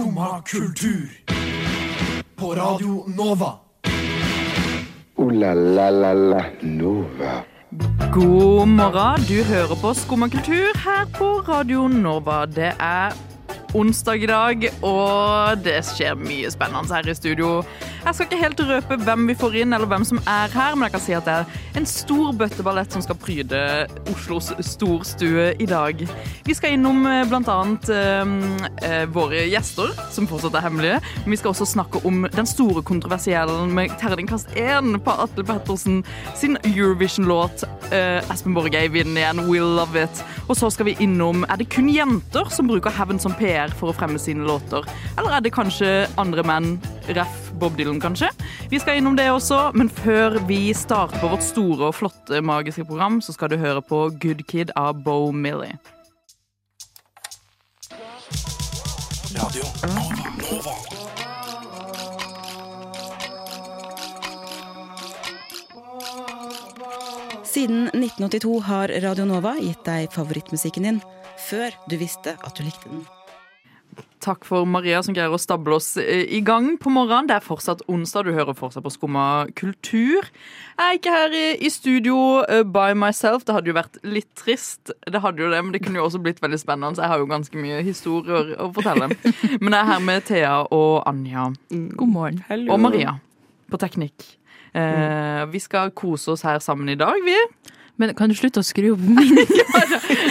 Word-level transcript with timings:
Skumma 0.00 0.42
kultur. 0.42 1.10
På 2.36 2.54
Radio 2.54 3.04
Nova. 3.06 3.52
O-la-la-la-la 5.16 6.44
Nova. 6.60 7.42
God 8.14 8.68
morgen, 8.68 9.24
du 9.28 9.44
hører 9.44 9.76
på 9.82 9.92
Skumma 9.94 10.28
kultur 10.28 10.72
her 10.84 11.04
på 11.18 11.28
Radio 11.48 11.84
Nova. 11.88 12.46
Det 12.46 12.72
er 12.78 13.12
onsdag 13.74 14.24
i 14.24 14.26
dag, 14.26 14.64
og 14.82 15.60
det 15.64 15.82
skjer 15.84 16.16
mye 16.16 16.48
spennende 16.50 16.94
her 16.96 17.10
i 17.10 17.14
studio. 17.14 17.50
Jeg 18.00 18.16
skal 18.16 18.26
ikke 18.26 18.40
helt 18.40 18.60
røpe 18.64 18.96
hvem 19.04 19.26
vi 19.28 19.34
får 19.36 19.56
inn, 19.60 19.74
eller 19.76 19.88
hvem 19.90 20.04
som 20.08 20.20
er 20.24 20.52
her, 20.54 20.76
men 20.76 20.86
jeg 20.86 20.94
kan 20.94 21.02
si 21.04 21.14
at 21.16 21.26
det 21.28 21.34
er 21.34 21.80
en 21.80 21.88
stor 21.88 22.30
bøtteballett 22.40 22.94
som 22.94 23.02
skal 23.04 23.18
pryde 23.20 23.60
Oslos 24.08 24.48
storstue 24.64 25.50
i 25.60 25.66
dag. 25.68 26.00
Vi 26.46 26.56
skal 26.56 26.76
innom 26.76 27.02
bl.a. 27.04 27.26
blant 27.28 27.50
annet 27.52 27.90
eh, 27.92 28.32
eh, 28.88 29.04
våre 29.12 29.44
gjester, 29.50 29.92
som 30.14 30.28
fortsatt 30.30 30.56
er 30.56 30.64
hemmelige. 30.64 31.02
Men 31.26 31.34
vi 31.34 31.40
skal 31.42 31.52
også 31.52 31.68
snakke 31.68 32.00
om 32.08 32.24
den 32.32 32.48
store 32.48 32.82
kontroversiellen 32.86 33.74
med 33.76 33.92
terningkast 34.00 34.56
1 34.56 34.96
på 35.04 35.16
Atle 35.26 35.44
Pettersen 35.46 36.00
sin 36.40 36.56
Eurovision-låt. 36.64 37.66
Eh, 37.92 38.32
Espen 38.32 38.56
Borgei 38.56 38.86
vinner 38.92 39.26
igjen, 39.26 39.44
we 39.50 39.60
Love 39.60 40.06
It. 40.06 40.24
Og 40.48 40.56
så 40.58 40.72
skal 40.72 40.88
vi 40.88 40.96
innom 41.04 41.44
Er 41.50 41.60
det 41.60 41.68
kun 41.70 41.92
jenter 41.92 42.48
som 42.50 42.70
bruker 42.70 42.94
hevn 42.96 43.20
som 43.22 43.36
PR 43.36 43.72
for 43.76 43.92
å 43.92 43.96
fremme 43.96 44.18
sine 44.18 44.48
låter? 44.48 44.88
Eller 45.18 45.36
er 45.36 45.44
det 45.44 45.54
kanskje 45.54 46.08
andre 46.20 46.46
menn? 46.48 46.74
Ref. 47.10 47.49
Bob 47.60 47.76
Dylan, 47.76 48.00
kanskje. 48.00 48.30
Vi 48.70 48.80
skal 48.80 48.96
innom 49.00 49.16
det 49.18 49.28
også, 49.30 49.70
men 49.76 49.90
før 49.92 50.38
vi 50.48 50.72
starter 50.74 51.20
på 51.20 51.28
vårt 51.28 51.44
store 51.44 51.90
og 51.90 51.98
flotte 51.98 52.40
magiske 52.40 52.86
program, 52.88 53.20
så 53.20 53.36
skal 53.36 53.52
du 53.52 53.58
høre 53.60 53.82
på 53.84 54.06
Good 54.22 54.46
Kid 54.48 54.72
av 54.80 55.02
Bo 55.04 55.28
Millie. 55.32 55.76
Radio 59.36 59.68
Nova. 59.84 60.24
Nova. 60.40 61.00
Siden 67.44 67.88
1982 67.88 68.60
har 68.60 68.88
Radio 69.02 69.24
Nova 69.26 69.56
gitt 69.58 69.82
deg 69.84 70.12
favorittmusikken 70.14 70.86
din 70.86 71.00
før 71.50 71.74
du 71.90 71.98
visste 72.00 72.38
at 72.38 72.54
du 72.56 72.62
likte 72.62 72.88
den. 72.92 73.08
Takk 74.20 74.44
for 74.44 74.68
Maria 74.68 75.00
som 75.04 75.14
greier 75.16 75.32
å 75.32 75.40
stable 75.40 75.78
oss 75.78 75.94
eh, 76.00 76.26
i 76.28 76.42
gang 76.44 76.74
på 76.80 76.92
morgenen. 76.92 77.30
Det 77.30 77.38
er 77.38 77.44
fortsatt 77.44 77.84
onsdag, 77.88 78.28
du 78.28 78.36
hører 78.36 78.56
fortsatt 78.56 78.84
på 78.84 78.92
Skumma 78.92 79.46
kultur. 79.56 80.28
Jeg 80.76 80.84
er 80.84 80.98
ikke 80.98 81.14
her 81.14 81.36
i, 81.36 81.46
i 81.64 81.70
studio 81.72 82.18
uh, 82.44 82.60
by 82.64 82.92
myself. 82.98 83.46
Det 83.48 83.56
hadde 83.56 83.72
jo 83.72 83.78
vært 83.78 83.96
litt 84.04 84.28
trist, 84.38 84.92
det 85.08 85.24
hadde 85.24 85.44
jo 85.44 85.50
det, 85.52 85.62
men 85.64 85.72
det 85.72 85.82
kunne 85.84 86.00
jo 86.00 86.06
også 86.08 86.20
blitt 86.22 86.42
veldig 86.44 86.60
spennende. 86.60 86.98
Så 86.98 87.06
jeg 87.06 87.14
har 87.14 87.24
jo 87.24 87.30
ganske 87.32 87.64
mye 87.64 87.80
historier 87.86 88.54
å 88.60 88.68
fortelle. 88.76 89.10
Men 89.62 89.74
jeg 89.74 89.80
er 89.80 89.88
her 89.90 90.04
med 90.04 90.28
Thea 90.28 90.54
og 90.72 91.02
Anja. 91.08 91.50
God 91.70 92.12
morgen. 92.12 92.44
Og 92.68 92.80
Maria 92.80 93.18
på 93.70 93.78
teknikk. 93.80 94.26
Eh, 94.76 95.44
vi 95.50 95.60
skal 95.62 95.92
kose 95.96 96.34
oss 96.34 96.44
her 96.46 96.60
sammen 96.62 96.90
i 96.92 96.98
dag, 96.98 97.16
vi. 97.24 97.36
Men 98.00 98.14
kan 98.16 98.32
du 98.32 98.36
slutte 98.38 98.62
å 98.62 98.66
skru 98.66 98.94
opp 98.94 99.02
min? 99.04 99.36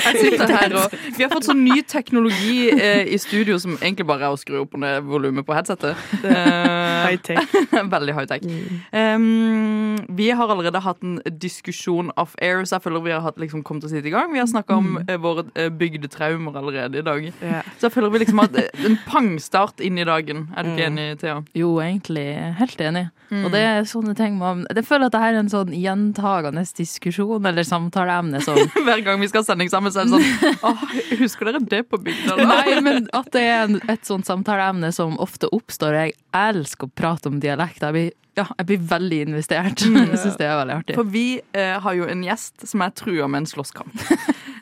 Jeg 0.09 0.15
sitter 0.17 0.51
her 0.51 0.73
og 0.79 0.93
Vi 1.15 1.21
har 1.21 1.29
fått 1.31 1.47
sånn 1.47 1.61
ny 1.63 1.81
teknologi 1.87 2.69
eh, 2.73 3.05
i 3.13 3.19
studio 3.21 3.59
som 3.61 3.75
egentlig 3.77 4.07
bare 4.09 4.25
er 4.27 4.35
å 4.35 4.39
skru 4.39 4.57
opp 4.63 4.73
og 4.75 4.81
ned 4.83 5.05
volumet 5.07 5.45
på 5.45 5.53
headsetet. 5.53 5.99
Eh, 6.23 7.05
High-tech. 7.05 7.53
veldig 7.95 8.15
high-tech. 8.17 8.47
Um, 8.91 9.99
vi 10.17 10.29
har 10.35 10.49
allerede 10.49 10.81
hatt 10.83 11.03
en 11.05 11.19
diskusjon 11.41 12.11
off 12.19 12.35
air, 12.41 12.63
så 12.65 12.77
jeg 12.77 12.87
føler 12.87 13.05
vi 13.05 13.13
har 13.13 13.23
hatt, 13.25 13.39
liksom, 13.41 13.63
kommet 13.65 13.85
oss 13.87 13.93
hit 13.95 14.07
i 14.07 14.13
gang. 14.13 14.33
Vi 14.33 14.41
har 14.41 14.49
snakka 14.49 14.79
om 14.79 14.99
eh, 15.05 15.19
våre 15.21 15.45
bygde 15.53 15.99
bygdetraumer 15.99 16.57
allerede 16.57 16.99
i 16.99 17.05
dag. 17.05 17.29
Yeah. 17.43 17.63
Så 17.77 17.87
jeg 17.87 17.91
føler 17.91 18.13
vi 18.13 18.23
liksom 18.23 18.41
har 18.41 18.49
hatt 18.49 18.85
en 18.85 18.97
pangstart 19.07 19.83
inn 19.83 19.99
i 19.99 20.07
dagen. 20.07 20.47
Er 20.55 20.65
du 20.65 20.73
ikke 20.73 20.89
enig, 20.89 21.07
Thea? 21.21 21.39
Jo, 21.57 21.75
egentlig 21.83 22.27
helt 22.59 22.81
enig. 22.83 23.07
Og 23.29 23.51
det 23.53 23.61
er 23.61 23.83
sånne 23.85 24.15
ting 24.17 24.39
man 24.39 24.63
Jeg 24.73 24.87
føler 24.87 25.05
at 25.05 25.13
det 25.13 25.19
her 25.21 25.35
er 25.35 25.43
en 25.43 25.51
sånn 25.51 25.73
gjentagende 25.75 26.63
diskusjon 26.79 27.45
eller 27.45 27.58
samtaleemne 27.67 28.41
som 28.43 28.57
Hver 28.87 29.03
gang 29.05 29.19
vi 29.21 29.29
skal 29.31 29.45
sending 29.47 29.71
sammen, 29.71 29.93
så 29.93 30.03
er 30.03 30.09
det 30.09 30.15
sånn 30.15 30.55
Åh, 30.69 30.85
husker 31.21 31.49
dere 31.49 31.61
det 31.63 31.83
på 31.89 31.99
bygda? 32.03 32.37
Nei, 32.49 32.79
men 32.85 33.09
at 33.15 33.31
det 33.35 33.43
er 33.45 33.75
et 33.91 34.07
sånt 34.07 34.29
samtaleemne 34.29 34.91
som 34.95 35.17
ofte 35.21 35.49
oppstår. 35.55 35.97
Jeg 35.97 36.17
elsker 36.35 36.89
å 36.89 36.93
prate 36.95 37.31
om 37.31 37.39
dialekt. 37.43 37.83
Jeg 37.83 37.95
blir, 37.95 38.11
ja, 38.39 38.45
jeg 38.57 38.69
blir 38.71 38.85
veldig 38.93 39.21
investert. 39.29 39.83
Jeg 39.99 40.21
syns 40.21 40.37
det 40.39 40.47
er 40.47 40.59
veldig 40.61 40.77
artig. 40.81 40.97
For 40.99 41.09
vi 41.09 41.27
eh, 41.57 41.75
har 41.83 41.97
jo 41.97 42.07
en 42.09 42.23
gjest 42.25 42.67
som 42.69 42.83
er 42.85 42.95
trua 42.95 43.27
med 43.27 43.43
en 43.43 43.49
slåsskamp. 43.49 44.05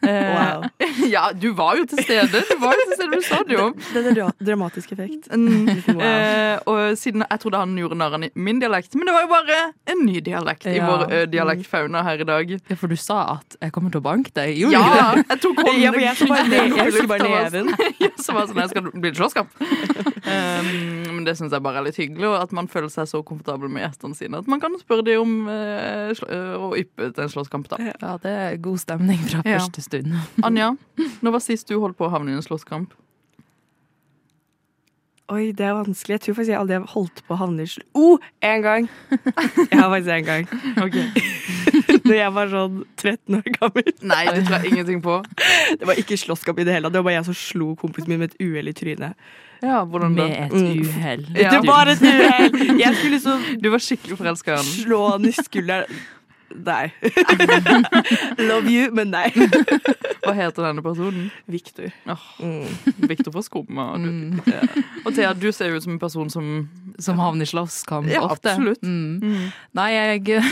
Eh, 0.08 0.34
Wow. 0.38 0.64
ja, 1.16 1.24
du 1.34 1.50
var 1.58 1.76
jo 1.80 1.86
til 1.90 2.00
stede. 2.04 2.42
Du 2.50 2.56
var 2.62 2.74
jo 2.78 2.86
til 2.90 2.96
stede, 2.98 3.12
du 3.18 3.26
sa 3.26 3.40
det 3.48 3.58
jo. 3.58 3.68
Det 3.94 4.02
er 4.04 4.22
en 4.26 4.32
dramatisk 4.48 4.92
effekt. 4.96 5.28
Mm, 5.34 5.68
Wow. 5.98 6.02
eh, 6.04 6.60
og 6.68 6.98
siden 7.00 7.24
Jeg 7.30 7.40
trodde 7.44 7.58
han 7.62 7.76
gjorde 7.80 7.98
narr 8.00 8.16
av 8.18 8.24
min 8.36 8.60
dialekt, 8.62 8.96
men 8.96 9.08
det 9.10 9.16
var 9.16 9.26
jo 9.26 9.32
bare 9.32 9.60
en 9.94 10.04
ny 10.06 10.20
dialekt 10.24 10.68
i 10.70 10.78
vår 10.84 11.06
eh, 11.12 11.26
dialektfauna 11.32 12.04
her 12.08 12.24
i 12.24 12.28
dag. 12.28 12.56
Ja, 12.70 12.76
for 12.80 12.88
du 12.92 12.96
sa 13.00 13.20
at 13.38 13.58
jeg 13.62 13.74
kommer 13.76 13.94
til 13.94 14.02
å 14.02 14.06
banke 14.08 14.34
deg. 14.38 14.56
Gjorde 14.62 14.78
Ja! 14.78 15.12
du 15.16 15.22
det? 15.22 15.26
Jeg 15.34 15.42
tok 15.46 15.62
hånden 15.66 15.82
Ja, 15.84 15.94
jeg 16.08 16.16
skulle 16.20 16.38
bare 16.38 16.62
jeg 16.78 16.94
skulle 16.94 17.12
bare 17.14 17.32
neven. 17.36 17.74
Ja, 18.04 18.12
så 18.22 18.36
var 18.36 18.46
det 18.46 18.54
sånn, 18.54 18.62
jeg 18.64 18.74
skal 18.74 18.92
bli 19.04 19.14
slåsskamp. 19.18 19.64
Um, 20.28 21.16
men 21.18 21.26
det 21.28 21.34
syns 21.40 21.54
jeg 21.56 21.64
bare 21.64 21.80
er 21.82 21.88
litt 21.88 21.98
hyggelig, 22.00 22.28
og 22.28 22.36
at 22.42 22.52
man 22.56 22.68
føler 22.72 22.92
seg 22.92 23.08
så 23.10 23.22
komfortabel 23.26 23.72
med 23.72 23.86
gjestene 23.86 24.18
sine 24.18 24.42
at 24.44 24.48
man 24.52 24.60
kan 24.64 24.76
spørre 24.82 25.06
dem 25.08 25.22
om 25.24 25.50
uh, 25.50 26.12
å 26.68 26.72
yppe 26.78 27.10
til 27.16 27.24
en 27.26 27.32
slåsskamp. 27.34 27.70
da. 27.72 27.80
Ja, 27.94 28.14
det 28.22 28.34
er 28.34 28.58
god 28.62 28.82
stemning 28.84 29.24
fra 29.30 29.42
Ja. 29.46 29.58
første 29.64 29.82
stund. 29.86 30.14
Anja, 30.44 30.74
når 31.24 31.38
var 31.38 31.44
sist 31.46 31.68
du 31.72 31.80
holdt 31.80 31.98
på 31.98 32.08
å 32.10 32.14
havne 32.14 32.36
i 32.36 32.38
en 32.40 32.46
slåsskamp? 32.46 32.94
Oi, 35.28 35.50
det 35.52 35.66
er 35.68 35.74
vanskelig. 35.76 36.14
Jeg 36.16 36.22
tror 36.24 36.36
faktisk 36.38 36.54
jeg 36.54 36.60
aldri 36.62 36.76
har 36.78 36.86
holdt 36.94 37.20
på 37.28 37.36
å 37.36 37.38
havne 37.42 37.66
i 37.66 37.68
slutt... 37.68 37.88
Oh, 38.00 38.22
en 38.48 38.62
gang! 38.64 38.86
Jeg 39.72 39.80
har 39.82 39.90
faktisk 39.92 40.14
en 40.14 40.28
gang. 40.30 40.46
Da 42.08 42.16
jeg 42.22 42.32
var 42.32 42.48
sånn 42.54 42.78
13 42.96 43.36
år 43.42 43.50
gammel. 43.58 43.90
Nei, 44.08 44.22
det 44.32 44.46
tror 44.48 44.62
jeg 44.64 44.72
ingenting 44.72 45.02
på. 45.04 45.18
Det 45.82 45.90
var 45.90 46.00
ikke 46.00 46.16
slåsskamp 46.22 46.62
i 46.64 46.66
det 46.68 46.78
hele 46.78 46.88
tatt. 46.88 46.96
Det 46.96 47.02
var 47.02 47.10
bare 47.10 47.18
jeg 47.18 47.28
som 47.28 47.36
slo 47.36 47.74
kompisen 47.82 48.14
min 48.14 48.22
med 48.24 48.32
et 48.32 48.40
uhell 48.46 48.72
i 48.72 48.76
trynet. 48.78 49.20
Ja, 49.60 49.82
hvordan 49.90 50.16
da? 50.16 50.28
Med 50.30 50.38
et 50.46 50.56
Mm. 50.56 50.80
uhell. 50.86 51.26
Ja. 51.36 51.52
Det 51.58 51.62
var 51.68 51.92
et 51.92 52.04
uhell! 52.08 52.78
Jeg 52.80 52.96
skulle 52.96 53.16
liksom 53.18 53.44
Du 53.60 53.68
var 53.74 53.84
skikkelig 53.84 54.18
forelska 54.22 54.54
i 54.54 54.56
han. 54.62 54.70
slå 54.70 55.02
han 55.10 55.26
i 55.28 55.34
skulderen. 55.36 56.00
Nei. 56.56 56.92
Love 58.38 58.70
you, 58.72 58.92
men 58.96 59.12
nei. 59.12 59.30
Hva 60.24 60.34
heter 60.38 60.64
denne 60.68 60.84
personen? 60.86 61.30
Victor. 61.52 61.92
Oh, 62.08 62.24
Mm. 62.40 62.68
Victor 63.10 63.32
fra 63.34 63.42
Skumma. 63.44 63.88
Mm. 63.98 64.40
Ja. 64.48 64.62
Og 65.06 65.14
Thea, 65.16 65.34
du 65.34 65.50
ser 65.52 65.74
ut 65.76 65.84
som 65.84 65.94
en 65.96 66.00
person 66.02 66.30
som 66.30 66.70
Som 67.00 67.20
havner 67.22 67.46
i 67.46 67.50
slåsskamp 67.50 68.08
Ja, 68.10 68.22
ofte. 68.26 68.52
absolutt. 68.56 68.82
Mm. 68.84 69.20
mm. 69.22 69.52
Nei, 69.78 69.90
jeg 69.94 70.44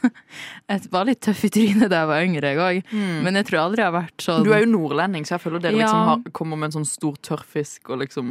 Jeg 0.70 0.86
var 0.92 1.04
litt 1.08 1.18
tøff 1.24 1.40
i 1.44 1.50
trynet 1.50 1.90
da 1.90 2.02
jeg 2.04 2.08
var 2.10 2.22
yngre, 2.24 2.50
jeg 2.54 2.60
òg. 2.62 2.92
Men 3.24 3.34
jeg 3.40 3.46
tror 3.48 3.58
aldri 3.64 3.82
jeg 3.82 3.88
har 3.90 3.94
vært 3.96 4.22
sånn 4.22 4.44
Du 4.46 4.52
er 4.54 4.62
jo 4.62 4.68
nordlending, 4.70 5.24
så 5.26 5.34
jeg 5.34 5.42
føler 5.42 5.62
dere 5.64 5.74
liksom 5.80 6.04
har, 6.06 6.20
kommer 6.36 6.60
med 6.60 6.70
en 6.70 6.76
sånn 6.78 6.86
stor 6.88 7.16
tørrfisk 7.26 7.90
og 7.90 7.98
liksom 8.04 8.30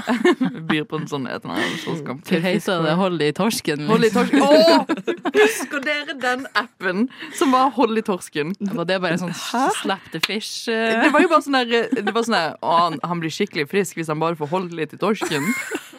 byr 0.68 0.84
på 0.90 1.00
en 1.00 1.08
sånn 1.10 1.24
et 1.30 1.40
eller 1.44 1.54
annet 1.56 1.80
slåsskamp. 1.82 2.24
Hva 2.28 2.40
heter 2.44 2.84
det? 2.84 2.94
Hold 3.00 3.24
i 3.24 3.30
torsken? 3.36 3.86
Hold 3.88 4.08
i 4.08 4.12
torsken. 4.14 4.44
Å! 4.44 5.30
Husker 5.38 5.82
dere 5.84 6.16
den 6.20 6.44
appen 6.58 7.06
som 7.38 7.54
var 7.54 7.72
Hold 7.78 7.98
i 7.98 8.04
torsken? 8.06 8.52
Var 8.60 8.88
det 8.92 9.00
bare 9.02 9.18
sånn 9.22 9.34
slap 9.34 10.04
the 10.12 10.20
fish? 10.24 10.68
eh? 10.68 11.00
Det 11.04 11.10
var 11.14 11.24
jo 11.24 11.32
bare 11.32 11.44
sånn 11.48 11.58
der 11.62 11.88
Det 11.96 12.12
var 12.14 12.26
sånn 12.28 12.36
der 12.36 12.54
han, 12.62 13.00
han 13.02 13.22
blir 13.24 13.32
skikkelig 13.34 13.66
frisk 13.72 13.98
hvis 13.98 14.12
han 14.12 14.20
bare 14.22 14.36
får 14.38 14.52
holde 14.52 14.76
litt 14.78 14.94
i 14.94 15.00
torsken. 15.00 15.48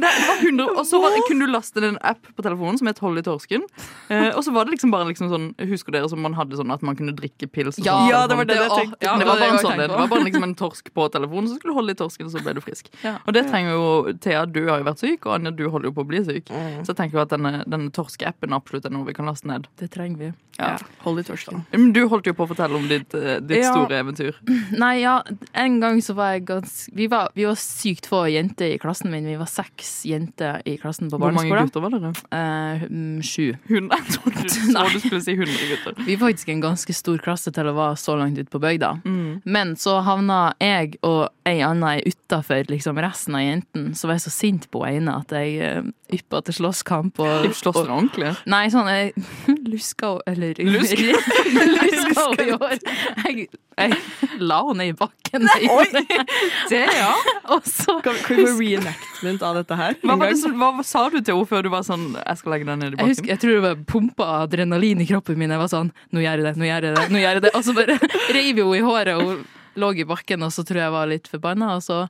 Men 0.00 0.18
det 0.20 0.28
var 0.30 0.42
100, 0.46 0.78
og 0.80 0.86
så 0.88 1.00
var, 1.02 1.16
kunne 1.28 1.46
du 1.46 1.52
laste 1.52 1.80
ned 1.82 1.94
en 1.94 1.98
app 2.12 2.30
på 2.36 2.44
telefonen 2.46 2.78
som 2.80 2.88
het 2.90 2.98
Hold 3.00 3.20
i 3.20 3.24
torsken. 3.24 3.62
Eh, 4.12 4.28
og 4.36 4.42
så 4.44 4.52
var 4.52 4.66
det 4.66 4.74
liksom 4.74 4.90
bare 4.92 5.06
liksom 5.08 5.30
sånn 5.32 5.46
Husker 5.70 5.94
dere 5.94 6.08
som 6.12 6.20
man 6.24 6.34
hadde 6.36 6.58
sånn 6.58 6.72
at 6.74 6.82
man 6.84 6.96
kunne 6.98 7.14
drikke 7.16 7.48
pils? 7.48 7.78
Og 7.80 7.86
Ja, 7.86 7.94
sånn, 7.96 8.10
Ja, 8.10 8.20
det 8.28 8.36
var 8.40 8.48
det 8.50 8.56
jeg 8.58 8.70
tenkte. 8.74 8.98
ja, 9.06 9.14
det 9.20 9.28
var 9.28 9.40
bare 9.40 9.54
en 9.54 9.62
sånn 9.64 9.78
det. 9.80 9.88
Det 9.88 9.98
var 10.00 10.10
bare 10.12 10.26
liksom 10.26 10.46
en 10.48 10.54
torsk 10.58 10.90
på 10.96 11.06
telefonen, 11.14 11.48
så 11.48 11.56
skulle 11.58 11.72
du 11.74 11.78
holde 11.80 11.94
i 11.96 12.00
torsken, 12.00 12.28
og 12.28 12.34
så 12.34 12.42
ble 12.44 12.54
du 12.58 12.60
frisk. 12.64 12.90
Ja. 13.04 13.16
Og 13.26 13.32
det 13.36 13.46
trenger 13.48 13.76
jo 13.76 14.12
Thea, 14.20 14.44
du 14.46 14.62
har 14.68 14.82
jo 14.82 14.88
vært 14.90 15.04
syk, 15.04 15.26
og 15.26 15.34
Anja, 15.38 15.54
du 15.54 15.64
holder 15.68 15.90
jo 15.90 15.94
på 15.96 16.04
å 16.04 16.10
bli 16.10 16.22
syk. 16.26 16.50
Mm. 16.52 16.82
Så 16.84 16.92
jeg 16.92 17.00
tenker 17.00 17.20
jo 17.20 17.24
at 17.24 17.32
denne, 17.32 17.64
denne 17.66 17.90
torskeappen 17.96 18.52
absolutt 18.56 18.88
er 18.88 18.94
noe 18.94 19.08
vi 19.08 19.16
kan 19.16 19.28
laste 19.30 19.48
ned. 19.50 19.68
Det 19.80 19.90
trenger 19.94 20.18
vi. 20.18 20.32
Ja. 20.60 20.74
Hold 21.06 21.22
i 21.22 21.24
torsken. 21.24 21.62
Men 21.72 21.92
du 21.96 22.02
holdt 22.10 22.28
jo 22.28 22.34
på 22.36 22.44
å 22.44 22.50
fortelle 22.50 22.76
om 22.76 22.86
ditt, 22.90 23.14
eh, 23.16 23.38
ditt 23.40 23.64
store 23.64 24.00
eventyr. 24.02 24.36
Nei, 24.82 25.00
ja, 25.00 25.20
en 25.56 25.78
gang 25.80 26.02
så 26.04 26.14
var 26.18 26.34
jeg 26.36 26.44
ganske 26.50 26.92
vi 26.96 27.06
var, 27.10 27.30
vi 27.38 27.46
var 27.48 27.56
sykt 27.60 28.08
få 28.10 28.24
jenter 28.32 28.74
i 28.74 28.78
klassen 28.82 29.10
min. 29.12 29.24
Vi 29.28 29.38
var 29.40 29.48
seks 29.50 29.89
jenter 30.06 30.60
i 30.68 30.76
klassen 30.80 31.10
på 31.10 31.18
Hvor 31.20 31.34
mange 31.34 31.50
gutter 31.50 31.84
var 31.84 31.94
dere? 31.94 32.12
Eh, 32.34 32.84
mm, 32.86 33.20
sju. 33.26 33.52
Hun, 33.68 33.90
jeg 33.94 34.16
trodde 34.16 34.44
du, 34.46 34.98
skulle 35.00 35.22
si 35.24 35.36
100 35.36 35.70
gutter. 35.70 36.00
Vi 36.06 36.16
er 36.16 36.22
faktisk 36.22 36.52
en 36.54 36.64
ganske 36.64 36.96
stor 36.96 37.20
klasse 37.22 37.52
til 37.54 37.70
å 37.70 37.74
være 37.76 37.98
så 38.00 38.16
langt 38.20 38.38
ute 38.40 38.50
på 38.52 38.62
bygda. 38.62 38.92
Mm. 39.04 39.40
Men 39.44 39.74
så 39.80 40.00
havna 40.06 40.40
jeg 40.62 40.98
og 41.06 41.28
ei 41.48 41.60
anna 41.66 41.96
utafor 42.04 42.68
liksom 42.70 42.98
resten 43.02 43.38
av 43.38 43.44
jentene. 43.44 43.94
Så 43.98 44.08
var 44.08 44.18
jeg 44.18 44.26
så 44.26 44.34
sint 44.34 44.68
på 44.72 44.84
ene 44.86 45.16
at 45.22 45.34
jeg 45.34 45.80
uh, 45.80 45.90
yppa 46.14 46.42
til 46.46 46.60
slåsskamp. 46.60 47.20
Og, 47.22 47.50
slåss 47.56 47.80
dere 47.80 47.96
ordentlig? 47.96 48.34
Nei, 48.50 48.64
sånn 48.72 48.90
jeg 48.90 49.14
luska 49.72 50.16
Eller 50.30 50.58
Lusk? 50.66 51.00
luska 51.00 52.28
i 52.46 52.52
år. 52.56 52.78
Jeg, 53.26 53.50
jeg 53.78 54.40
la 54.42 54.58
henne 54.68 54.86
i 54.90 54.92
bakken. 54.96 55.44
Det, 56.70 56.80
ja. 57.02 57.12
Og 57.54 57.62
så 57.68 57.94
Kan, 58.04 58.16
kan 58.26 58.36
vi 58.40 58.44
få 58.48 58.56
reenactment 58.58 59.42
av 59.46 59.54
dette 59.60 59.76
her? 59.78 59.94
Hva, 60.02 60.30
som, 60.36 60.56
hva 60.58 60.84
sa 60.86 61.04
du 61.12 61.20
til 61.20 61.34
henne 61.36 61.46
før 61.48 61.62
du 61.64 61.70
var 61.72 61.84
sånn 61.86 62.08
Jeg 62.18 62.40
skal 62.40 62.54
legge 62.56 62.66
den 62.68 62.82
ned 62.82 62.88
i 62.88 62.90
Jeg 62.90 62.98
bakken? 62.98 63.12
husker, 63.14 63.30
jeg 63.34 63.42
tror 63.44 63.54
det 63.56 63.62
var 63.68 63.84
pumpa 63.92 64.26
adrenalin 64.42 65.00
i 65.04 65.06
kroppen 65.08 65.38
min. 65.40 65.54
Jeg 65.54 65.62
var 65.62 65.70
sånn 65.72 65.92
Nå 66.10 66.24
gjør 66.24 66.42
jeg 66.42 66.48
det, 66.48 66.54
nå 66.60 66.66
gjør 66.68 66.88
jeg 66.88 66.96
det. 66.98 67.06
nå 67.14 67.22
gjør 67.22 67.38
jeg 67.38 67.44
det 67.46 67.52
Og 67.56 67.64
så 67.68 67.76
bare 67.78 67.96
reiv 68.36 68.60
hun 68.64 68.74
i 68.76 68.82
håret, 68.84 69.14
og 69.16 69.30
hun 69.30 69.46
lå 69.80 69.92
i 70.02 70.08
bakken, 70.10 70.42
og 70.42 70.50
så 70.52 70.64
tror 70.66 70.80
jeg 70.82 70.88
jeg 70.88 70.96
var 70.98 71.10
litt 71.14 71.28
forbanna. 71.30 71.74
Og 71.78 71.84
så 71.86 72.00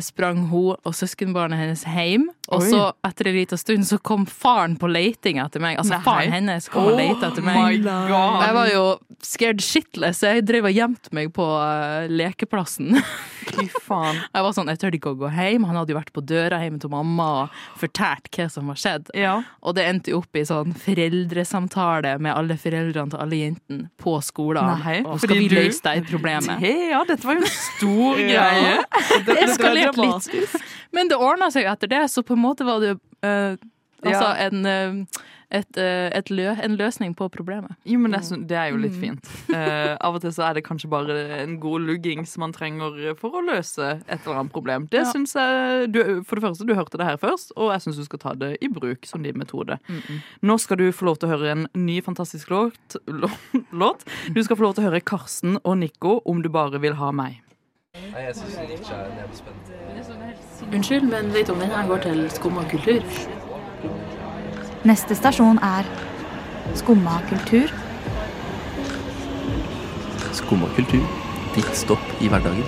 sprang 0.00 0.46
hun 0.48 0.78
og 0.88 0.94
søskenbarnet 0.96 1.60
hennes 1.60 1.82
hjem. 1.84 2.30
Og 2.48 2.62
Oi. 2.62 2.68
så, 2.70 2.82
etter 3.04 3.28
en 3.28 3.36
liten 3.36 3.60
stund, 3.60 3.84
så 3.88 3.98
kom 3.98 4.24
faren 4.30 4.78
på 4.80 4.88
leiting 4.88 5.40
etter 5.42 5.60
meg. 5.60 5.76
Altså 5.80 5.98
Nei. 5.98 6.04
faren 6.06 6.32
hennes 6.32 6.68
kom 6.72 6.88
og 6.88 6.96
lette 6.96 7.28
etter 7.28 7.44
meg. 7.44 7.82
Jeg 7.84 8.56
var 8.56 8.70
jo 8.70 8.84
scared 9.26 9.60
shitless, 9.64 10.22
så 10.22 10.36
jeg 10.36 10.46
drev 10.48 10.70
og 10.70 10.76
gjemte 10.76 11.12
meg 11.16 11.32
på 11.36 11.44
uh, 11.44 12.06
lekeplassen. 12.08 12.96
Fy 13.56 13.66
faen. 13.86 14.18
Jeg 14.34 14.44
var 14.46 14.52
sånn, 14.56 14.68
jeg 14.72 14.78
tør 14.82 14.96
ikke 14.98 15.12
å 15.14 15.18
gå 15.20 15.30
hjem. 15.32 15.64
Han 15.68 15.76
hadde 15.80 15.94
jo 15.94 15.98
vært 15.98 16.12
på 16.16 16.22
døra 16.26 16.58
hjemme 16.62 16.80
til 16.82 16.90
mamma 16.92 17.26
og 17.42 17.56
fortalt 17.80 18.28
hva 18.36 18.46
som 18.52 18.68
var 18.72 18.80
skjedd. 18.80 19.10
Ja. 19.16 19.36
Og 19.62 19.76
det 19.78 19.86
endte 19.90 20.12
jo 20.12 20.20
opp 20.22 20.36
i 20.38 20.44
sånn 20.48 20.74
foreldresamtale 21.30 22.16
med 22.22 22.32
alle 22.36 22.56
foreldrene 22.60 23.12
til 23.12 23.20
alle 23.22 23.40
jentene 23.40 23.88
på 24.00 24.16
skolen. 24.24 24.82
Nei, 24.82 24.98
og 25.06 25.20
skal 25.22 25.38
vi 25.40 25.48
løse 25.52 25.82
det 25.84 26.06
problemet? 26.10 26.62
Ja, 26.90 27.02
dette 27.08 27.26
var 27.26 27.38
jo 27.38 27.44
en 27.44 27.54
stor 27.54 28.20
Ja. 28.20 28.48
greie. 28.50 28.74
Det 29.26 29.36
eskalerte 29.46 30.02
litt. 30.02 30.56
Men 30.94 31.08
det 31.10 31.16
ordna 31.18 31.50
seg 31.52 31.66
etter 31.68 31.90
det, 31.90 32.04
så 32.12 32.22
på 32.26 32.36
en 32.36 32.42
måte 32.42 32.64
var 32.66 32.80
det 32.82 32.92
jo 32.94 32.98
eh, 33.26 33.56
altså 34.04 34.28
Ja. 34.28 34.34
en, 34.46 34.66
eh, 34.66 35.22
et, 35.50 35.76
eh, 35.78 36.10
et 36.16 36.30
lø 36.30 36.48
en 36.62 36.76
løsning 36.76 37.14
på 37.14 37.28
problemet. 37.30 37.76
Jo, 37.86 37.98
men 38.02 38.10
det, 38.10 38.20
er 38.24 38.40
det 38.50 38.56
er 38.58 38.70
jo 38.72 38.80
litt 38.82 38.96
fint. 38.98 39.28
Uh, 39.50 39.94
av 40.02 40.16
og 40.18 40.24
til 40.24 40.32
så 40.34 40.48
er 40.48 40.58
det 40.58 40.64
kanskje 40.66 40.90
bare 40.90 41.16
en 41.40 41.58
god 41.62 41.86
lugging 41.86 42.24
som 42.26 42.42
man 42.42 42.54
trenger 42.56 43.14
for 43.20 43.38
å 43.38 43.44
løse 43.46 43.92
et 44.08 44.26
eller 44.26 44.40
annet 44.42 44.52
problem. 44.52 44.88
Det 44.90 45.04
Ja. 45.04 45.12
synes 45.12 45.34
jeg 45.34 45.92
du, 45.92 46.22
For 46.26 46.36
det 46.36 46.42
første, 46.42 46.66
du 46.66 46.74
hørte 46.74 46.98
det 46.98 47.06
her 47.06 47.16
først, 47.16 47.52
og 47.56 47.70
jeg 47.72 47.80
syns 47.84 47.96
du 47.96 48.04
skal 48.04 48.18
ta 48.18 48.34
det 48.34 48.58
i 48.60 48.68
bruk 48.68 49.06
som 49.06 49.22
din 49.22 49.38
metode. 49.38 49.78
Nå 50.42 50.58
skal 50.58 50.76
du 50.76 50.90
få 50.92 51.06
lov 51.06 51.18
til 51.18 51.28
å 51.28 51.36
høre 51.36 51.50
en 51.52 51.66
ny 51.74 52.00
fantastisk 52.00 52.50
låt. 52.50 52.96
låt. 53.72 54.04
Du 54.34 54.42
skal 54.42 54.56
få 54.56 54.66
lov 54.66 54.74
til 54.74 54.84
å 54.84 54.90
høre 54.90 55.00
Karsten 55.00 55.58
og 55.64 55.78
Nico 55.78 56.20
om 56.26 56.42
du 56.42 56.48
bare 56.48 56.80
vil 56.80 56.94
ha 56.94 57.12
meg. 57.12 57.42
Unnskyld, 60.72 61.08
men 61.08 61.32
vet 61.32 61.46
du 61.46 61.52
om 61.52 61.60
denne 61.60 61.86
går 61.88 62.02
til 62.04 62.30
skum 62.30 62.58
og 62.60 62.68
kultur? 62.70 63.02
Neste 64.86 65.16
stasjon 65.18 65.56
er 65.66 65.86
Skumma 66.78 67.16
kultur. 67.26 67.72
Skumma 70.36 70.68
kultur. 70.76 71.02
Ditt 71.56 71.72
stopp 71.74 72.22
i 72.22 72.28
hverdagen. 72.30 72.62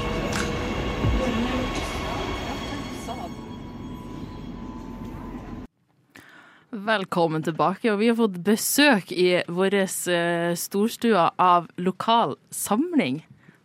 Velkommen 6.88 7.46
tilbake, 7.46 7.92
og 7.92 8.00
vi 8.02 8.10
har 8.10 8.18
fått 8.18 8.42
besøk 8.42 9.12
i 9.14 9.44
vår 9.46 9.78
eh, 9.78 10.58
storstue 10.58 11.28
av 11.38 11.70
lokal 11.78 12.34
samling. 12.50 13.20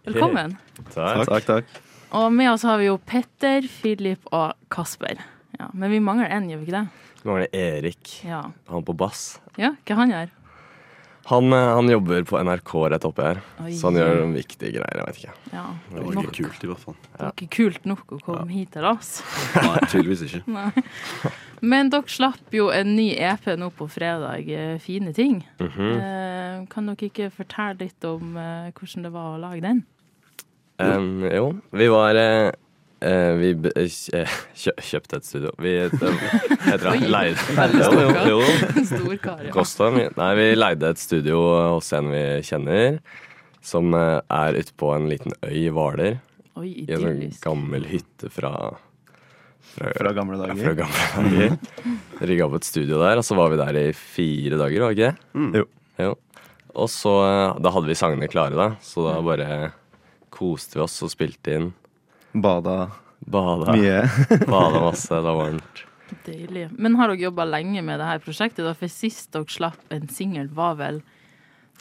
Velkommen. 0.05 0.59
Takk, 0.93 1.25
takk. 1.25 1.49
takk. 1.49 1.77
Og 2.13 2.29
med 2.29 2.53
oss 2.53 2.67
har 2.69 2.77
vi 2.77 2.91
jo 2.91 2.99
Petter, 3.01 3.65
Filip 3.65 4.29
og 4.29 4.53
Kasper. 4.69 5.25
Ja, 5.57 5.73
men 5.73 5.89
vi 5.89 6.03
mangler 6.03 6.29
én, 6.29 6.51
gjør 6.51 6.61
vi 6.61 6.69
ikke 6.69 6.83
det? 6.83 7.02
Nå 7.23 7.35
er 7.37 7.45
det 7.45 7.51
Erik. 7.55 8.13
Ja. 8.27 8.41
Han 8.69 8.83
på 8.87 8.95
bass. 8.99 9.39
ja 9.57 9.73
hva 9.87 9.95
han 10.01 10.11
gjør? 10.11 10.31
Han, 11.31 11.53
eh, 11.55 11.69
han 11.77 11.87
jobber 11.87 12.25
på 12.27 12.35
NRK 12.43 12.71
rett 12.91 13.05
oppi 13.07 13.23
her, 13.23 13.37
Oi. 13.63 13.69
så 13.79 13.87
han 13.87 13.95
gjør 13.95 14.17
noen 14.19 14.33
viktige 14.35 14.73
greier. 14.75 14.97
Jeg 14.99 15.05
vet 15.07 15.19
ikke. 15.21 15.35
Ja. 15.53 15.61
Det 15.93 16.01
var 16.03 16.17
Nok, 16.17 16.25
ikke 16.27 16.43
kult, 16.49 16.63
i 16.65 16.67
hvert 16.67 16.81
fall. 16.83 16.97
det 17.13 17.21
var 17.21 17.31
ikke 17.37 17.47
kult 17.55 17.85
nok 17.87 18.11
å 18.11 18.19
komme 18.25 18.51
hit 18.51 18.73
til 18.75 18.83
oss. 18.89 19.13
Nei, 19.55 19.77
tydeligvis 19.87 20.25
ikke. 20.27 20.41
Nei. 20.57 21.31
Men 21.63 21.93
dere 21.93 22.11
slapp 22.11 22.51
jo 22.51 22.65
en 22.75 22.91
ny 22.97 23.13
EP 23.15 23.47
nå 23.55 23.69
på 23.71 23.87
fredag. 23.87 24.49
eh, 24.51 24.75
Fine 24.83 25.13
ting. 25.15 25.39
Mhm. 25.63 25.93
eh, 25.95 26.59
kan 26.73 26.91
dere 26.91 27.07
ikke 27.07 27.31
fortelle 27.31 27.79
litt 27.85 28.03
om 28.11 28.35
eh, 28.35 28.73
hvordan 28.75 29.07
det 29.07 29.13
var 29.15 29.31
å 29.37 29.39
lage 29.45 29.63
den? 29.63 29.79
Um, 30.83 31.21
jo, 31.23 31.53
vi 31.71 31.87
var 31.87 32.17
eh, 33.03 33.09
eh, 33.11 33.33
Vi 33.41 33.49
b- 33.65 33.71
eh, 33.75 33.89
kjø, 34.63 34.73
kjøpte 34.89 35.19
et 35.19 35.27
studio. 35.27 35.51
Vi 35.61 35.73
eh, 35.83 35.89
heter 36.65 36.87
det 36.89 37.09
leide. 37.15 37.37
Stor 38.93 39.17
kar, 39.23 39.43
ja. 39.45 39.51
Nei, 40.17 40.29
vi 40.39 40.47
leide 40.57 40.89
et 40.95 41.01
studio 41.01 41.41
hos 41.75 41.91
en 41.97 42.09
vi 42.13 42.23
kjenner, 42.47 42.99
som 43.63 43.93
eh, 43.97 44.19
er 44.33 44.59
ute 44.61 44.73
på 44.79 44.93
en 44.95 45.09
liten 45.11 45.35
øy 45.45 45.53
i 45.65 45.69
Hvaler. 45.73 46.19
I 46.63 46.85
en 46.93 47.01
sånn 47.01 47.21
gammel 47.41 47.85
hytte 47.89 48.29
fra 48.29 48.51
Fra 49.73 50.11
gamle 50.13 50.37
dager. 50.37 50.59
Ja, 50.59 50.67
fra 50.67 50.73
gamle 50.77 51.47
dager. 51.47 51.55
Rigga 52.29 52.45
opp 52.45 52.59
et 52.59 52.67
studio 52.67 52.99
der, 53.01 53.17
og 53.17 53.25
så 53.25 53.33
var 53.39 53.49
vi 53.49 53.57
der 53.57 53.79
i 53.79 53.87
fire 53.97 54.59
dager, 54.59 54.83
var 54.83 54.93
det 54.93 54.99
ikke 54.99 55.07
det? 55.07 55.39
Mm. 55.39 55.47
Jo. 55.57 55.63
jo. 56.03 56.11
Og 56.83 56.89
så 56.93 57.13
eh, 57.25 57.55
Da 57.65 57.71
hadde 57.73 57.89
vi 57.89 57.97
sangene 57.97 58.29
klare, 58.29 58.53
da, 58.59 58.67
så 58.85 59.07
da 59.07 59.15
bare 59.25 59.47
koste 60.33 60.77
vi 60.77 60.83
oss 60.85 60.99
og 61.05 61.11
spilte 61.13 61.57
inn. 61.57 61.71
Bada 62.33 62.91
Bada. 63.23 63.71
mye. 63.75 64.01
Bada 64.51 64.81
masse, 64.89 65.09
det 65.13 65.23
var 65.23 65.37
varmt. 65.45 65.83
Deilig. 66.27 66.67
Men 66.77 66.95
har 66.99 67.09
dere 67.09 67.23
jobba 67.29 67.45
lenge 67.47 67.81
med 67.85 67.99
det 68.01 68.05
her 68.09 68.19
prosjektet? 68.23 68.65
Da? 68.67 68.73
For 68.77 68.91
sist 68.91 69.31
dere 69.33 69.47
slapp 69.49 69.93
en 69.95 70.09
singel, 70.11 70.49
var 70.53 70.75
vel 70.79 71.01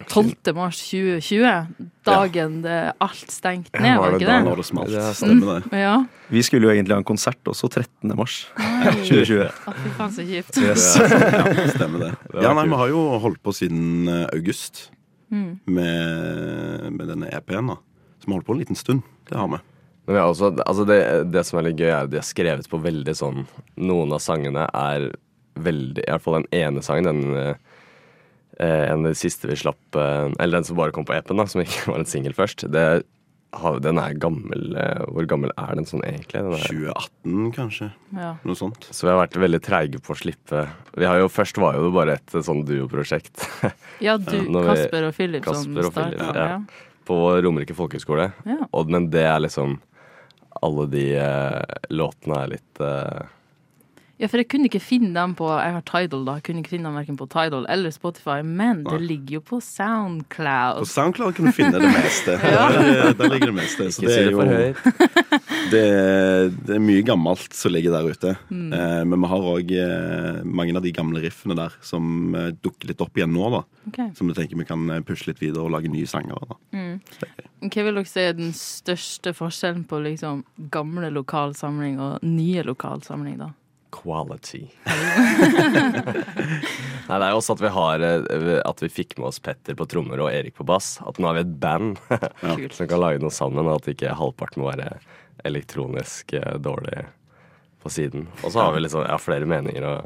12. 0.08 0.54
mars 0.56 0.78
2020? 0.88 1.90
Dagen 2.06 2.54
det 2.64 2.78
alt 3.04 3.30
stengte 3.30 3.82
ned, 3.82 3.98
var 4.00 4.14
det 4.14 4.22
ikke 4.22 4.30
det? 4.46 4.56
det 4.56 4.64
smalt. 4.66 4.94
Det 4.94 5.02
Stemmer 5.18 5.60
det. 5.60 5.82
Ja. 5.82 5.92
Vi 6.32 6.42
skulle 6.46 6.66
jo 6.66 6.72
egentlig 6.72 6.94
ha 6.96 7.02
en 7.02 7.06
konsert 7.10 7.50
også 7.52 7.68
13. 7.70 8.14
mars 8.18 8.38
Oi. 8.56 8.94
2020. 9.10 9.44
Å, 9.50 9.74
fy 9.82 9.92
faen, 9.98 10.14
så 10.16 10.24
kjipt. 10.30 10.58
Yes. 10.62 10.86
Ja, 10.96 11.44
stemmer 11.74 12.06
det. 12.06 12.10
det 12.32 12.46
Ja, 12.46 12.54
nei. 12.56 12.64
Vi 12.72 12.80
har 12.80 12.90
jo 12.94 13.02
holdt 13.22 13.42
på 13.44 13.54
siden 13.58 14.08
eh, 14.08 14.26
august 14.32 14.88
Mm. 15.32 15.60
med, 15.64 16.88
med 16.92 17.06
denne 17.08 17.30
EP-en. 17.32 17.70
da 17.72 17.76
Så 18.20 18.26
vi 18.26 18.32
har 18.32 18.34
holdt 18.36 18.46
på 18.50 18.52
en 18.52 18.58
liten 18.60 18.76
stund. 18.76 19.00
Det 19.30 19.38
har 19.40 19.46
vi. 19.48 19.60
Men 20.06 20.16
ja, 20.18 20.24
også, 20.26 20.48
altså 20.66 20.84
det, 20.88 20.96
det 21.30 21.44
som 21.46 21.60
er 21.60 21.68
litt 21.68 21.78
gøy, 21.78 21.88
er 21.92 22.00
at 22.06 22.10
de 22.10 22.18
har 22.18 22.26
skrevet 22.26 22.66
på 22.70 22.80
veldig 22.82 23.12
sånn 23.14 23.44
Noen 23.78 24.10
av 24.16 24.18
sangene 24.24 24.64
er 24.74 25.12
veldig 25.62 26.02
I 26.02 26.10
hvert 26.10 26.24
fall 26.24 26.40
den 26.40 26.48
ene 26.58 26.82
sangen, 26.82 27.06
den 27.06 27.36
eh, 27.38 27.54
en 28.92 29.04
av 29.06 29.12
de 29.12 29.16
siste 29.18 29.48
vi 29.50 29.56
slapp 29.58 29.96
eh, 29.98 30.28
Eller 30.42 30.58
den 30.58 30.66
som 30.68 30.76
bare 30.78 30.92
kom 30.94 31.06
på 31.08 31.14
EP-en, 31.16 31.38
da, 31.38 31.46
som 31.50 31.62
ikke 31.62 31.86
var 31.92 32.00
en 32.02 32.08
singel 32.08 32.34
først. 32.36 32.66
Det, 32.72 32.84
den 33.84 33.98
er 34.00 34.14
gammel. 34.20 34.72
eh, 34.80 35.02
Hvor 35.12 35.26
gammel 35.30 35.52
er 35.60 35.74
den 35.78 35.86
sånn 35.88 36.02
egentlig? 36.08 36.40
Den 36.40 36.56
er, 36.56 36.66
2018, 36.66 37.52
kanskje. 37.56 37.88
Ja. 38.16 38.32
Noe 38.48 38.58
sånt. 38.58 38.88
så 38.90 39.06
vi 39.06 39.12
har 39.12 39.20
vært 39.22 39.38
veldig 39.44 39.60
treige 39.64 40.00
på 40.02 40.14
å 40.14 40.18
slippe 40.18 40.64
Vi 40.98 41.06
har 41.08 41.20
jo 41.22 41.30
Først 41.32 41.60
var 41.62 41.76
jo 41.78 41.86
det 41.88 41.94
bare 41.96 42.18
et 42.18 42.36
sånn 42.48 42.64
duoprosjekt 42.68 43.46
ja, 44.06 44.16
du, 44.18 44.34
vi- 44.34 44.66
Kasper 44.66 45.08
og 45.10 45.14
Philip 45.16 45.44
Kasper 45.46 45.86
som 45.88 45.94
starta. 45.94 46.32
ja. 46.34 46.58
på 47.06 47.16
Romerike 47.44 47.74
folkehøgskole. 47.76 48.28
Ja. 48.46 48.60
Men 48.88 49.08
det 49.14 49.24
er 49.30 49.40
liksom 49.46 49.78
Alle 50.60 50.86
de 50.92 51.06
eh, 51.16 51.78
låtene 51.88 52.42
er 52.42 52.52
litt 52.52 52.82
eh, 52.84 53.22
ja, 54.22 54.28
for 54.30 54.38
jeg 54.38 54.46
kunne 54.52 54.68
ikke 54.68 54.78
finne 54.78 55.10
dem 55.16 55.32
på 55.34 55.48
Jeg 55.50 55.72
har 55.74 55.82
Tidal, 55.88 56.20
da. 56.28 56.36
Jeg 56.38 56.44
kunne 56.46 56.62
ikke 56.62 56.70
finne 56.76 56.86
dem 56.86 56.98
verken 57.00 57.16
på 57.18 57.26
Tidal 57.32 57.64
eller 57.72 57.90
Spotify, 57.90 58.36
men 58.46 58.84
det 58.86 59.00
ligger 59.02 59.40
jo 59.40 59.42
på 59.48 59.58
Soundcloud. 59.58 60.84
På 60.84 60.86
Soundcloud. 60.86 61.34
Kan 61.34 61.48
du 61.48 61.54
finne 61.56 61.80
det 61.82 61.90
meste. 61.90 62.36
Ja. 62.52 62.68
der, 62.70 63.14
der 63.18 63.30
ligger 63.32 63.50
det 63.50 63.56
meste. 63.56 63.88
Så 63.90 64.04
det 64.06 64.14
er 64.14 64.28
det 64.28 64.32
jo 64.32 64.42
det, 65.72 65.82
det 66.68 66.74
er 66.76 66.82
mye 66.82 67.02
gammelt 67.06 67.54
som 67.56 67.72
ligger 67.74 67.94
der 67.96 68.10
ute. 68.12 68.34
Mm. 68.52 68.68
Eh, 68.76 69.00
men 69.08 69.24
vi 69.24 69.30
har 69.32 69.46
òg 69.52 69.72
eh, 69.74 70.42
mange 70.44 70.76
av 70.78 70.84
de 70.86 70.92
gamle 70.94 71.22
riffene 71.24 71.56
der 71.58 71.74
som 71.82 72.36
eh, 72.38 72.52
dukker 72.62 72.92
litt 72.92 73.02
opp 73.02 73.18
igjen 73.18 73.34
nå. 73.34 73.50
da 73.58 73.64
Okay. 73.82 74.12
Som 74.14 74.28
du 74.30 74.34
tenker 74.36 74.54
vi 74.60 74.64
kan 74.68 74.84
eh, 74.94 75.00
pushe 75.02 75.26
litt 75.26 75.40
videre 75.42 75.64
og 75.64 75.72
lage 75.74 75.90
nye 75.90 76.06
sanger 76.06 76.38
av. 76.38 76.52
da. 76.52 76.86
Hva 77.66 77.86
vil 77.88 77.98
dere 77.98 78.06
si 78.06 78.22
er 78.22 78.36
den 78.38 78.52
største 78.54 79.32
forskjellen 79.34 79.82
på 79.90 79.98
liksom 80.04 80.44
gamle 80.70 81.10
lokalsamling 81.10 81.98
og 82.02 82.22
nye 82.22 82.62
lokalsamling, 82.66 83.40
da? 83.42 83.50
Quality. 83.92 84.62
Nei, 87.08 87.18
det 87.18 87.26
er 87.26 87.32
jo 87.32 87.40
også 87.40 87.56
at 87.56 87.62
vi 87.62 87.70
har 87.74 88.04
eh, 88.06 88.60
At 88.64 88.82
vi 88.82 88.90
fikk 88.92 89.16
med 89.18 89.28
oss 89.28 89.40
Petter 89.42 89.76
på 89.78 89.86
trommer 89.90 90.22
og 90.24 90.30
Erik 90.32 90.56
på 90.58 90.66
bass. 90.68 90.94
At 91.04 91.18
nå 91.20 91.28
har 91.28 91.38
vi 91.38 91.44
et 91.44 91.56
band 91.62 92.00
som 92.76 92.88
kan 92.88 93.02
lage 93.02 93.22
noe 93.22 93.34
sammen, 93.34 93.68
og 93.68 93.80
at 93.80 93.90
ikke 93.92 94.14
halvparten 94.18 94.62
må 94.62 94.70
være 94.70 94.94
elektronisk 95.48 96.34
eh, 96.38 96.56
dårlig 96.62 97.04
på 97.82 97.92
siden. 97.92 98.28
Og 98.42 98.54
så 98.54 98.62
har 98.62 98.74
vi 98.74 98.84
liksom 98.84 99.04
ja, 99.06 99.18
flere 99.20 99.48
meninger 99.48 99.88
og 99.88 100.00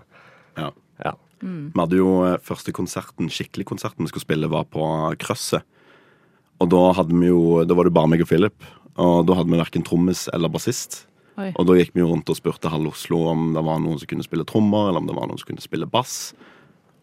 Ja. 0.57 0.71
ja. 1.05 1.13
Mm. 1.45 1.73
Vi 1.75 1.81
hadde 1.83 2.01
jo 2.01 2.13
eh, 2.27 2.39
første 2.43 2.73
konserten, 2.75 3.31
skikkelig 3.33 3.67
konserten 3.69 4.07
vi 4.07 4.13
skulle 4.13 4.27
spille, 4.27 4.53
var 4.53 4.69
på 4.73 4.83
Krøsset. 5.21 5.67
Og 6.57 6.71
da 6.73 6.87
hadde 6.97 7.13
vi 7.13 7.29
jo 7.29 7.61
Da 7.69 7.75
var 7.77 7.85
det 7.85 7.93
bare 7.93 8.09
meg 8.09 8.23
og 8.25 8.31
Philip. 8.31 8.57
Og 8.97 9.27
da 9.29 9.35
hadde 9.37 9.53
vi 9.53 9.61
verken 9.61 9.85
trommis 9.85 10.25
eller 10.33 10.49
bassist. 10.49 11.03
Oi. 11.37 11.51
Og 11.53 11.67
da 11.69 11.77
gikk 11.77 11.93
vi 11.93 12.01
jo 12.01 12.11
rundt 12.11 12.31
og 12.33 12.39
spurte 12.39 12.73
halv 12.73 12.95
Oslo 12.95 13.27
om 13.31 13.51
det 13.53 13.65
var 13.67 13.81
noen 13.83 14.01
som 14.01 14.09
kunne 14.09 14.25
spille 14.25 14.47
trommer, 14.49 14.89
eller 14.89 15.03
om 15.03 15.11
det 15.11 15.17
var 15.19 15.29
noen 15.29 15.41
som 15.41 15.51
kunne 15.51 15.65
spille 15.65 15.89
bass. 15.91 16.33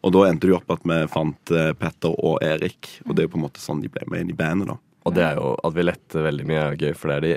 Og 0.03 0.11
da 0.15 0.25
endte 0.27 0.47
det 0.47 0.55
jo 0.55 0.59
opp 0.59 0.73
at 0.73 0.83
vi 0.89 0.97
fant 1.11 1.53
eh, 1.55 1.71
Petter 1.79 2.15
og 2.17 2.41
Erik, 2.43 2.89
og 3.05 3.13
det 3.13 3.23
er 3.23 3.29
jo 3.29 3.33
på 3.35 3.39
en 3.39 3.45
måte 3.45 3.63
sånn 3.63 3.83
de 3.83 3.91
ble 3.93 4.03
med 4.11 4.25
inn 4.25 4.33
i 4.33 4.37
bandet, 4.37 4.73
da. 4.73 4.79
Og 5.03 5.15
det 5.15 5.23
er 5.27 5.37
jo 5.39 5.53
at 5.67 5.75
vi 5.75 5.85
lette 5.85 6.25
veldig 6.25 6.47
mye 6.47 6.63
er 6.63 6.79
gøy, 6.79 6.93
for 6.95 7.11
det 7.11 7.15
er 7.15 7.25
de 7.25 7.33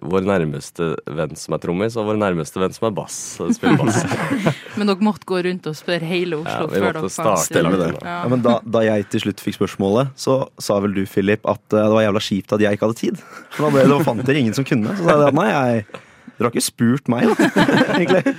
vår 0.00 0.26
nærmeste 0.28 0.92
venn 1.06 1.36
som 1.38 1.56
er 1.56 1.62
trommis, 1.62 1.96
og 2.00 2.08
vår 2.08 2.18
nærmeste 2.20 2.60
venn 2.62 2.74
som 2.76 2.88
er 2.90 2.94
bass. 2.96 3.16
Spiller 3.56 3.80
bass. 3.80 4.00
Men 4.78 4.90
dere 4.90 5.06
måtte 5.06 5.28
gå 5.28 5.40
rundt 5.46 5.66
og 5.70 5.76
spørre 5.78 6.06
hele 6.08 6.40
Oslo 6.40 6.68
Ja, 6.68 6.72
før 6.72 6.98
dere 7.00 7.12
fant 7.14 7.54
det. 7.54 7.64
Ja. 7.64 8.14
Ja, 8.20 8.28
men 8.30 8.44
da, 8.44 8.58
da 8.64 8.82
jeg 8.86 9.08
til 9.12 9.24
slutt 9.24 9.42
fikk 9.42 9.58
spørsmålet, 9.58 10.12
så 10.18 10.36
sa 10.62 10.78
vel 10.84 10.94
du, 10.96 11.02
Philip, 11.10 11.42
at 11.48 11.62
eh, 11.74 11.80
det 11.80 11.96
var 11.96 12.06
jævla 12.06 12.22
kjipt 12.24 12.54
at 12.56 12.64
jeg 12.64 12.78
ikke 12.78 12.88
hadde 12.88 13.00
tid. 13.00 13.24
For 13.56 13.66
da 13.66 13.72
ble, 13.74 13.84
det, 13.90 13.98
fant 14.06 14.22
dere 14.28 14.44
ingen 14.44 14.56
som 14.56 14.66
kunne. 14.68 14.94
Så 14.96 15.06
sa 15.06 15.16
jeg 15.16 15.32
at 15.32 15.36
nei, 15.36 15.48
jeg, 15.50 15.84
dere 16.30 16.48
har 16.48 16.54
ikke 16.54 16.64
spurt 16.64 17.10
meg, 17.12 17.26
da. 17.28 17.50
Egentlig. 17.98 18.36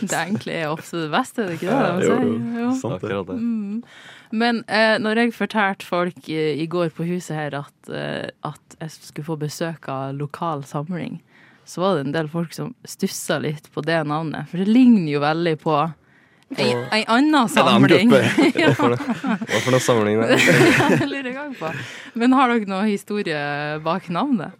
Det 0.00 0.22
enkle 0.22 0.56
er 0.56 0.70
ofte 0.70 1.02
det 1.02 1.10
beste, 1.12 1.42
er 1.42 1.50
det 1.50 1.58
ikke 1.58 1.68
det? 1.68 1.76
Ja, 1.76 1.92
jo, 2.00 2.16
jo. 2.16 2.38
Jo. 2.62 2.70
Sant 2.80 3.02
det. 3.02 3.10
Akkurat 3.10 3.28
det. 3.28 3.38
Mm. 3.42 3.82
Men 4.30 4.62
eh, 4.70 4.96
når 5.02 5.24
jeg 5.24 5.34
fortalte 5.34 5.86
folk 5.86 6.28
i, 6.30 6.38
i 6.62 6.66
går 6.70 6.92
på 6.94 7.06
huset 7.08 7.34
her 7.36 7.56
at, 7.58 7.90
eh, 7.90 8.28
at 8.46 8.76
jeg 8.80 8.92
skulle 8.94 9.26
få 9.26 9.36
besøk 9.40 9.88
av 9.90 10.14
lokal 10.18 10.62
samling, 10.68 11.18
så 11.66 11.82
var 11.82 11.96
det 11.98 12.06
en 12.08 12.14
del 12.14 12.28
folk 12.30 12.54
som 12.54 12.72
stussa 12.88 13.40
litt 13.42 13.66
på 13.74 13.82
det 13.86 14.00
navnet. 14.06 14.48
For 14.50 14.62
det 14.62 14.70
ligner 14.70 15.10
jo 15.12 15.22
veldig 15.22 15.56
på 15.62 15.74
ei, 16.58 16.70
ei 16.90 17.02
anna 17.06 17.44
annen 17.44 17.52
samling. 17.52 18.10
gruppe. 18.10 18.22
ja, 18.62 18.70
Hva 18.70 19.60
for 19.62 19.74
noe, 19.74 19.82
samling 19.82 20.22
for 20.22 20.32
er? 20.34 20.96
jeg 20.96 21.10
lurer 21.10 21.36
gang 21.36 21.52
på. 21.58 21.70
Men 22.18 22.34
har 22.38 22.54
dere 22.54 22.70
noe 22.70 22.88
historie 22.90 23.44
bak 23.86 24.10
navnet? 24.14 24.56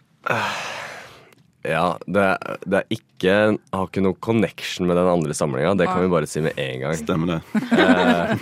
Ja, 1.67 1.99
det, 2.09 2.23
det 2.65 2.79
er 2.79 2.87
ikke 2.95 3.35
Har 3.75 3.89
ikke 3.91 4.01
noe 4.05 4.17
connection 4.25 4.87
med 4.89 4.97
den 4.97 5.11
andre 5.13 5.35
samlinga. 5.37 5.75
Det 5.77 5.89
kan 5.91 6.01
vi 6.01 6.09
bare 6.13 6.29
si 6.31 6.41
med 6.45 6.57
en 6.57 6.81
gang. 6.87 6.97
Stemmer 6.97 7.35
det. 7.35 7.41
Eh, 7.77 8.33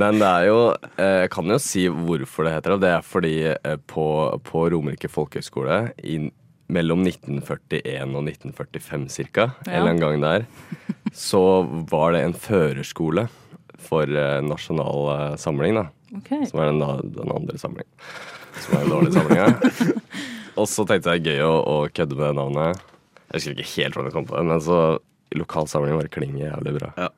men 0.00 0.18
det 0.18 0.26
er 0.26 0.46
jo 0.48 0.56
eh, 0.96 1.20
Jeg 1.26 1.30
kan 1.36 1.52
jo 1.54 1.58
si 1.62 1.84
hvorfor 1.92 2.48
det 2.48 2.56
heter 2.56 2.74
det. 2.74 2.80
Det 2.86 2.90
er 2.96 3.06
fordi 3.06 3.34
eh, 3.52 3.76
på, 3.90 4.06
på 4.46 4.64
Romerike 4.74 5.10
folkehøgskole 5.12 5.78
mellom 6.70 7.00
1941 7.06 8.12
og 8.14 8.26
1945 8.30 9.06
cirka, 9.10 9.48
en 9.66 9.70
Ja. 9.72 9.78
eller 9.80 9.90
en 9.90 10.02
gang 10.02 10.20
der, 10.22 10.44
så 11.14 11.40
var 11.90 12.12
det 12.14 12.20
en 12.22 12.34
førerskole 12.38 13.24
for 13.82 14.06
eh, 14.06 14.38
Nasjonal 14.46 15.08
eh, 15.16 15.36
Samling, 15.42 15.74
da. 15.80 15.88
Okay. 16.20 16.44
Som 16.50 16.62
er 16.62 16.70
den, 16.70 16.82
den 17.14 17.30
andre 17.34 17.58
samlingen. 17.58 17.90
Som 18.62 18.76
er 18.78 18.84
en 18.86 18.94
dårlig 18.94 19.14
samling, 19.14 19.38
samlinga. 19.38 20.30
Og 20.60 20.68
så 20.68 20.84
tenkte 20.88 21.16
jeg 21.16 21.24
gøy 21.30 21.46
å, 21.46 21.54
å 21.64 21.76
kødde 21.94 22.18
med 22.18 22.26
det 22.28 22.36
navnet. 22.36 22.84
Jeg 23.30 23.38
husker 23.38 23.56
ikke 23.56 23.72
helt 23.78 23.96
hvordan 23.96 24.10
jeg 24.10 24.16
kom 24.18 24.28
på 24.28 24.36
det, 24.36 24.46
men 24.50 24.62
så 24.64 24.78
lokalsamlingen 25.38 26.00
bare 26.00 26.12
klinger 26.12 26.48
jævlig 26.50 26.76
bra. 26.80 26.92
Ja. 26.98 27.10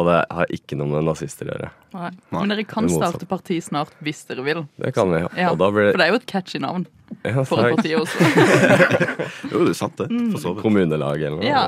Og 0.00 0.06
det 0.08 0.20
har 0.32 0.52
ikke 0.56 0.76
noe 0.80 0.88
med 0.88 1.04
nazister 1.04 1.50
å 1.50 1.52
gjøre. 1.52 1.68
Nei. 1.92 2.10
Men 2.32 2.52
dere 2.54 2.64
kan 2.64 2.86
Det 2.88 2.94
starte 2.96 3.28
parti 3.28 3.58
snart 3.60 3.92
hvis 4.00 4.22
dere 4.30 4.44
vil. 4.46 4.62
Det 4.80 4.94
kan 4.96 5.12
vi. 5.12 5.20
Ja, 5.36 5.50
Og 5.52 5.58
da 5.60 5.68
blir 5.74 5.90
For 5.90 6.00
det 6.00 6.06
er 6.06 6.14
jo 6.14 6.20
et 6.22 6.28
catchy 6.30 6.60
navn 6.64 6.86
ja, 7.20 7.44
for 7.44 7.60
et 7.60 7.76
parti 7.76 7.92
også. 7.98 8.30
Jo, 9.52 9.66
det 9.66 9.74
er 9.74 9.76
sant, 9.76 10.00
det. 10.00 10.08
For 10.32 10.40
så 10.40 10.54
vidt. 10.54 10.62
kommunelag 10.64 11.26
eller 11.28 11.42
noe. 11.42 11.50
Ja. 11.50 11.66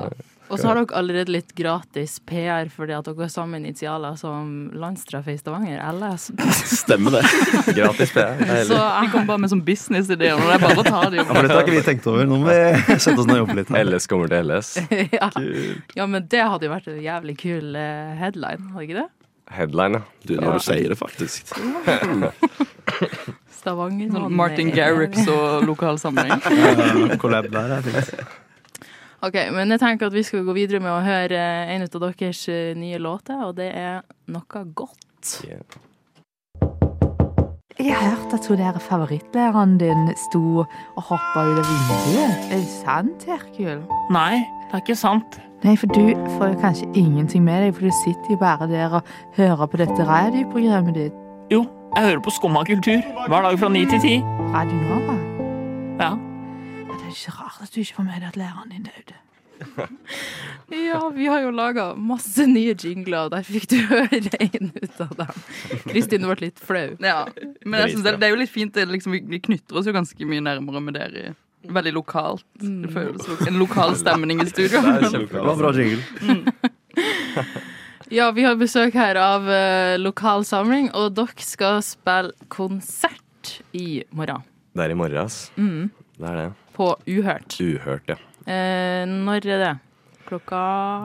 Og 0.55 0.61
så 0.61 0.69
har 0.71 0.79
dere 0.79 0.95
allerede 0.95 1.33
litt 1.35 1.51
gratis 1.59 2.21
PR 2.31 2.69
fordi 2.71 2.95
at 2.95 3.09
dere 3.09 3.25
har 3.27 3.33
samme 3.33 3.59
initialer 3.59 4.15
som 4.21 4.71
Landstraff 4.79 5.27
i 5.33 5.35
Stavanger, 5.39 5.81
LS. 5.91 6.29
Stemmer 6.85 7.17
det. 7.17 7.25
Gratis 7.75 8.13
PR. 8.15 8.39
Det 8.39 8.61
Så 8.69 8.79
jeg 8.79 9.11
kommer 9.11 9.33
bare 9.33 9.43
med 9.43 9.51
sånn 9.51 9.65
businessideer, 9.67 10.39
og 10.39 10.47
det 10.47 10.59
er 10.61 10.63
bare 10.63 10.85
å 10.85 10.87
ta 10.87 11.03
det. 11.11 11.19
Ja, 11.19 11.27
for 11.33 11.41
dette 11.43 11.59
har 11.59 11.67
ikke 11.67 11.75
vi 11.75 11.83
tenkt 11.89 12.07
over. 12.11 12.29
Nå 12.31 12.39
må 12.45 12.53
vi 12.53 12.97
sette 13.03 13.17
oss 13.19 13.27
ned 13.27 13.41
og 13.41 13.43
jobbe 13.43 13.59
litt. 13.59 13.75
her. 13.75 13.91
LS 13.91 14.07
kommer 14.11 14.31
til 14.31 14.47
LS. 14.53 14.71
ja. 15.19 15.31
ja, 15.99 16.07
men 16.07 16.31
det 16.31 16.47
hadde 16.47 16.69
jo 16.69 16.75
vært 16.77 16.89
en 16.95 17.03
jævlig 17.03 17.37
kul 17.43 17.75
eh, 17.81 18.15
headline, 18.21 18.71
hadde 18.77 18.87
ikke 18.87 19.01
det? 19.03 19.09
Headline, 19.55 19.99
ja. 19.99 20.05
Du, 20.25 20.37
når 20.41 20.57
du 20.57 20.65
sier 20.65 20.95
det, 20.95 20.97
faktisk. 21.03 21.51
Stavanger. 23.59 24.15
Sånn 24.15 24.33
Martin 24.39 24.71
Garrix 24.75 25.27
og 25.29 25.67
lokalsamling. 25.69 26.33
Ja, 26.33 27.19
Collab 27.21 27.51
der 27.53 27.79
er 27.79 27.85
fint. 27.85 28.41
Ok, 29.25 29.37
men 29.57 29.73
jeg 29.73 29.81
tenker 29.81 30.11
at 30.11 30.15
vi 30.15 30.23
skal 30.27 30.45
gå 30.45 30.53
videre 30.57 30.83
med 30.85 30.93
å 30.93 31.01
høre 31.05 31.39
en 31.73 31.85
av 31.87 31.95
deres 31.97 32.43
eh, 32.53 32.75
nye 32.77 32.99
låter, 33.01 33.41
og 33.47 33.55
det 33.57 33.71
er 33.73 34.03
Noe 34.29 34.65
godt. 34.77 35.31
Jeg 37.79 37.95
har 37.97 38.11
hørt 38.11 38.35
at 38.37 38.47
hun 38.49 38.61
der 38.61 38.77
favorittlæreren 38.79 39.79
din 39.81 40.05
sto 40.27 40.43
og 40.63 41.01
hoppa 41.09 41.47
ut 41.49 41.63
av 41.63 41.71
vinduet. 41.71 42.45
Er 42.53 42.61
det 42.61 42.69
sant, 42.69 43.25
Herkul? 43.29 43.81
Nei, 44.15 44.43
det 44.69 44.77
er 44.77 44.85
ikke 44.85 44.99
sant. 44.99 45.41
Nei, 45.65 45.75
for 45.81 45.89
du 45.97 46.13
får 46.37 46.53
jo 46.53 46.61
kanskje 46.61 46.91
ingenting 47.01 47.47
med 47.49 47.65
deg, 47.65 47.73
for 47.79 47.89
du 47.89 47.97
sitter 48.03 48.37
jo 48.37 48.39
bare 48.45 48.69
der 48.69 48.99
og 49.01 49.09
hører 49.39 49.65
på 49.73 49.81
dette 49.81 50.05
radioprogrammet 50.05 51.01
ditt. 51.01 51.17
Jo, 51.53 51.65
jeg 51.97 52.11
hører 52.11 52.23
på 52.25 52.37
Skumma 52.37 52.67
kultur 52.69 53.01
hver 53.25 53.49
dag 53.49 53.59
fra 53.61 53.73
ni 53.73 53.87
til 53.89 54.05
ti. 54.05 54.15
Radio 54.53 54.85
Nova. 54.85 55.17
Ja. 55.97 56.13
Ja, 56.13 56.93
Det 56.93 57.09
er 57.09 57.17
ikke 57.17 57.39
at 57.65 57.75
du 57.75 57.81
ikke 57.83 57.99
får 57.99 58.07
med 58.09 58.21
deg 58.21 58.29
at 58.33 58.41
læreren 58.41 58.73
din 58.75 58.89
døde. 58.91 59.21
Ja, 60.75 60.99
vi 61.15 61.27
har 61.29 61.43
jo 61.45 61.51
laga 61.55 61.91
masse 61.95 62.47
nye 62.49 62.73
jingler, 62.75 63.27
og 63.29 63.35
der 63.35 63.45
fikk 63.47 63.67
du 63.71 63.77
høre 63.93 64.19
en 64.41 64.71
ut 64.75 65.01
av 65.05 65.13
dem. 65.19 65.43
Kristin, 65.91 66.25
du 66.25 66.31
ble 66.31 66.49
litt 66.49 66.59
flau. 66.65 66.95
Ja, 67.05 67.27
men 67.63 67.77
jeg 67.85 67.93
synes 67.95 68.07
det, 68.07 68.15
det 68.23 68.27
er 68.29 68.33
jo 68.35 68.39
litt 68.41 68.51
fint. 68.53 68.73
Det, 68.75 68.87
liksom, 68.91 69.15
vi, 69.31 69.41
knytter 69.45 69.79
oss 69.79 69.87
jo 69.89 69.95
ganske 69.95 70.27
mye 70.31 70.43
nærmere 70.43 70.81
med 70.83 70.97
dere. 70.99 71.35
Veldig 71.65 71.93
lokalt. 71.97 72.45
Det 72.61 72.91
føles 72.93 73.29
lo- 73.29 73.39
en 73.49 73.61
lokal 73.61 73.95
stemning 74.01 74.43
i 74.43 74.49
studio. 74.51 74.81
Det 74.83 75.31
var 75.45 75.61
bra 75.61 75.71
jingle. 75.77 76.03
Ja, 78.13 78.29
vi 78.37 78.45
har 78.45 78.55
besøk 78.61 78.95
her 78.95 79.17
av 79.19 79.47
uh, 79.49 79.95
lokal 79.99 80.45
samling, 80.47 80.91
og 80.95 81.15
dere 81.17 81.41
skal 81.43 81.81
spille 81.83 82.35
konsert 82.53 83.55
i 83.75 84.05
morgen. 84.15 84.45
Det 84.77 84.85
er 84.85 84.93
i 84.93 84.99
morgen, 84.99 85.25
ass. 85.25 85.39
Mm. 85.57 85.89
Det 86.21 86.29
er 86.31 86.37
det. 86.43 86.45
På 86.75 86.93
Uhørt. 87.07 87.55
Uhørt, 87.63 88.09
ja. 88.11 88.17
Eh, 88.51 89.05
når 89.09 89.47
er 89.47 89.61
det? 89.63 89.73
Klokka 90.25 90.61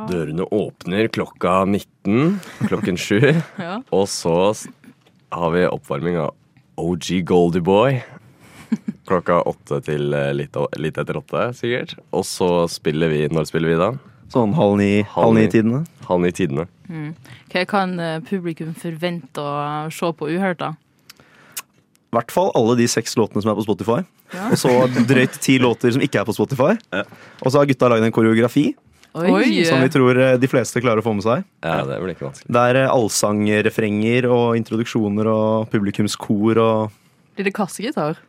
Dørene 0.10 0.46
åpner 0.56 1.10
klokka 1.12 1.62
19, 1.68 2.40
klokken 2.70 2.98
7. 2.98 3.20
Ja. 3.66 3.80
Og 3.94 4.08
så 4.10 4.34
har 5.36 5.52
vi 5.54 5.66
oppvarming 5.70 6.18
av 6.24 6.34
OG 6.80 7.20
Goldieboy. 7.28 8.00
Klokka 9.10 9.42
åtte 9.50 9.80
til 9.86 10.14
eh, 10.14 10.32
litt, 10.38 10.56
litt 10.80 10.98
etter 11.02 11.18
åtte, 11.20 11.50
sikkert. 11.58 11.96
Og 12.14 12.24
så 12.28 12.50
spiller 12.72 13.10
vi 13.12 13.24
Når 13.34 13.48
spiller 13.50 13.74
vi 13.74 13.80
da? 13.82 13.92
Sånn 14.30 14.52
halv 14.54 14.76
ni- 14.78 15.06
halv 15.10 15.34
ni-tidene. 15.34 15.84
Halv 16.06 16.22
ni-tidene. 16.22 16.68
Mm. 16.90 17.12
Hva 17.50 17.64
kan 17.70 17.96
eh, 18.00 18.20
publikum 18.30 18.76
forvente 18.78 19.42
å 19.42 19.90
se 19.94 20.12
på 20.14 20.30
Uhørt, 20.30 20.62
da? 20.62 20.74
I 22.10 22.18
hvert 22.18 22.32
fall 22.34 22.50
alle 22.58 22.74
de 22.80 22.88
seks 22.90 23.14
låtene 23.20 23.44
som 23.44 23.52
er 23.52 23.58
på 23.60 23.66
Spotify. 23.68 24.00
Ja. 24.34 24.48
Og 24.50 24.58
så 24.58 24.72
drøyt 25.10 25.36
ti 25.42 25.60
låter 25.62 25.94
som 25.94 26.02
ikke 26.02 26.22
er 26.24 26.26
på 26.26 26.34
Spotify. 26.34 26.76
Og 27.44 27.52
så 27.52 27.60
har 27.60 27.70
gutta 27.70 27.90
lagd 27.92 28.06
en 28.08 28.14
koreografi 28.16 28.72
Oi! 29.18 29.64
som 29.66 29.82
vi 29.82 29.90
tror 29.90 30.18
eh, 30.22 30.36
de 30.38 30.48
fleste 30.50 30.82
klarer 30.84 31.02
å 31.02 31.06
få 31.06 31.16
med 31.18 31.26
seg. 31.26 31.46
Ja, 31.66 31.80
det 31.86 31.98
blir 32.02 32.14
ikke 32.14 32.28
vanskelig. 32.28 32.50
Det 32.54 32.64
er 32.72 32.80
eh, 32.84 32.92
allsangrefrenger 32.94 34.28
og 34.30 34.58
introduksjoner 34.60 35.30
og 35.32 35.70
publikumskor 35.74 36.62
og 36.62 36.98
Blir 37.38 37.48
det 37.48 37.54
kassegitar? 37.56 38.20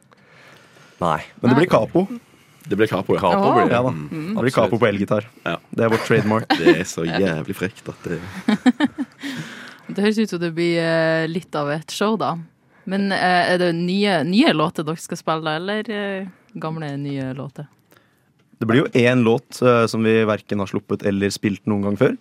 Nei. 1.01 1.19
Men 1.41 1.53
det 1.53 1.57
blir 1.59 1.71
capo. 1.73 2.05
Det 2.69 2.77
blir 2.79 2.89
capo, 2.89 3.17
ja. 3.17 3.21
Capo 3.25 3.53
blir 3.57 3.67
det. 3.67 3.75
Ja 3.75 3.83
da. 3.83 3.91
Mm, 3.91 4.35
Det 4.37 4.45
blir 4.45 4.55
capo 4.55 4.79
på 4.79 4.87
elgitar. 4.89 5.27
Ja. 5.45 5.57
Det 5.73 5.85
er 5.85 5.93
vårt 5.93 6.07
trademark. 6.07 6.49
Det 6.61 6.77
er 6.77 6.85
så 6.89 7.05
jævlig 7.09 7.57
frekt 7.57 7.89
at 7.91 8.09
det 8.09 8.21
Det 9.91 10.05
høres 10.05 10.21
ut 10.23 10.31
som 10.31 10.39
det 10.39 10.53
blir 10.55 10.77
eh, 10.79 11.25
litt 11.27 11.57
av 11.59 11.73
et 11.75 11.91
show, 11.91 12.15
da. 12.21 12.37
Men 12.91 13.13
eh, 13.15 13.53
er 13.55 13.61
det 13.63 13.71
nye, 13.79 14.21
nye 14.27 14.55
låter 14.57 14.87
dere 14.87 14.99
skal 14.99 15.21
spille, 15.21 15.53
eller 15.61 15.91
eh, 15.95 16.31
gamle, 16.59 16.91
nye 16.99 17.29
låter? 17.39 17.69
Det 18.61 18.67
blir 18.69 18.83
jo 18.83 18.89
én 18.99 19.23
låt 19.25 19.63
eh, 19.63 19.85
som 19.89 20.03
vi 20.05 20.19
verken 20.29 20.61
har 20.61 20.69
sluppet 20.69 21.07
eller 21.07 21.31
spilt 21.33 21.63
noen 21.71 21.87
gang 21.87 22.01
før. 22.01 22.19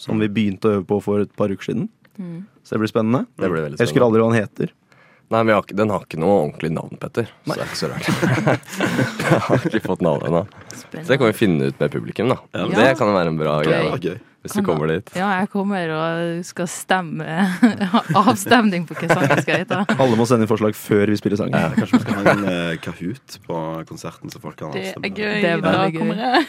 Som 0.00 0.22
vi 0.22 0.28
begynte 0.30 0.68
å 0.68 0.78
øve 0.78 0.86
på 0.88 1.00
for 1.02 1.24
et 1.24 1.34
par 1.36 1.50
uker 1.50 1.72
siden. 1.72 1.88
Mm. 2.20 2.44
Så 2.62 2.76
det 2.76 2.84
blir 2.84 2.92
spennende. 2.92 3.24
Det 3.40 3.50
blir 3.50 3.66
veldig 3.66 3.80
Jeg 3.80 3.90
husker 3.90 4.06
aldri 4.06 4.22
hva 4.22 4.30
den 4.30 4.40
heter. 4.44 4.72
Nei, 5.32 5.40
men 5.42 5.54
har 5.56 5.64
Den 5.72 5.90
har 5.90 6.02
ikke 6.04 6.20
noe 6.20 6.40
ordentlig 6.42 6.70
navn, 6.76 6.98
Petter. 7.00 7.30
Så 7.46 7.54
det 7.56 7.62
er 7.62 7.70
ikke 7.70 7.80
så 7.80 7.88
rart. 7.92 8.08
jeg 9.22 9.44
har 9.46 9.70
ikke 9.70 9.86
fått 9.86 10.04
navn 10.04 10.26
ennå. 10.28 10.42
Så 10.76 11.06
det 11.08 11.16
kan 11.16 11.30
vi 11.30 11.36
finne 11.36 11.72
ut 11.72 11.80
med 11.80 11.94
publikum, 11.94 12.28
da. 12.30 12.36
Ja. 12.52 12.68
Det 12.68 12.90
kan 13.00 13.10
jo 13.10 13.16
være 13.16 13.32
en 13.32 13.40
bra 13.40 13.56
greie. 13.64 14.20
Hvis 14.42 14.56
du 14.58 14.64
kommer 14.66 14.90
dit. 14.90 15.10
Ja, 15.14 15.28
jeg 15.38 15.48
kommer 15.52 15.90
og 15.94 16.40
skal 16.46 16.66
stemme 16.66 17.26
avstemning 18.22 18.88
på 18.88 18.96
hva 18.98 19.06
sangen 19.12 19.42
skal 19.44 19.60
hete. 19.62 19.78
Alle 19.94 20.16
må 20.18 20.26
sende 20.26 20.42
inn 20.46 20.50
forslag 20.50 20.74
før 20.74 21.12
vi 21.12 21.18
spiller 21.20 21.38
sangen. 21.38 21.54
Ja, 21.54 21.68
kanskje 21.76 22.00
vi 22.00 22.02
skal 22.02 22.16
ha 22.18 22.32
en 22.32 22.48
eh, 22.50 22.72
Kahoot 22.82 23.36
på 23.46 23.58
konserten, 23.86 24.32
så 24.34 24.42
folk 24.42 24.58
kan 24.58 24.74
Det 24.74 24.88
er 24.90 25.14
gøy. 25.14 25.36
Det 25.44 25.52
er 25.52 25.62
Da 25.62 25.84
gøy. 25.86 26.00
kommer 26.00 26.22
jeg. 26.24 26.40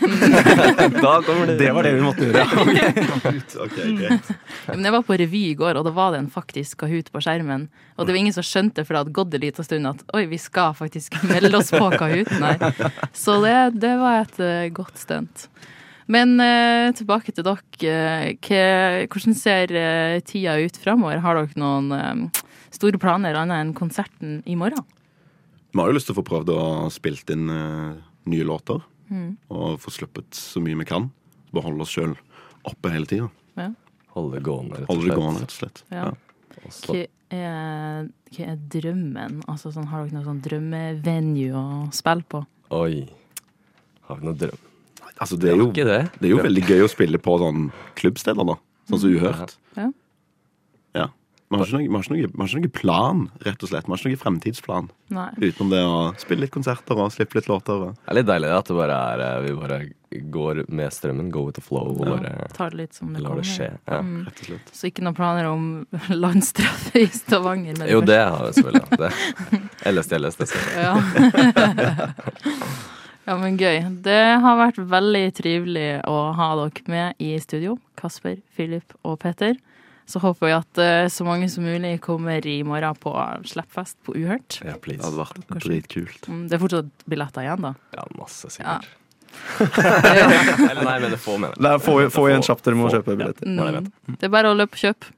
Da 1.05 1.13
kommer 1.27 1.51
det. 1.51 1.57
Det 1.61 1.69
var 1.75 1.85
det 1.85 1.93
vi 1.93 2.01
måtte 2.01 2.29
gjøre. 2.31 2.47
okay. 2.63 3.43
okay, 3.67 3.93
greit. 4.01 4.33
Men 4.71 4.89
jeg 4.89 4.95
var 4.97 5.05
på 5.05 5.19
revy 5.21 5.43
i 5.51 5.55
går, 5.59 5.77
og 5.77 5.85
da 5.85 5.93
var 5.93 6.15
det 6.15 6.23
en 6.23 6.31
faktisk 6.33 6.81
Kahoot 6.81 7.13
på 7.13 7.21
skjermen. 7.21 7.67
Og 7.97 8.07
det 8.07 8.15
var 8.15 8.21
ingen 8.23 8.33
som 8.33 8.45
skjønte, 8.47 8.87
for 8.87 8.95
det 8.95 9.03
hadde 9.03 9.15
gått 9.19 9.37
en 9.37 9.45
liten 9.45 9.69
stund, 9.69 9.91
at 9.93 10.01
oi, 10.17 10.25
vi 10.33 10.41
skal 10.41 10.73
faktisk 10.77 11.19
melde 11.29 11.61
oss 11.61 11.69
på 11.69 11.93
Kahooten 11.93 12.41
her. 12.41 12.89
Så 13.13 13.37
det, 13.45 13.55
det 13.85 13.93
var 14.01 14.23
et 14.23 14.41
uh, 14.41 14.65
godt 14.73 14.97
stunt. 15.01 15.45
Men 16.11 16.39
eh, 16.43 16.91
tilbake 16.97 17.31
til 17.33 17.43
dere. 17.47 17.61
Eh, 17.83 18.33
hva- 18.43 19.07
hvordan 19.07 19.35
ser 19.37 19.71
eh, 19.71 20.19
tida 20.27 20.57
ut 20.59 20.77
framover? 20.77 21.21
Har 21.23 21.35
dere 21.39 21.59
noen 21.61 21.91
eh, 21.95 22.41
store 22.73 22.99
planer 22.99 23.35
annet 23.39 23.61
enn 23.63 23.73
konserten 23.77 24.41
i 24.45 24.55
morgen? 24.59 24.83
Vi 25.73 25.79
har 25.79 25.89
jo 25.89 25.95
lyst 25.97 26.05
til 26.09 26.15
å 26.15 26.19
få 26.21 26.27
prøvd 26.27 26.51
å 26.53 26.63
spilt 26.93 27.29
inn 27.33 27.47
eh, 27.49 27.93
nye 28.29 28.43
låter. 28.47 28.81
Mm. 29.09 29.37
Og 29.53 29.79
få 29.81 29.91
sluppet 29.93 30.33
så 30.37 30.61
mye 30.63 30.77
vi 30.81 30.85
kan. 30.89 31.09
Beholde 31.53 31.77
holde 31.79 31.85
oss 31.87 31.93
sjøl 31.95 32.13
oppe 32.65 32.91
hele 32.93 33.05
tida. 33.09 33.29
Ja. 33.59 33.69
Holde 34.15 34.37
det 34.37 34.43
gående, 34.45 34.77
rett 34.81 34.89
og 34.89 34.93
Holde 34.95 35.03
det 35.03 35.11
slett. 35.11 35.19
gående, 35.21 35.41
rett 35.41 35.53
og 35.53 35.59
slett. 35.59 35.83
Ja. 35.93 36.05
Også- 36.67 36.93
Hva 36.93 37.07
er, 37.33 38.07
hva 38.35 38.45
er 38.51 38.59
drømmen? 38.75 39.39
Altså, 39.49 39.71
sånn, 39.73 39.87
har 39.89 40.03
dere 40.05 40.13
noe 40.19 40.27
sånn 40.27 40.41
drømmevenue 40.45 41.53
å 41.57 41.91
spille 41.95 42.23
på? 42.29 42.43
Oi. 42.77 43.07
Har 44.07 44.19
vi 44.21 44.27
noe 44.29 44.37
drøm? 44.37 44.61
Altså, 45.23 45.35
det 45.41 45.47
er 45.53 45.57
jo, 45.63 45.67
det. 45.73 45.85
det 46.19 46.27
er 46.29 46.33
jo 46.35 46.43
veldig 46.43 46.63
gøy 46.69 46.81
å 46.85 46.91
spille 46.91 47.17
på 47.23 47.31
sånn 47.41 47.61
klubbsteder, 47.99 48.43
da. 48.53 48.57
Sånn 48.91 48.99
som 49.05 49.09
Uhørt. 49.15 49.51
Ja. 49.79 49.87
Ja. 50.93 51.07
Vi 51.53 51.57
har, 51.59 51.67
ikke 51.69 51.77
noe, 51.77 51.85
vi, 51.85 51.93
har 51.93 52.01
ikke 52.01 52.13
noe, 52.15 52.25
vi 52.33 52.41
har 52.41 52.47
ikke 52.49 52.61
noe 52.63 52.73
plan, 52.73 53.19
rett 53.45 53.61
og 53.61 53.69
slett. 53.69 53.85
Vi 53.85 53.91
har 53.93 53.99
ikke 54.01 54.09
noen 54.09 54.21
fremtidsplan. 54.23 54.87
Nei. 55.13 55.27
Utenom 55.37 55.69
det 55.69 55.83
å 55.85 55.97
spille 56.17 56.41
litt 56.47 56.53
konserter 56.55 56.97
og 56.97 57.11
slippe 57.13 57.37
litt 57.37 57.45
låter. 57.51 57.77
Og. 57.77 57.93
Det 57.99 58.09
er 58.09 58.17
litt 58.17 58.25
deilig 58.31 58.49
at 58.55 58.65
det 58.71 58.77
bare 58.79 58.95
er 59.13 59.17
eh, 59.27 59.37
vi 59.45 59.51
bare 59.59 59.77
går 60.33 60.63
med 60.73 60.89
strømmen, 60.93 61.29
go 61.33 61.41
with 61.45 61.53
the 61.59 61.61
flow. 61.61 61.93
Og 61.93 62.01
Ja. 62.07 62.09
bare 62.15 62.31
Tar 62.57 62.69
det 62.73 62.77
litt 62.81 62.93
som 62.97 63.13
det 63.13 63.21
lar 63.21 63.37
det 63.37 63.45
skje. 63.45 63.69
Ja. 63.85 64.01
Mm. 64.01 64.25
Rett 64.25 64.39
og 64.41 64.45
slett. 64.49 64.65
Så 64.73 64.89
ikke 64.89 65.05
noen 65.05 65.13
planer 65.19 65.45
om 65.51 65.63
landstreffe 66.25 66.97
i 67.05 67.07
Stavanger? 67.13 67.77
med 67.77 67.85
Jo, 67.93 68.01
det 68.01 68.17
har 68.23 68.41
vi 68.49 68.53
selvfølgelig. 68.57 68.97
Det. 69.05 69.13
LSD, 69.93 70.11
LSD. 70.23 70.41
Ja. 70.81 70.97
ja, 73.25 73.35
men 73.39 73.57
gøy. 73.59 73.77
Det 74.03 74.19
har 74.43 74.57
vært 74.59 74.79
veldig 74.91 75.25
trivelig 75.37 75.87
å 76.09 76.17
ha 76.37 76.49
dere 76.59 76.87
med 76.91 77.21
i 77.23 77.33
studio. 77.43 77.77
Kasper, 77.99 78.39
Philip 78.55 78.95
og 79.03 79.19
Peter. 79.23 79.55
Så 80.05 80.19
håper 80.19 80.49
vi 80.49 80.51
at 80.57 80.79
eh, 80.83 81.05
så 81.07 81.23
mange 81.23 81.47
som 81.49 81.63
mulig 81.63 81.93
kommer 82.03 82.43
i 82.45 82.57
morgen 82.67 82.97
på 82.99 83.13
Slippfest 83.47 83.95
på 84.03 84.17
Uhørt. 84.19 84.57
Ja, 84.65 84.75
please. 84.83 84.99
Det 84.99 85.07
hadde 85.07 85.21
vært 85.23 85.63
dritkult. 85.63 86.27
Mm, 86.27 86.41
Det 86.51 86.57
er 86.57 86.63
fortsatt 86.65 87.05
billetter 87.07 87.45
igjen, 87.47 87.63
da. 87.69 87.73
Ja, 87.95 88.03
masse 88.19 88.49
Ja. 88.51 88.55
sikkert. 88.57 88.91
Eller 90.69 90.83
nei, 90.85 90.99
men 91.01 91.11
det 91.15 91.17
får 91.23 91.39
med. 91.41 91.55
Nei, 91.63 91.71
få, 91.81 91.95
få 92.13 92.27
igjen 92.29 92.43
kjapt, 92.45 92.65
dere 92.67 92.77
må 92.77 92.89
Få. 92.89 92.97
kjøpe 92.99 93.15
billetter. 93.17 93.47
Ja, 93.49 93.69
det. 93.79 93.83
Mm. 94.09 94.17
Det 94.19 94.27
er 94.27 94.33
bare 94.35 94.51
å 94.51 94.57
løpe 94.59 94.75
og 94.77 94.83
kjøpe. 94.83 95.13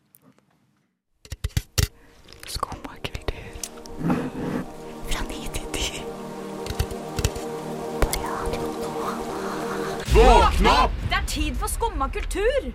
Det 10.56 11.12
er 11.12 11.24
tid 11.28 11.56
for 11.60 11.68
skumma 11.68 12.06
kultur! 12.08 12.70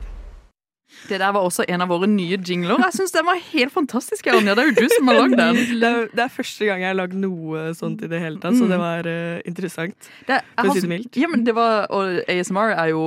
Det 1.09 1.17
der 1.21 1.31
var 1.33 1.41
også 1.41 1.65
en 1.65 1.81
av 1.81 1.89
våre 1.89 2.05
nye 2.11 2.37
jingler. 2.37 2.77
Jeg 2.83 2.93
syns 2.99 3.15
den 3.15 3.25
var 3.25 3.39
helt 3.41 3.73
fantastisk. 3.73 4.27
Anja. 4.29 4.53
Det 4.59 4.65
er 4.65 4.69
jo 4.69 4.75
du 4.83 4.89
som 4.93 5.09
har 5.09 5.17
lagd 5.17 5.37
den. 5.39 5.61
Det 5.81 5.89
er, 5.89 6.03
det 6.13 6.25
er 6.27 6.35
første 6.35 6.67
gang 6.69 6.83
jeg 6.83 6.91
har 6.91 6.99
lagd 6.99 7.15
noe 7.17 7.71
sånt 7.79 8.03
i 8.05 8.11
det 8.11 8.21
hele 8.21 8.37
tatt, 8.43 8.59
så 8.59 8.69
det 8.69 8.77
var 8.83 9.09
uh, 9.09 9.39
interessant. 9.49 10.11
Det, 10.29 10.43
For 10.59 10.73
å 10.73 10.75
si 10.77 10.83
det 10.85 10.91
mildt. 10.91 11.17
Ja, 11.23 11.31
men 11.33 11.47
det 11.47 11.55
var, 11.57 11.87
og 11.95 12.21
ASMR 12.29 12.75
er 12.75 12.91
jo 12.93 13.07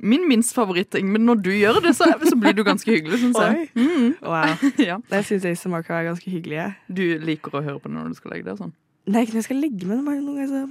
min 0.00 0.24
minst 0.30 0.56
favoritting, 0.56 1.12
men 1.12 1.26
når 1.28 1.44
du 1.44 1.52
gjør 1.52 1.82
det, 1.84 1.92
så, 1.98 2.08
så 2.24 2.38
blir 2.40 2.56
du 2.56 2.64
ganske 2.64 2.88
hyggelig, 2.88 3.20
syns 3.26 3.36
jeg. 3.42 3.68
Oi. 3.76 4.08
Wow. 4.24 4.64
Ja. 4.88 4.96
Jeg 5.12 5.28
syns 5.28 5.44
ASMR 5.52 5.84
kan 5.84 5.98
være 5.98 6.08
ganske 6.14 6.32
hyggelig. 6.32 6.56
jeg. 6.62 6.72
Du 6.88 7.04
liker 7.28 7.60
å 7.60 7.64
høre 7.68 7.84
på 7.84 7.92
det 7.92 7.98
når 7.98 8.16
du 8.16 8.22
skal 8.22 8.32
legge 8.38 8.48
deg? 8.48 8.64
sånn 8.64 8.72
Det 9.04 9.18
er 9.18 9.28
ikke 9.28 9.36
når 9.36 9.42
jeg 9.42 9.50
skal 9.50 9.62
legge 9.66 9.92
bare 9.92 10.00
noen 10.00 10.40
ganger 10.40 10.66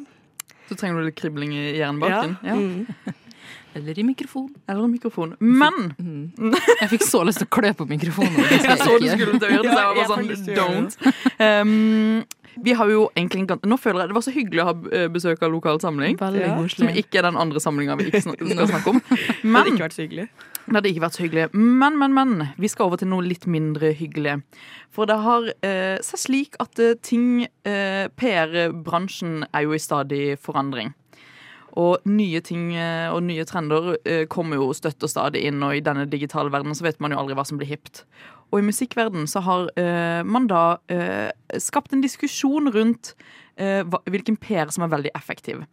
så 0.74 0.80
trenger 0.82 1.00
du 1.02 1.08
litt 1.10 1.20
kribling 1.20 1.54
i 1.56 1.66
jernbaken? 1.80 2.38
Ja. 2.44 2.58
Mm. 2.60 3.22
Eller 3.74 4.00
i 4.00 4.04
mikrofon. 4.06 4.52
Eller 4.70 4.86
i 4.86 4.92
mikrofon. 4.92 5.36
Men 5.40 5.96
Mm. 5.98 6.54
Jeg 6.82 6.90
fikk 6.92 7.06
så 7.08 7.24
lyst 7.26 7.42
til 7.42 7.48
å 7.50 7.54
klø 7.54 7.72
på 7.74 7.88
mikrofonen. 7.90 8.38
Jeg 8.52 8.78
så 8.82 9.00
du 9.02 9.08
skulle 9.10 9.40
til 9.40 9.48
å 9.48 9.52
gjøre 9.56 9.66
det, 9.66 9.74
så 9.74 9.80
jeg 9.80 9.88
var 9.88 9.96
bare 9.98 10.12
sånn 10.12 10.58
don't. 10.60 10.98
Um, 11.40 12.24
vi 12.62 12.76
har 12.78 12.90
jo 12.92 13.08
egentlig 13.18 13.48
en 13.50 13.64
Nå 13.66 13.78
føler 13.82 14.04
jeg 14.04 14.12
Det 14.12 14.16
var 14.20 14.24
så 14.28 14.32
hyggelig 14.36 14.62
å 14.62 14.66
ha 14.68 14.74
eh, 14.94 15.08
besøk 15.10 15.42
av 15.42 15.50
lokal 15.50 15.80
samling. 15.82 16.20
Ja. 16.22 16.54
Som 16.70 16.92
ikke 16.94 17.18
er 17.24 17.26
den 17.32 17.40
andre 17.40 17.60
samlinga 17.64 17.96
vi 17.98 18.12
ikke 18.12 18.22
skal 18.22 18.68
snakke 18.76 18.94
om. 18.94 19.02
Det 19.10 19.56
hadde 19.56 19.74
ikke 19.74 19.88
vært 19.88 19.98
så 19.98 20.04
hyggelig. 20.06 20.28
Det 20.64 20.78
hadde 20.78 20.92
ikke 20.94 21.04
vært 21.04 21.18
så 21.18 21.24
hyggelig. 21.26 21.46
Men, 21.54 21.98
men, 22.00 22.14
men. 22.16 22.34
Vi 22.62 22.70
skal 22.72 22.88
over 22.88 23.00
til 23.02 23.10
noe 23.12 23.26
litt 23.26 23.46
mindre 23.52 23.92
hyggelig. 23.98 24.38
For 24.94 25.10
det 25.10 25.20
har 25.26 25.50
eh, 25.66 25.98
seg 26.06 26.22
slik 26.22 26.60
at 26.64 26.80
eh, 26.80 26.96
ting 27.04 27.46
eh, 27.68 28.08
PR-bransjen 28.08 29.44
er 29.52 29.66
jo 29.66 29.76
i 29.76 29.82
stadig 29.82 30.24
forandring. 30.40 30.94
Og 31.82 32.06
nye 32.08 32.40
ting 32.46 32.72
eh, 32.78 33.10
og 33.12 33.26
nye 33.28 33.44
trender 33.50 33.96
eh, 34.06 34.24
kommer 34.32 34.62
jo 34.62 34.70
støtt 34.78 35.04
og 35.04 35.12
stadig 35.12 35.44
inn, 35.50 35.60
og 35.66 35.76
i 35.76 35.84
denne 35.84 36.08
digitale 36.08 36.54
verdenen 36.54 36.78
så 36.80 36.88
vet 36.88 37.02
man 37.04 37.12
jo 37.12 37.20
aldri 37.20 37.36
hva 37.36 37.46
som 37.50 37.60
blir 37.60 37.74
hipt. 37.74 38.06
Og 38.54 38.62
i 38.62 38.68
musikkverdenen 38.68 39.28
så 39.28 39.42
har 39.42 39.72
man 40.30 40.46
da 40.46 40.76
skapt 41.58 41.96
en 41.96 42.04
diskusjon 42.04 42.70
rundt 42.70 43.16
hva, 43.58 43.98
hvilken 44.06 44.38
PR 44.38 44.70
som 44.70 44.86
er 44.86 44.92
veldig 44.92 45.12
effektiv. 45.18 45.64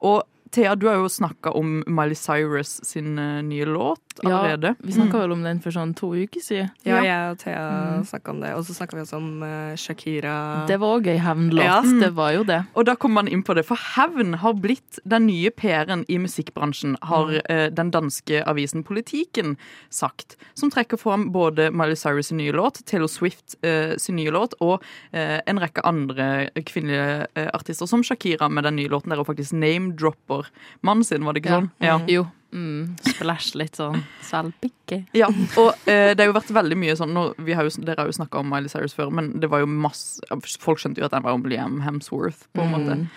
Og 0.00 0.22
Thea, 0.48 0.72
du 0.72 0.88
har 0.88 0.96
jo 1.02 1.10
snakka 1.12 1.52
om 1.52 1.82
Miley 1.84 2.16
Cyrus 2.16 2.78
sin 2.88 3.20
nye 3.20 3.68
låt 3.68 4.09
allerede. 4.28 4.74
Ja, 4.74 4.86
vi 4.86 4.92
snakka 4.92 5.18
vel 5.22 5.32
om 5.32 5.42
den 5.42 5.60
for 5.60 5.70
sånn 5.70 5.94
to 5.96 6.12
uker 6.14 6.40
siden. 6.40 6.70
Ja, 6.84 6.96
Ja. 6.96 7.02
jeg 7.02 7.30
og 7.32 7.38
Thea 7.38 7.64
Mm. 7.70 8.04
snakka 8.04 8.30
om 8.30 8.40
det. 8.40 8.54
Og 8.54 8.64
så 8.64 8.74
snakka 8.74 8.94
vi 8.96 9.02
også 9.02 9.16
om 9.16 9.42
uh, 9.42 9.74
Shakira. 9.76 10.66
Det 10.66 10.78
var 10.80 10.98
òg 11.00 11.06
ei 11.06 11.18
hevnlåt. 11.18 11.64
Ja. 11.64 11.80
Det 11.82 12.12
var 12.14 12.32
jo 12.32 12.44
det. 12.44 12.64
Og 12.74 12.84
da 12.84 12.94
kommer 12.96 13.22
man 13.22 13.28
inn 13.28 13.42
på 13.42 13.54
det, 13.54 13.64
for 13.66 13.76
hevn 13.76 14.34
har 14.36 14.52
blitt 14.54 14.98
den 15.06 15.26
nye 15.26 15.50
PR-en 15.50 16.04
i 16.08 16.18
musikkbransjen, 16.18 16.96
har 17.02 17.40
eh, 17.48 17.70
den 17.70 17.90
danske 17.90 18.44
avisen 18.46 18.82
Politiken 18.84 19.56
sagt. 19.90 20.36
Som 20.54 20.70
trekker 20.70 20.98
fram 20.98 21.30
både 21.32 21.70
Miley 21.72 21.96
Cyrus 21.96 22.26
sin 22.28 22.38
nye 22.38 22.52
låt, 22.52 22.84
Taylor 22.86 23.08
Swift 23.08 23.56
uh, 23.64 23.96
sin 23.96 24.16
nye 24.16 24.30
låt, 24.30 24.54
og 24.60 24.82
en 25.12 25.58
rekke 25.58 25.80
andre 25.84 26.50
kvinnelige 26.54 27.26
artister, 27.54 27.86
som 27.86 28.02
Shakira 28.02 28.48
med 28.50 28.64
den 28.64 28.76
nye 28.76 28.88
låten 28.88 29.10
der 29.10 29.16
hun 29.16 29.24
faktisk 29.24 29.52
name-dropper 29.52 30.46
mannen 30.82 31.04
sin, 31.04 31.24
var 31.24 31.32
det 31.34 31.42
ikke 31.44 31.56
sånn? 31.60 31.70
Ja. 31.80 31.98
Jo. 32.08 32.26
Mm. 32.52 32.96
Splash 33.06 33.54
litt 33.54 33.76
sånn 33.78 34.00
selvpikke. 34.26 35.04
Ja, 35.14 35.28
og 35.60 35.68
eh, 35.86 36.14
det 36.14 36.24
har 36.24 36.32
jo 36.32 36.38
vært 36.38 36.50
veldig 36.56 36.78
mye 36.82 36.96
sånn 36.98 37.12
nå, 37.14 37.28
vi 37.38 37.54
har 37.54 37.62
jo, 37.68 37.70
Dere 37.86 38.02
har 38.02 38.10
jo 38.10 38.16
snakka 38.16 38.40
om 38.42 38.48
Miley 38.50 38.68
Cyrus 38.72 38.94
før, 38.96 39.12
men 39.14 39.36
det 39.40 39.50
var 39.52 39.62
jo 39.62 39.68
masse 39.70 40.18
Folk 40.58 40.80
skjønte 40.82 40.98
jo 41.02 41.06
at 41.06 41.14
den 41.14 41.22
var 41.26 41.36
om 41.38 41.44
Liam 41.46 41.80
Hemsworth, 41.84 42.48
på 42.54 42.64
en 42.64 42.70
Mm. 42.72 42.74
måte. 42.80 43.08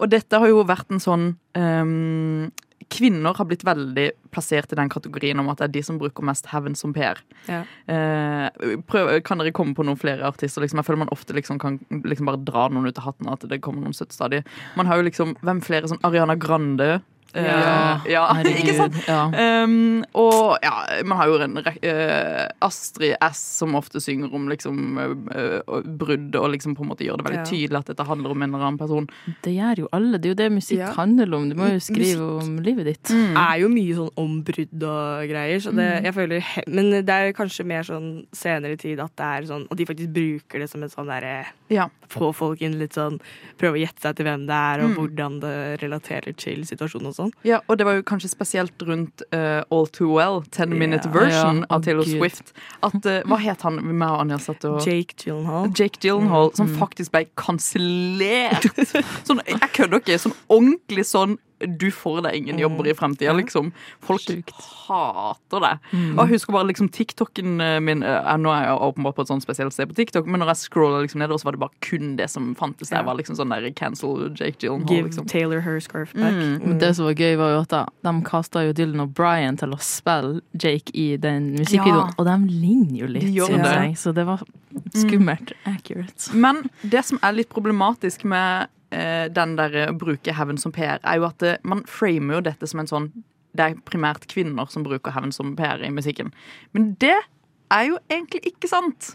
Og 0.00 0.08
dette 0.10 0.38
har 0.40 0.48
jo 0.48 0.64
vært 0.64 0.90
en 0.90 0.98
sånn 1.02 1.24
um, 1.54 2.50
Kvinner 2.90 3.36
har 3.36 3.44
blitt 3.46 3.62
veldig 3.62 4.06
plassert 4.34 4.72
i 4.72 4.76
den 4.78 4.88
kategorien 4.90 5.38
om 5.38 5.48
at 5.52 5.58
det 5.60 5.66
er 5.68 5.72
de 5.76 5.82
som 5.86 5.98
bruker 6.00 6.24
mest 6.26 6.48
hevn 6.50 6.74
som 6.74 6.90
PR. 6.96 7.20
Ja. 7.46 7.60
Eh, 7.86 8.48
prøv, 8.90 9.12
kan 9.22 9.38
dere 9.38 9.52
komme 9.54 9.76
på 9.78 9.84
noen 9.86 9.98
flere 10.00 10.24
artister? 10.26 10.64
Liksom, 10.64 10.80
jeg 10.80 10.88
føler 10.88 11.02
man 11.04 11.12
ofte 11.14 11.36
liksom 11.36 11.60
kan 11.62 11.76
liksom 12.02 12.26
bare 12.26 12.40
dra 12.42 12.64
noen 12.72 12.88
ut 12.88 12.98
av 12.98 13.04
hatten. 13.12 13.28
At 13.30 13.46
det 13.46 13.60
kommer 13.62 13.84
noen 13.84 13.94
søtt 13.94 14.16
stadig. 14.16 14.42
Man 14.80 14.86
har 14.90 14.98
jo 14.98 15.06
liksom 15.06 15.36
Hvem 15.44 15.60
flere? 15.62 15.86
sånn 15.92 16.02
Ariana 16.02 16.34
Grande. 16.40 17.02
Eh, 17.34 17.44
Ja, 17.44 18.00
ja, 18.10 18.22
ikke 18.42 18.74
sant? 18.74 18.96
Ja. 19.06 19.20
Um, 19.64 20.02
og 20.18 20.58
ja, 20.64 20.72
man 21.06 21.18
har 21.20 21.28
jo 21.30 21.36
en 21.44 21.54
rekke 21.62 21.92
uh, 21.92 22.48
Astrid 22.66 23.14
S 23.22 23.38
som 23.60 23.74
ofte 23.78 24.00
synger 24.02 24.32
om 24.34 24.48
liksom 24.50 24.98
eh, 25.30 25.60
brudd, 26.00 26.34
og 26.36 26.50
liksom 26.54 26.74
på 26.76 26.82
en 26.84 26.90
måte 26.90 27.04
gjør 27.06 27.20
det 27.20 27.26
veldig 27.28 27.40
Ja. 27.40 27.44
tydelig 27.46 27.78
at 27.78 27.86
dette 27.92 28.06
handler 28.08 28.30
om 28.34 28.42
en 28.42 28.54
eller 28.54 28.66
annen 28.66 28.78
person. 28.80 29.06
Det 29.44 29.52
gjør 29.54 29.84
jo 29.84 29.88
alle. 29.92 30.18
Det 30.18 30.26
er 30.30 30.34
jo 30.34 30.40
det 30.42 30.50
musikk 30.52 30.78
Ja. 30.80 30.92
handler 30.96 31.34
om. 31.36 31.48
Du 31.48 31.54
må 31.54 31.68
jo 31.70 31.78
Musikk- 31.78 31.96
skrive 32.00 32.28
om 32.42 32.56
livet 32.66 32.84
ditt. 32.90 33.04
Mm. 33.14 33.36
er 33.36 33.58
jo 33.60 33.68
mye 33.68 33.94
sånn 33.94 34.10
ombrudd 34.16 34.82
og 34.82 35.28
greier. 35.30 35.60
Så 35.60 35.70
det, 35.74 35.86
Mm. 35.90 36.04
jeg 36.04 36.14
føler, 36.14 36.40
he- 36.40 36.64
men 36.68 36.90
det 36.90 37.08
er 37.08 37.32
kanskje 37.32 37.64
mer 37.66 37.82
sånn 37.82 38.26
senere 38.32 38.76
tid 38.78 38.98
at 39.00 39.14
det 39.16 39.24
er 39.24 39.42
sånn 39.46 39.66
Og 39.70 39.76
de 39.76 39.84
faktisk 39.86 40.12
bruker 40.12 40.58
det 40.58 40.68
som 40.70 40.82
en 40.82 40.88
sånn 40.88 41.06
derre 41.06 41.46
Ja. 41.68 41.88
Få 42.08 42.32
folk 42.34 42.60
inn 42.62 42.78
litt 42.78 42.92
sånn 42.94 43.20
Prøve 43.58 43.76
å 43.78 43.86
gjette 43.86 44.00
seg 44.00 44.16
til 44.16 44.24
hvem 44.26 44.46
det 44.46 44.54
er, 44.56 44.80
og 44.84 44.90
Mm. 44.90 44.96
hvordan 44.96 45.40
det 45.40 45.80
relaterer 45.82 46.36
til 46.36 46.62
situasjonen 46.64 47.06
og 47.08 47.14
sånn. 47.14 47.19
Ja, 47.46 47.58
og 47.68 47.78
det 47.80 47.86
var 47.88 47.98
jo 47.98 48.04
kanskje 48.06 48.30
spesielt 48.32 48.82
rundt 48.88 49.22
uh, 49.34 49.62
All 49.70 49.86
Too 49.92 50.08
Well, 50.16 50.40
10 50.50 50.66
minute 50.72 51.08
yeah, 51.08 51.14
version 51.14 51.60
Ja, 51.64 51.66
av 51.76 51.84
Taylor 51.86 52.04
Gud. 52.04 52.16
Swift. 52.18 52.52
At, 52.82 52.96
uh, 53.04 53.20
hva 53.28 53.38
het 53.42 53.62
han 53.66 53.80
vi 53.82 53.96
og 53.98 54.20
Anja 54.24 54.38
satt 54.42 54.64
og 54.68 54.80
Jake 54.86 55.14
Gyllenhaal. 55.24 55.70
Jake 55.76 56.00
Gyllenhaal, 56.04 56.52
som 56.56 56.66
Mm. 56.70 56.78
faktisk 56.78 57.12
ble 57.12 57.24
kansellert. 57.36 58.66
Sånn, 59.28 59.40
jeg 59.46 59.60
kødder 59.76 60.00
ikke. 60.02 60.18
Sånn 60.22 60.36
ordentlig 60.48 61.06
sånn 61.08 61.38
du 61.60 61.90
får 61.92 62.22
deg 62.24 62.34
ingen 62.40 62.58
jobber 62.58 62.86
i 62.88 62.94
fremtida, 62.96 63.32
liksom. 63.36 63.72
Folk 64.00 64.22
Sykt. 64.24 64.50
hater 64.88 65.60
det. 65.60 65.72
Mm. 65.92 66.18
Og 66.18 66.22
jeg 66.24 66.32
husker 66.38 66.52
bare 66.56 66.68
liksom 66.70 66.88
TikToken 66.88 67.60
eh, 67.60 67.80
min 67.84 68.02
eh, 68.02 68.30
Nå 68.40 68.48
er 68.54 68.64
jeg 68.68 68.78
åpenbart 68.86 69.16
på 69.18 69.22
et 69.26 69.28
sånt 69.28 69.44
spesielt 69.44 69.74
sted 69.76 69.88
på 69.90 69.94
TikTok, 69.98 70.26
men 70.26 70.40
når 70.40 70.54
jeg 70.54 70.62
scrolla 70.70 71.02
liksom 71.04 71.20
nedover, 71.20 71.38
så 71.42 71.50
var 71.50 71.52
det 71.58 71.60
bare 71.60 71.84
kun 71.84 72.16
det 72.16 72.30
som 72.32 72.54
fantes 72.56 72.88
der. 72.88 73.02
Ja. 73.02 73.06
var 73.10 73.18
liksom 73.20 73.36
sånn 73.36 73.52
der 73.52 73.68
cancel 73.76 74.30
Jake 74.34 74.56
Gyllenhaal, 74.62 74.88
Give 74.88 75.06
liksom. 75.10 75.26
Taylor 75.28 75.60
her 75.60 75.78
scarf 75.80 76.12
back. 76.14 76.32
Mm. 76.32 76.56
Men 76.64 76.78
det 76.80 76.94
som 76.96 77.04
var 77.10 77.14
gøy, 77.20 77.36
var 77.36 77.52
jo 77.56 77.60
at 77.66 77.76
de 78.08 78.14
kasta 78.24 78.64
jo 78.66 78.72
Dylan 78.72 79.04
og 79.04 79.12
Brian 79.14 79.56
til 79.60 79.76
å 79.76 79.80
spille 79.84 80.40
Jake 80.56 80.94
i 80.96 81.16
den 81.20 81.52
musikkvideoen, 81.58 82.08
Ja. 82.10 82.16
og 82.18 82.24
de 82.26 82.38
ligner 82.48 82.98
jo 83.04 83.06
litt, 83.06 83.28
De 83.28 83.40
synes 83.44 83.62
det. 83.68 83.76
jeg. 83.84 83.94
Så 84.00 84.14
det 84.14 84.24
var 84.26 84.42
skummelt 84.94 85.52
accurate. 85.66 86.32
Men 86.34 86.64
det 86.82 87.04
som 87.04 87.18
er 87.22 87.32
litt 87.36 87.48
problematisk 87.52 88.24
med 88.24 88.68
den 88.90 89.56
der 89.58 89.74
eh, 89.74 89.90
å 89.90 89.96
bruke 89.98 90.34
hevn 90.34 90.58
som 90.60 90.72
PR, 90.74 91.02
er 91.02 91.20
jo 91.20 91.28
at 91.28 91.44
eh, 91.46 91.60
man 91.62 91.84
framer 91.88 92.38
jo 92.38 92.46
dette 92.50 92.70
som 92.70 92.82
en 92.82 92.90
sånn 92.90 93.10
Det 93.50 93.64
er 93.64 93.78
primært 93.82 94.28
kvinner 94.30 94.68
som 94.70 94.84
bruker 94.86 95.10
hevn 95.10 95.32
som 95.34 95.56
PR 95.58 95.82
i 95.82 95.90
musikken. 95.90 96.28
Men 96.70 96.92
det 97.02 97.16
er 97.70 97.88
jo 97.88 97.96
egentlig 98.10 98.52
ikke 98.52 98.68
sant. 98.70 99.14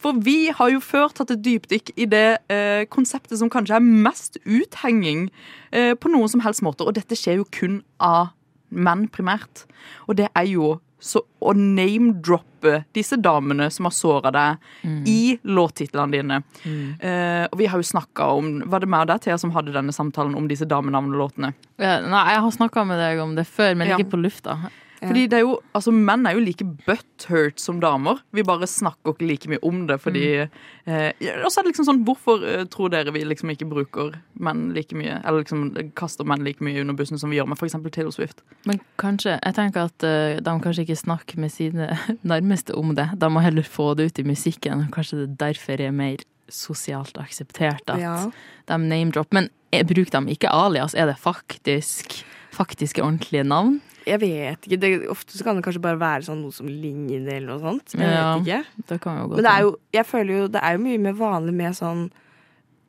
For 0.00 0.16
vi 0.20 0.50
har 0.56 0.68
jo 0.72 0.82
før 0.84 1.08
tatt 1.16 1.32
et 1.32 1.40
dypdykk 1.44 1.92
i 1.96 2.06
det 2.08 2.40
eh, 2.52 2.84
konseptet 2.92 3.40
som 3.40 3.48
kanskje 3.52 3.78
er 3.78 3.84
mest 3.84 4.36
uthenging 4.44 5.30
eh, 5.72 5.94
på 5.96 6.12
noen 6.12 6.28
som 6.28 6.44
helst 6.44 6.64
måte, 6.64 6.84
og 6.84 6.96
dette 6.96 7.16
skjer 7.16 7.40
jo 7.40 7.48
kun 7.56 7.80
av 7.96 8.34
menn 8.68 9.08
primært. 9.08 9.64
Og 10.08 10.20
det 10.20 10.28
er 10.36 10.48
jo 10.48 10.74
så 11.00 11.22
å 11.40 11.52
name-droppe 11.56 12.84
disse 12.94 13.16
damene 13.16 13.70
som 13.72 13.86
har 13.88 13.94
såra 13.96 14.30
deg, 14.34 14.66
i 15.08 15.38
låttitlene 15.48 16.12
dine. 16.12 16.40
Eh, 17.00 17.46
og 17.50 17.56
vi 17.58 17.68
har 17.72 17.80
jo 17.80 17.86
snakka 17.88 18.26
om 18.36 18.50
Var 18.70 18.80
det 18.84 18.88
meg 18.92 19.06
og 19.06 19.10
deg, 19.14 19.22
Thea, 19.24 19.38
som 19.40 19.52
hadde 19.54 19.72
denne 19.72 19.92
samtalen 19.96 20.36
om 20.36 20.46
disse 20.50 20.68
damenavnelåtene? 20.68 21.54
Ja, 21.80 21.96
nei, 22.04 22.24
jeg 22.34 22.44
har 22.44 22.50
snakka 22.58 22.84
med 22.86 23.00
deg 23.00 23.22
om 23.24 23.34
det 23.38 23.46
før, 23.48 23.74
men 23.76 23.88
Ja. 23.88 23.96
ikke 23.98 24.10
på 24.12 24.20
lufta. 24.22 24.58
Fordi 25.00 25.26
det 25.30 25.38
er 25.38 25.44
jo, 25.46 25.54
altså 25.76 25.92
Menn 25.94 26.26
er 26.28 26.36
jo 26.36 26.42
like 26.44 26.64
butthurt 26.86 27.60
som 27.62 27.80
damer. 27.80 28.20
Vi 28.36 28.44
bare 28.46 28.68
snakker 28.68 29.14
ikke 29.14 29.28
like 29.28 29.50
mye 29.50 29.62
om 29.66 29.84
det. 29.88 29.96
fordi 30.02 30.24
eh, 30.44 31.10
Og 31.44 31.48
så 31.48 31.60
er 31.60 31.64
det 31.64 31.72
liksom 31.72 31.88
sånn, 31.88 32.02
Hvorfor 32.08 32.44
eh, 32.44 32.64
tror 32.70 32.92
dere 32.92 33.14
vi 33.14 33.24
liksom 33.24 33.52
ikke 33.54 33.68
bruker 33.70 34.18
menn 34.40 34.70
like 34.76 34.96
mye? 34.96 35.20
Eller 35.24 35.44
liksom 35.44 35.70
kaster 35.98 36.28
menn 36.28 36.44
like 36.44 36.64
mye 36.64 36.82
under 36.82 36.96
bussen 36.98 37.20
som 37.20 37.32
vi 37.32 37.40
gjør 37.40 37.48
med 37.50 37.60
f.eks. 37.60 37.78
Taylor 37.90 38.14
Swift? 38.14 38.44
Men 38.68 38.82
kanskje, 39.00 39.38
jeg 39.38 39.56
tenker 39.56 39.88
at 39.88 40.06
uh, 40.06 40.40
de 40.40 40.56
kanskje 40.64 40.84
ikke 40.84 41.00
snakker 41.00 41.40
med 41.40 41.54
sine 41.54 41.92
nærmeste 42.34 42.76
om 42.76 42.94
det. 42.98 43.10
De 43.20 43.32
må 43.32 43.44
heller 43.44 43.66
få 43.66 43.94
det 43.98 44.10
ut 44.10 44.20
i 44.22 44.28
musikken. 44.28 44.88
Kanskje 44.94 45.24
det 45.24 45.38
derfor 45.40 45.80
er 45.80 45.96
mer 45.96 46.20
sosialt 46.50 47.16
akseptert 47.18 47.88
at 47.88 48.00
Ja. 48.00 48.30
de 48.66 48.78
name-dropper. 48.78 49.32
Men 49.32 49.50
bruker 49.86 50.10
de 50.10 50.34
ikke 50.34 50.50
alias? 50.50 50.94
Er 50.94 51.06
det 51.06 51.16
faktisk 51.18 52.22
faktiske, 52.52 53.02
ordentlige 53.02 53.44
navn? 53.46 53.80
Jeg 54.06 54.18
vet 54.20 54.62
ikke. 54.66 54.78
Det, 54.80 55.08
ofte 55.12 55.36
så 55.36 55.44
kan 55.44 55.56
det 55.56 55.62
kanskje 55.64 55.80
bare 55.84 55.98
være 56.00 56.24
sånn 56.24 56.40
noe 56.42 56.52
som 56.52 56.66
ligner 56.66 57.28
eller 57.36 57.46
noe 57.52 57.60
sånt. 57.60 57.92
Jeg 57.94 58.00
Ja, 58.00 58.38
vet 58.38 58.46
ikke. 58.46 58.86
Det 58.88 59.00
kan 59.00 59.18
jo 59.18 59.28
gå 59.28 59.34
Men 59.36 59.44
det 59.44 59.52
er 59.52 59.60
jo, 59.62 59.76
jeg 59.92 60.06
føler 60.06 60.38
jo 60.38 60.48
det 60.48 60.62
er 60.62 60.72
jo 60.72 60.84
mye 60.84 60.98
mer 60.98 61.12
vanlig 61.12 61.54
med 61.54 61.72
sånn 61.74 62.10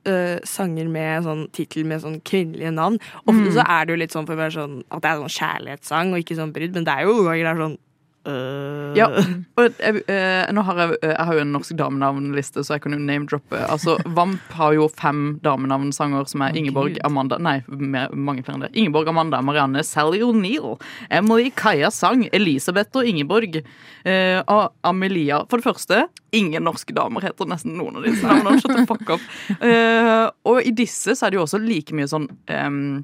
øh, 0.05 0.39
sanger 0.43 0.87
med 0.89 1.23
sånn 1.23 1.43
tittel 1.53 1.85
med 1.85 2.01
sånn 2.01 2.21
kvinnelige 2.25 2.71
navn. 2.73 2.97
Ofte 3.27 3.51
Mm. 3.51 3.53
så 3.53 3.65
er 3.69 3.85
det 3.85 3.93
jo 3.93 3.99
litt 4.01 4.11
sånn 4.11 4.25
for 4.25 4.33
å 4.33 4.37
være 4.37 4.55
sånn 4.55 4.83
at 4.89 5.01
det 5.03 5.11
er 5.11 5.19
sånn 5.21 5.37
kjærlighetssang 5.37 6.13
og 6.13 6.19
ikke 6.23 6.37
sånn 6.39 6.53
brudd, 6.53 6.73
men 6.73 6.83
det 6.85 6.93
er 6.97 7.01
jo 7.05 7.13
noen 7.13 7.25
ganger 7.27 7.43
det 7.43 7.51
er 7.53 7.61
sånn 7.67 7.77
øh. 8.27 8.97
Ja, 8.97 9.07
og 9.57 9.79
jeg, 9.79 10.01
eh, 10.11 10.49
nå 10.53 10.61
har 10.67 10.79
jeg, 10.81 10.97
jeg 11.03 11.25
har 11.27 11.33
jo 11.37 11.43
en 11.43 11.53
norsk 11.55 11.73
damenavnliste, 11.79 12.63
så 12.63 12.75
jeg 12.75 12.83
kan 12.83 12.95
jo 12.95 12.99
name-droppe. 12.99 13.59
Altså, 13.71 13.95
Vamp 14.05 14.51
har 14.57 14.73
jo 14.77 14.87
fem 14.91 15.39
damenavnsanger 15.45 16.27
som 16.29 16.43
er 16.45 16.57
Ingeborg, 16.59 16.97
Amanda 17.07 17.37
Nei, 17.41 17.57
mer, 17.67 18.11
mange 18.13 18.43
flere 18.43 18.59
enn 18.59 18.65
det. 18.67 18.71
Ingeborg, 18.77 19.09
Amanda, 19.11 19.41
Marianne, 19.41 19.83
Sally 19.87 20.21
O'Neill, 20.25 20.75
Emily, 21.09 21.49
Kaja 21.55 21.89
Sang, 21.91 22.27
Elisabeth 22.33 22.95
og 22.99 23.07
Ingeborg. 23.07 23.61
eh, 24.05 24.41
og 24.47 24.73
Amelia. 24.83 25.43
For 25.49 25.57
det 25.61 25.67
første, 25.67 26.03
ingen 26.33 26.63
norske 26.65 26.93
damer 26.95 27.21
heter 27.21 27.49
nesten 27.49 27.77
noen 27.77 27.97
av 27.99 28.05
disse 28.07 28.25
navnene. 28.25 28.59
Shut 28.61 28.75
the 28.75 28.85
fuck 28.89 29.09
up. 29.17 29.23
Eh, 29.61 30.27
og 30.49 30.61
i 30.65 30.71
disse 30.75 31.15
så 31.17 31.27
er 31.27 31.33
det 31.33 31.39
jo 31.41 31.45
også 31.45 31.61
like 31.61 31.93
mye 31.95 32.09
sånn 32.09 32.27
em, 32.51 33.03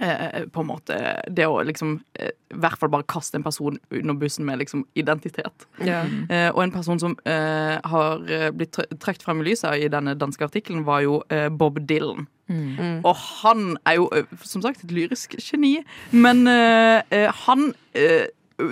eh, 0.00 0.46
på 0.52 0.62
en 0.62 0.68
måte 0.68 0.96
Det 1.30 1.46
å 1.48 1.60
liksom 1.66 1.96
eh, 2.14 2.30
i 2.50 2.58
hvert 2.60 2.78
fall 2.80 2.90
bare 2.92 3.06
kaste 3.10 3.38
en 3.38 3.46
person 3.46 3.78
under 3.90 4.14
bussen 4.18 4.44
med 4.46 4.58
liksom 4.58 4.84
identitet. 4.98 5.66
Ja. 5.84 6.02
Eh, 6.28 6.48
og 6.50 6.62
en 6.64 6.74
person 6.74 6.98
som 7.02 7.16
eh, 7.24 7.78
har 7.92 8.24
blitt 8.52 8.74
tr- 8.76 8.90
trukket 8.98 9.22
frem 9.22 9.40
i 9.42 9.50
lyset 9.50 9.84
i 9.84 9.88
denne 9.92 10.16
danske 10.18 10.44
artikkelen, 10.44 10.84
var 10.84 11.04
jo 11.06 11.20
Bob 11.56 11.78
Dylan. 11.86 12.26
Mm. 12.50 13.04
Og 13.06 13.14
han 13.14 13.76
er 13.86 14.00
jo 14.00 14.08
som 14.42 14.62
sagt 14.64 14.82
et 14.82 14.90
lyrisk 14.90 15.36
geni, 15.38 15.76
men 16.10 16.42
han 16.46 17.70
eh, 17.94 18.26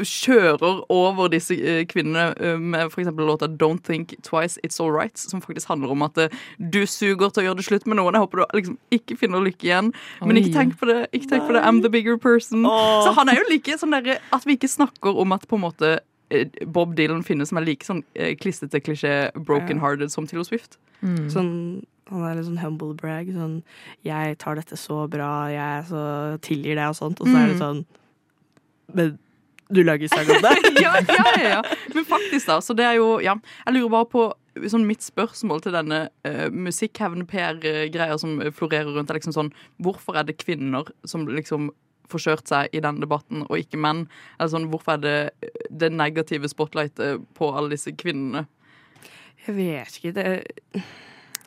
kjører 0.05 0.83
over 0.93 1.29
disse 1.33 1.57
eh, 1.57 1.85
kvinnene 1.89 2.35
eh, 2.41 2.59
med 2.59 2.89
f.eks. 2.93 3.09
låta 3.17 3.49
'Don't 3.49 3.83
Think 3.85 4.15
Twice 4.23 4.59
It's 4.65 4.81
All 4.81 4.91
Right', 4.93 5.17
som 5.17 5.41
faktisk 5.41 5.69
handler 5.69 5.91
om 5.91 6.03
at 6.03 6.19
eh, 6.19 6.29
du 6.59 6.87
suger 6.87 7.29
til 7.31 7.43
å 7.43 7.47
gjøre 7.49 7.57
det 7.57 7.65
slutt 7.69 7.87
med 7.87 7.97
noen. 7.97 8.15
Jeg 8.15 8.21
håper 8.27 8.39
du 8.39 8.45
liksom 8.59 8.79
ikke 8.93 9.17
finner 9.19 9.41
lykke 9.45 9.65
igjen. 9.69 9.93
Men 10.21 10.37
Oi. 10.37 10.43
ikke 10.43 10.53
tenk 10.59 10.79
på 10.79 10.87
det. 10.87 11.07
Ikke 11.13 11.29
tenk 11.29 11.47
på 11.49 11.53
det. 11.57 11.63
I'm 11.63 11.83
the 11.83 11.89
bigger 11.91 12.17
person. 12.17 12.65
Åh. 12.67 13.05
Så 13.07 13.13
han 13.17 13.29
er 13.29 13.41
jo 13.41 13.49
like 13.51 13.79
sånn 13.79 13.91
derre 13.97 14.19
At 14.33 14.45
vi 14.47 14.57
ikke 14.57 14.69
snakker 14.69 15.17
om 15.19 15.33
at 15.33 15.47
på 15.49 15.57
en 15.57 15.63
måte 15.63 15.99
Bob 16.67 16.95
Dylan 16.95 17.23
finnes 17.25 17.49
som 17.49 17.57
er 17.59 17.65
like 17.65 17.87
sånn 17.87 18.03
klistrete 18.41 18.81
klisjé 18.85 19.31
broken-hearted 19.35 20.11
som 20.13 20.27
Tilo 20.29 20.45
Swift. 20.45 20.77
Mm. 21.01 21.31
Sånn, 21.33 21.87
han 22.11 22.25
er 22.25 22.35
litt 22.37 22.45
sånn 22.45 22.59
humble 22.61 22.93
brag. 22.95 23.29
Sånn 23.33 23.63
'Jeg 24.05 24.37
tar 24.39 24.55
dette 24.57 24.77
så 24.77 25.09
bra, 25.09 25.49
jeg 25.49 25.85
så 25.89 26.39
tilgir 26.45 26.75
deg', 26.77 26.89
og 26.91 26.97
sånt. 26.97 27.21
Og 27.21 27.27
så 27.29 27.37
er 27.37 27.47
det 27.49 27.57
Mm. 27.57 27.65
sånn 27.65 27.85
Men 28.95 29.19
du 29.69 29.83
lager 29.85 30.09
sang 30.09 30.29
om 30.33 30.43
det? 30.43 30.55
ja, 30.85 30.95
ja, 31.09 31.25
ja. 31.43 31.63
Men 31.95 32.07
faktisk, 32.09 32.47
da. 32.49 32.61
Så 32.65 32.77
det 32.77 32.87
er 32.89 32.99
jo 32.99 33.19
Ja. 33.25 33.37
Jeg 33.67 33.75
lurer 33.75 33.93
bare 33.93 34.09
på 34.09 34.29
sånn 34.73 34.87
mitt 34.89 35.05
spørsmål 35.05 35.61
til 35.63 35.77
denne 35.77 35.99
uh, 36.27 36.47
musikkhevn-PR-greia 36.51 38.17
som 38.19 38.41
florerer 38.55 38.91
rundt, 38.97 39.11
er 39.11 39.21
liksom 39.21 39.37
sånn 39.37 39.53
Hvorfor 39.83 40.19
er 40.19 40.27
det 40.27 40.39
kvinner 40.41 40.89
som 41.07 41.29
liksom 41.31 41.71
får 42.09 42.25
kjørt 42.25 42.49
seg 42.49 42.73
i 42.73 42.81
denne 42.81 43.05
debatten, 43.05 43.45
og 43.47 43.61
ikke 43.61 43.81
menn? 43.81 44.07
Eller 44.39 44.53
sånn, 44.55 44.71
Hvorfor 44.73 44.97
er 44.97 45.03
det 45.05 45.51
det 45.71 45.93
negative 45.93 46.49
spotlightet 46.51 47.27
på 47.39 47.53
alle 47.53 47.77
disse 47.77 47.93
kvinnene? 47.93 48.47
Jeg 49.45 49.57
vet 49.57 50.01
ikke. 50.01 50.15
Det 50.17 50.83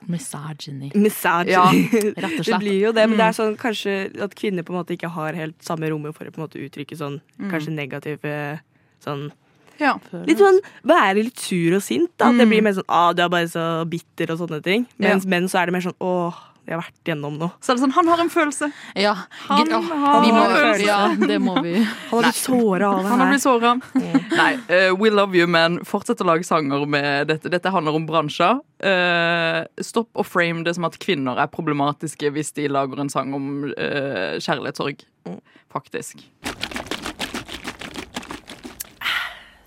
Misogyny. 0.08 0.92
Misogyny. 0.96 1.52
Ja, 1.52 1.66
rett 2.24 2.40
og 2.40 2.46
slett. 2.46 2.46
Det 2.46 2.60
blir 2.60 2.80
jo 2.88 2.92
det, 2.92 3.08
men 3.10 3.18
det 3.18 3.26
Mm. 3.26 3.30
er 3.30 3.38
sånn 3.38 3.58
kanskje 3.58 4.22
at 4.22 4.34
kvinner 4.36 4.64
på 4.64 4.74
en 4.74 4.80
måte 4.84 4.96
ikke 4.98 5.10
har 5.12 5.34
helt 5.34 5.58
samme 5.62 5.90
rommet 5.92 6.16
for 6.16 6.26
å 6.26 6.32
på 6.32 6.42
en 6.42 6.48
måte 6.48 6.60
uttrykke 6.62 6.98
sånn 6.98 7.22
Mm. 7.40 7.52
kanskje 7.52 7.72
negative 7.76 8.60
sånn 9.04 9.32
Ja. 9.80 9.96
Litt 10.14 10.38
sånn 10.38 10.60
være 10.86 11.24
litt 11.24 11.40
sur 11.40 11.74
og 11.76 11.82
sint. 11.82 12.12
da 12.18 12.32
Det 12.32 12.46
Mm. 12.46 12.50
blir 12.50 12.62
mer 12.62 12.74
sånn 12.74 12.86
'ah, 12.90 13.14
du 13.14 13.24
er 13.24 13.30
bare 13.30 13.48
så 13.48 13.84
bitter' 13.90 14.30
og 14.30 14.38
sånne 14.40 14.62
ting. 14.64 14.86
Mens 15.00 15.26
menn 15.26 15.46
så 15.50 15.62
er 15.62 15.66
det 15.66 15.72
mer 15.74 15.82
sånn 15.82 15.96
'åh, 16.00 16.34
jeg 16.67 16.76
har 16.76 16.82
vært 16.84 17.00
gjennom 17.10 17.38
noe'. 17.39 17.52
Så 17.60 17.71
er 17.71 17.76
det 17.76 17.82
sånn, 17.84 17.93
han 17.95 18.08
har 18.08 18.19
en 18.21 18.30
følelse. 18.30 18.71
Ja. 18.95 19.13
Han 19.47 19.71
Åh, 19.74 19.82
har 19.82 20.21
vi 20.21 20.32
må, 20.32 20.43
en 20.43 20.56
følelse. 20.56 20.86
ja, 20.86 21.15
det 21.28 21.39
må 21.41 21.56
vi. 21.65 21.74
Han 22.12 22.24
har 22.24 22.28
blitt 22.30 22.36
såra 22.36 22.89
av 22.91 23.02
det 23.04 23.10
Han 23.10 23.19
har 23.19 23.26
her. 23.26 23.34
blitt 23.34 23.43
såra. 23.43 23.71
Nei, 24.38 24.54
uh, 24.69 24.95
we 24.95 25.10
love 25.10 25.36
you, 25.36 25.47
men 25.47 25.80
fortsett 25.84 26.21
å 26.21 26.28
lage 26.30 26.45
sanger 26.45 26.86
med 26.86 27.28
dette. 27.28 27.50
Dette 27.50 27.69
handler 27.74 27.95
om 27.97 28.06
bransjer. 28.06 28.62
Uh, 28.84 29.65
stopp 29.82 30.10
å 30.15 30.24
frame 30.26 30.63
det 30.63 30.76
som 30.78 30.86
at 30.86 30.97
kvinner 31.02 31.38
er 31.41 31.47
problematiske 31.52 32.32
hvis 32.32 32.54
de 32.54 32.67
lager 32.69 33.00
en 33.02 33.10
sang 33.10 33.34
om 33.34 33.65
uh, 33.74 34.38
kjærlighetssorg. 34.39 35.02
Faktisk. 35.71 36.21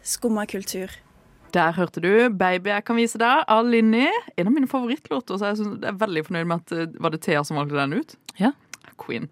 Skumma 0.05 0.47
kultur. 0.47 0.91
Der 1.55 1.73
hørte 1.73 2.01
du 2.03 2.29
'Baby 2.35 2.73
jeg 2.73 2.85
kan 2.85 2.97
vise 2.97 3.19
deg' 3.19 3.45
av 3.49 3.67
Linni. 3.67 4.09
En 4.37 4.47
av 4.47 4.53
mine 4.53 4.67
favorittlåter. 4.67 5.39
Så 5.39 5.53
jeg, 5.53 5.79
er 5.87 5.99
veldig 5.99 6.27
fornøyd 6.27 6.47
med 6.51 6.57
at 6.57 6.73
eh, 6.73 7.01
Var 7.01 7.11
det 7.11 7.21
Thea 7.23 7.45
som 7.45 7.57
valgte 7.57 7.79
den 7.79 7.93
ut? 8.01 8.17
Ja. 8.41 8.53
Queen. 8.99 9.29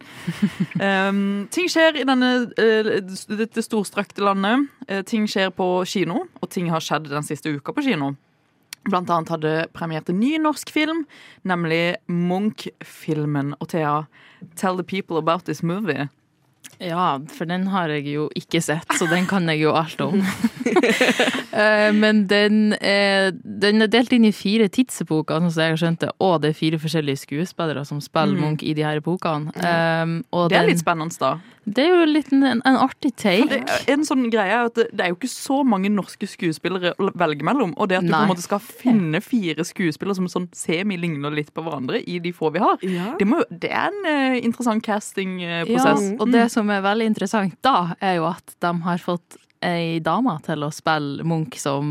um, 0.80 1.46
ting 1.54 1.68
skjer 1.70 2.00
i 2.00 2.06
denne, 2.06 2.50
uh, 2.58 3.36
dette 3.38 3.62
storstrakte 3.62 4.22
landet. 4.22 4.68
Uh, 4.90 5.02
ting 5.06 5.28
skjer 5.30 5.50
på 5.54 5.84
kino, 5.86 6.26
og 6.40 6.50
ting 6.50 6.70
har 6.70 6.82
skjedd 6.82 7.06
den 7.10 7.22
siste 7.22 7.50
uka 7.50 7.74
på 7.74 7.84
kino. 7.86 8.14
Blant 8.90 9.10
annet 9.10 9.30
hadde 9.30 9.52
premiert 9.74 10.10
en 10.10 10.18
ny 10.18 10.34
norsk 10.42 10.70
film, 10.74 11.04
nemlig 11.46 11.94
Munch-filmen. 12.10 13.54
Og 13.60 13.70
Thea, 13.70 14.08
tell 14.56 14.76
the 14.76 14.82
people 14.82 15.16
about 15.18 15.44
this 15.46 15.62
movie. 15.62 16.08
Ja, 16.80 17.18
for 17.30 17.44
den 17.46 17.66
har 17.70 17.88
jeg 17.92 18.06
jo 18.14 18.28
ikke 18.38 18.60
sett, 18.64 18.88
så 18.98 19.06
den 19.10 19.26
kan 19.30 19.46
jeg 19.52 19.60
jo 19.66 19.74
alt 19.76 20.00
om. 20.00 20.22
Eh, 21.52 21.92
Men 21.92 22.22
den 22.30 22.72
er, 22.80 23.30
den 23.44 23.82
er 23.84 23.90
delt 23.92 24.12
inn 24.16 24.24
i 24.24 24.30
fire 24.32 24.70
tidsepoker, 24.72 25.36
sånn 25.42 25.52
som 25.52 25.62
jeg 25.66 25.74
har 25.74 25.80
skjønt 25.82 26.00
det, 26.00 26.08
og 26.24 26.38
det 26.40 26.52
er 26.54 26.56
fire 26.56 26.78
forskjellige 26.80 27.20
skuespillere 27.26 27.82
som 27.84 28.00
spiller 28.00 28.32
Mm. 28.38 28.40
Munch 28.40 28.62
i 28.64 28.72
de 28.72 28.82
her 28.86 28.96
epokene. 29.02 29.52
Um, 29.60 30.24
og 30.32 30.48
Det 30.48 30.56
er 30.56 30.62
den- 30.62 30.70
litt 30.70 30.80
spennende, 30.80 31.18
da. 31.20 31.34
Det 31.68 31.78
er 31.84 31.92
jo 31.94 32.06
litt 32.10 32.32
en, 32.32 32.42
en 32.64 32.76
artig 32.80 33.12
take. 33.14 33.46
Det, 33.48 33.60
en 33.92 34.02
sånn 34.04 34.24
greie 34.32 34.50
er 34.50 34.64
at 34.66 34.74
det, 34.74 34.86
det 34.96 35.04
er 35.04 35.08
jo 35.12 35.14
ikke 35.20 35.28
så 35.30 35.60
mange 35.64 35.90
norske 35.92 36.26
skuespillere 36.26 36.94
å 36.98 37.10
velge 37.14 37.44
mellom. 37.46 37.74
Og 37.76 37.88
det 37.88 37.98
at 38.00 38.06
du 38.06 38.10
på 38.10 38.18
en 38.22 38.28
måte 38.32 38.42
skal 38.42 38.58
finne 38.58 39.20
fire 39.22 39.62
skuespillere 39.62 40.16
som 40.16 40.26
sånn 40.32 40.48
semi 40.56 40.96
ligner 40.98 41.30
litt 41.30 41.52
på 41.54 41.62
hverandre 41.62 42.00
i 42.02 42.18
de 42.18 42.32
få 42.34 42.50
vi 42.52 42.58
har, 42.64 42.78
det, 42.82 43.26
må, 43.28 43.44
det 43.50 43.70
er 43.70 43.92
en 43.92 44.00
uh, 44.08 44.40
interessant 44.42 44.82
Ja, 44.88 44.96
castingprosess. 44.96 46.08
og 46.18 46.32
det 46.32 46.48
som 46.50 46.61
er 46.70 46.84
veldig 46.84 47.08
interessant 47.10 47.56
da, 47.64 47.94
er 48.00 48.20
jo 48.20 48.28
at 48.30 48.54
de 48.62 48.72
har 48.84 49.02
fått 49.02 49.38
ei 49.62 50.00
dame 50.02 50.34
til 50.42 50.64
å 50.66 50.70
spille 50.74 51.24
Munch 51.26 51.58
som 51.62 51.86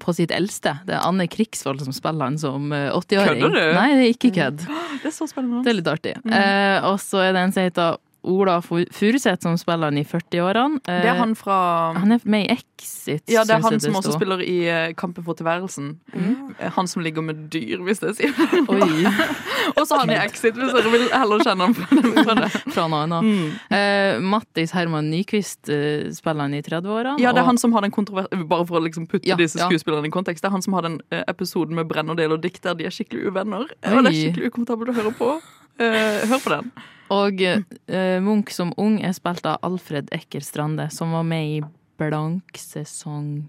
på 0.00 0.14
sitt 0.16 0.32
eldste. 0.32 0.78
Det 0.88 0.96
er 0.96 1.04
Anne 1.04 1.26
Krigsvold 1.30 1.82
som 1.84 1.94
spiller 1.94 2.30
han 2.30 2.38
som 2.40 2.72
eh, 2.72 2.88
80-åring. 2.96 3.42
Kødder 3.44 3.56
du? 3.56 3.74
Nei, 3.76 3.88
det 3.92 4.06
er 4.06 4.14
ikke 4.14 4.32
kødd. 4.36 4.64
Det 5.00 5.08
er 5.08 5.14
så 5.16 5.24
spennende. 5.30 5.62
Det 5.64 5.70
er 5.72 5.76
litt 5.78 5.88
artig. 5.88 6.10
Mm. 6.26 6.32
Eh, 6.36 6.86
og 6.90 6.98
så 7.00 7.22
er 7.24 7.32
det 7.32 7.40
en 7.40 7.52
som 7.56 7.64
heter 7.64 8.00
Ola 8.22 8.58
Furuseth 8.62 9.42
som 9.42 9.56
spiller 9.58 9.88
han 9.88 9.98
i 9.98 10.04
40-årene. 10.04 10.80
Eh, 10.84 11.00
Det 11.04 11.08
er 11.08 11.16
han 11.16 11.34
fra 11.38 11.92
Han 11.96 12.12
er 12.12 12.20
med 12.28 12.44
i 12.46 12.52
Exit. 12.52 13.22
Ja, 13.32 13.44
det 13.48 13.54
er 13.56 13.62
han 13.64 13.80
som 13.80 13.96
også 13.96 14.12
spiller 14.12 14.42
i 14.44 14.56
eh, 14.68 14.92
Kampen 14.98 15.24
for 15.24 15.34
tilværelsen. 15.38 15.94
Mm. 16.12 16.54
Han 16.76 16.88
som 16.90 17.02
ligger 17.02 17.22
med 17.24 17.48
dyr, 17.52 17.80
hvis 17.86 18.02
det 18.02 18.16
sier 18.18 18.34
Oi. 18.68 19.06
Og 19.78 19.86
så 19.88 20.00
han 20.02 20.12
i 20.12 20.18
Exit, 20.20 20.58
hvis 20.58 20.72
dere 20.76 20.92
vil 20.92 21.06
heller 21.12 21.44
kjenne 21.44 21.68
ham 21.68 21.74
fra 21.78 22.36
det. 22.42 22.50
Fra 22.74 22.86
noe 22.92 23.06
annet. 23.06 23.24
Mm. 23.24 23.48
Uh, 23.72 24.20
Mattis 24.34 24.74
Herman 24.76 25.08
Nyquist 25.10 25.70
uh, 25.72 26.10
spiller 26.12 26.44
han 26.44 26.54
i 26.58 26.62
30-årene. 26.66 27.16
Ja, 27.22 27.32
det 27.32 27.40
er 27.40 27.46
og- 27.46 27.52
han 27.54 27.58
som 27.62 27.72
har 27.72 27.86
den 27.86 27.94
kontroversen 27.94 28.46
Bare 28.50 28.66
for 28.68 28.80
å 28.80 28.84
liksom 28.84 29.08
putte 29.08 29.28
Ja, 29.28 29.36
disse 29.40 29.58
ja. 29.60 29.68
i 29.70 30.10
kontekst. 30.12 30.42
Det 30.44 30.48
er 30.48 30.56
han 30.56 30.62
som 30.62 30.76
har 30.76 30.82
den 30.88 31.00
uh, 31.12 31.22
episoden 31.28 31.74
med 31.74 31.88
Brennerdel 31.88 32.36
og 32.36 32.42
Dikt 32.44 32.62
der 32.62 32.74
de 32.76 32.84
er 32.88 32.94
skikkelig 32.94 33.32
uvenner. 33.32 33.64
Og 33.64 34.04
det 34.04 34.12
er 34.12 34.16
skikkelig 34.20 34.52
ukomfortabelt 34.52 34.92
å 34.92 34.98
høre 35.00 35.16
på. 35.16 35.32
Eh, 35.80 36.28
hør 36.28 36.42
på 36.44 36.50
den. 36.52 36.72
Og 37.10 37.40
uh, 37.42 38.18
Munch 38.22 38.52
som 38.54 38.74
ung 38.78 39.00
er 39.02 39.14
spilt 39.16 39.46
av 39.48 39.58
Alfred 39.66 40.10
Ekker 40.14 40.44
Strande, 40.46 40.90
som 40.94 41.12
var 41.16 41.26
med 41.26 41.56
i 41.56 41.62
Blank 42.00 42.56
sesong 42.56 43.48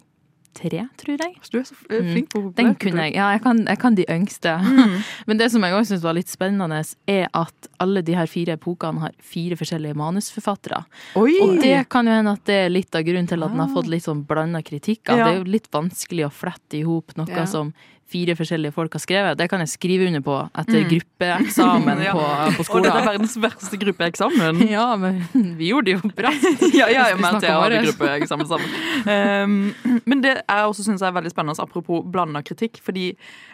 tre, 0.58 0.82
tror 1.00 1.22
jeg. 1.22 1.36
Du 1.48 1.58
er 1.62 1.64
så 1.64 1.76
eh, 1.90 2.08
flink 2.12 2.32
på 2.34 2.42
Mm. 2.42 2.54
Den 2.58 2.74
kunne 2.76 3.06
jeg. 3.08 3.16
Ja, 3.16 3.30
jeg 3.32 3.42
kan, 3.46 3.62
jeg 3.68 3.80
kan 3.80 3.96
de 3.96 4.06
yngste. 4.12 4.58
Mm. 4.60 4.98
Men 5.30 5.40
det 5.40 5.48
som 5.54 5.64
jeg 5.64 5.74
også 5.78 5.94
syns 5.94 6.04
var 6.04 6.18
litt 6.18 6.32
spennende, 6.32 6.82
er 7.08 7.30
at 7.38 7.70
alle 7.80 8.04
de 8.04 8.18
her 8.18 8.28
fire 8.28 8.58
epokene 8.60 9.00
har 9.06 9.16
fire 9.24 9.56
forskjellige 9.60 9.96
manusforfattere. 9.96 10.84
Oi! 11.22 11.38
Og 11.46 11.62
det 11.64 11.78
kan 11.94 12.10
jo 12.10 12.18
hende 12.18 12.36
at 12.36 12.44
det 12.50 12.60
er 12.66 12.74
litt 12.74 12.96
av 12.98 13.06
grunnen 13.08 13.30
til 13.32 13.46
at 13.46 13.54
den 13.54 13.64
har 13.64 13.72
fått 13.72 13.88
litt 13.92 14.04
sånn 14.08 14.26
blanda 14.28 14.62
kritikk. 14.66 15.06
At 15.08 15.18
Ja. 15.18 15.30
Det 15.30 15.32
er 15.32 15.40
jo 15.40 15.52
litt 15.56 15.72
vanskelig 15.72 16.28
å 16.28 16.34
flette 16.34 16.82
i 16.82 16.84
hop 16.88 17.16
noe 17.16 17.32
Ja. 17.32 17.46
som 17.46 17.74
fire 18.12 18.36
forskjellige 18.36 18.74
folk 18.76 18.94
har 18.98 19.02
skrevet. 19.04 19.38
Det 19.40 19.48
kan 19.52 19.62
jeg 19.64 19.72
skrive 19.72 20.08
under 20.12 20.22
på 20.26 20.38
etter 20.60 20.82
Mm. 20.82 20.90
gruppeeksamen 20.92 22.02
Ja. 22.08 22.14
på, 22.14 22.64
på 22.64 22.76
Og 22.78 22.84
det 22.84 22.92
er 22.92 23.06
verdens 23.08 23.36
verste 23.40 23.78
gruppeeksamen. 23.82 24.62
Ja, 24.72 24.96
men 25.00 25.22
vi 25.58 25.70
gjorde 25.72 25.86
det 25.92 25.96
jo 25.98 26.12
bra. 26.16 26.32
ja, 26.80 26.88
ja, 26.92 27.08
jeg 27.12 27.20
mente 27.22 27.48
jeg 27.48 27.56
hadde 27.56 27.82
gruppeeksamen 27.88 28.48
sammen. 28.50 28.68
Um, 29.08 30.02
men 30.06 30.22
det 30.24 30.36
jeg 30.42 30.68
også 30.68 30.84
synes 30.86 31.02
er 31.02 31.16
veldig 31.16 31.32
spennende, 31.34 31.58
apropos 31.64 32.04
blanda 32.12 32.42
kritikk. 32.46 32.80
Fordi 32.84 33.12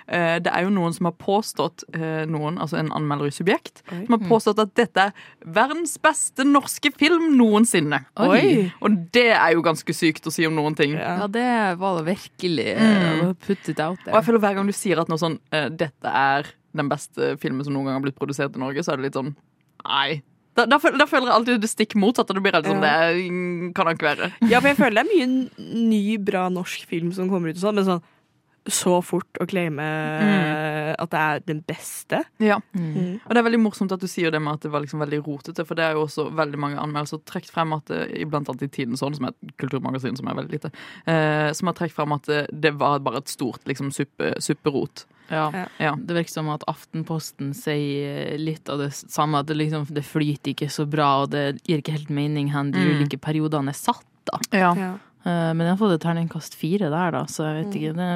uh, 0.09 0.37
det 0.43 0.51
er 0.53 0.65
jo 0.65 0.71
noen 0.73 0.93
som 0.95 1.09
har 1.09 1.15
påstått, 1.21 1.85
uh, 1.95 2.25
noen, 2.29 2.57
altså 2.61 2.79
en 2.81 2.91
anmelder 2.95 3.29
i 3.29 3.35
Subjekt, 3.35 3.83
som 3.89 4.15
har 4.17 4.23
påstått 4.29 4.59
at 4.63 4.73
dette 4.77 5.07
er 5.09 5.13
verdens 5.45 5.97
beste 6.01 6.45
norske 6.47 6.91
film 6.97 7.29
noensinne. 7.37 8.01
Oi. 8.23 8.71
Og 8.81 8.95
det 9.13 9.29
er 9.35 9.53
jo 9.55 9.61
ganske 9.65 9.93
sykt 9.95 10.27
å 10.29 10.33
si 10.33 10.45
om 10.47 10.55
noen 10.57 10.75
ting. 10.77 10.95
Ja, 10.97 11.27
det 11.29 11.47
var 11.81 11.99
det 12.01 12.07
virkelig 12.15 12.67
Mm. 12.77 13.35
put 13.45 13.69
it 13.69 13.79
out 13.79 13.97
Og 13.99 14.05
jeg 14.05 14.13
there. 14.13 14.23
føler 14.23 14.39
hver 14.47 14.57
gang 14.57 14.71
du 14.71 14.75
sier 14.75 15.03
at 15.03 15.11
noe 15.11 15.19
sånn 15.21 15.37
eh, 15.51 15.67
Dette 15.69 16.09
er 16.09 16.47
den 16.77 16.89
beste 16.91 17.35
filmen 17.41 17.65
som 17.65 17.75
noen 17.75 17.89
gang 17.89 17.99
har 17.99 18.07
blitt 18.07 18.17
produsert 18.19 18.55
i 18.55 18.61
Norge, 18.61 18.83
så 18.85 18.93
er 18.93 19.01
det 19.01 19.09
litt 19.09 19.19
sånn 19.19 19.35
Nei. 19.87 20.21
Da, 20.57 20.65
da, 20.65 20.79
da 20.81 21.05
føler 21.05 21.29
jeg 21.29 21.35
alltid 21.35 21.61
det 21.61 21.69
stikk 21.69 21.93
motsatte. 22.01 22.33
Det 22.33 22.41
blir 22.43 22.55
helt 22.57 22.65
sånn, 22.67 22.81
Ja. 22.81 23.11
det 23.13 23.27
mm, 23.29 23.67
kan 23.77 23.85
da 23.85 23.93
ikke 23.93 24.07
være. 24.09 24.29
Ja, 24.49 24.57
for 24.57 24.71
jeg 24.71 24.79
føler 24.79 24.97
det 24.97 25.03
er 25.03 25.11
mye 25.13 25.27
ny, 25.91 26.01
bra 26.17 26.47
norsk 26.49 26.87
film 26.89 27.11
som 27.15 27.29
kommer 27.29 27.53
ut 27.53 27.59
og 27.59 27.61
sånn, 27.61 27.77
men 27.77 27.85
sånn 27.85 28.01
så 28.69 29.01
fort 29.03 29.39
å 29.41 29.47
claime 29.47 29.81
Mm. 30.17 30.95
at 30.99 31.09
det 31.11 31.19
er 31.19 31.39
den 31.45 31.61
beste. 31.67 32.23
Ja. 32.39 32.59
Mm. 32.73 33.19
Og 33.25 33.29
det 33.33 33.37
er 33.37 33.43
veldig 33.49 33.59
morsomt 33.61 33.91
at 33.91 33.99
du 33.99 34.07
sier 34.07 34.31
det 34.31 34.41
med 34.41 34.53
at 34.53 34.61
det 34.61 34.71
var 34.71 34.81
liksom 34.81 34.99
veldig 35.03 35.19
rotete, 35.25 35.65
for 35.65 35.75
det 35.75 35.83
er 35.85 35.93
jo 35.93 36.05
også 36.05 36.27
veldig 36.33 36.57
mange 36.59 36.77
anmeldelser 36.81 37.21
trukket 37.25 37.51
frem 37.51 37.73
at 37.73 37.85
det, 37.91 37.99
iblant 38.21 38.49
annet 38.49 38.63
i 38.63 38.67
Tiden 38.67 38.97
sånn, 38.97 39.15
som 39.15 39.25
er 39.25 39.29
et 39.35 39.57
kulturmagasin 39.57 40.17
som 40.17 40.27
er 40.27 40.35
veldig 40.39 40.51
lite, 40.57 40.71
eh, 41.05 41.51
som 41.53 41.67
har 41.67 41.73
trukket 41.77 41.95
frem 41.95 42.11
at 42.13 42.23
det, 42.23 42.47
det 42.51 42.73
var 42.79 42.99
bare 42.99 43.17
et 43.17 43.27
stort 43.27 43.63
liksom 43.65 43.91
suppe, 43.93 44.33
supperot. 44.41 45.05
Ja. 45.29 45.65
Ja. 45.79 45.93
Det 45.95 46.15
virker 46.15 46.31
som 46.31 46.47
at 46.49 46.63
Aftenposten 46.71 47.53
sier 47.53 48.37
litt 48.39 48.69
av 48.71 48.79
det 48.79 48.93
samme. 48.95 49.39
At 49.43 49.47
det, 49.47 49.57
liksom, 49.59 49.85
det 49.91 50.05
flyter 50.07 50.53
ikke 50.53 50.69
så 50.71 50.85
bra, 50.89 51.23
og 51.25 51.31
det 51.31 51.59
gir 51.67 51.81
ikke 51.81 51.97
helt 51.97 52.09
mening 52.09 52.51
hvor 52.53 52.71
de 52.71 52.79
Mm. 52.79 53.01
ulike 53.01 53.19
periodene 53.19 53.69
er 53.69 53.73
satt. 53.75 54.05
da. 54.27 54.39
Ja. 54.51 54.97
Eh, 55.27 55.53
Men 55.53 55.65
jeg 55.67 55.73
har 55.75 55.79
fått 55.81 55.93
et 55.97 56.03
terningkast 56.05 56.55
fire 56.55 56.87
der, 56.93 57.11
da, 57.11 57.23
så 57.27 57.43
jeg 57.43 57.65
vet 57.65 57.73
ikke. 57.75 57.93
Det, 57.97 58.07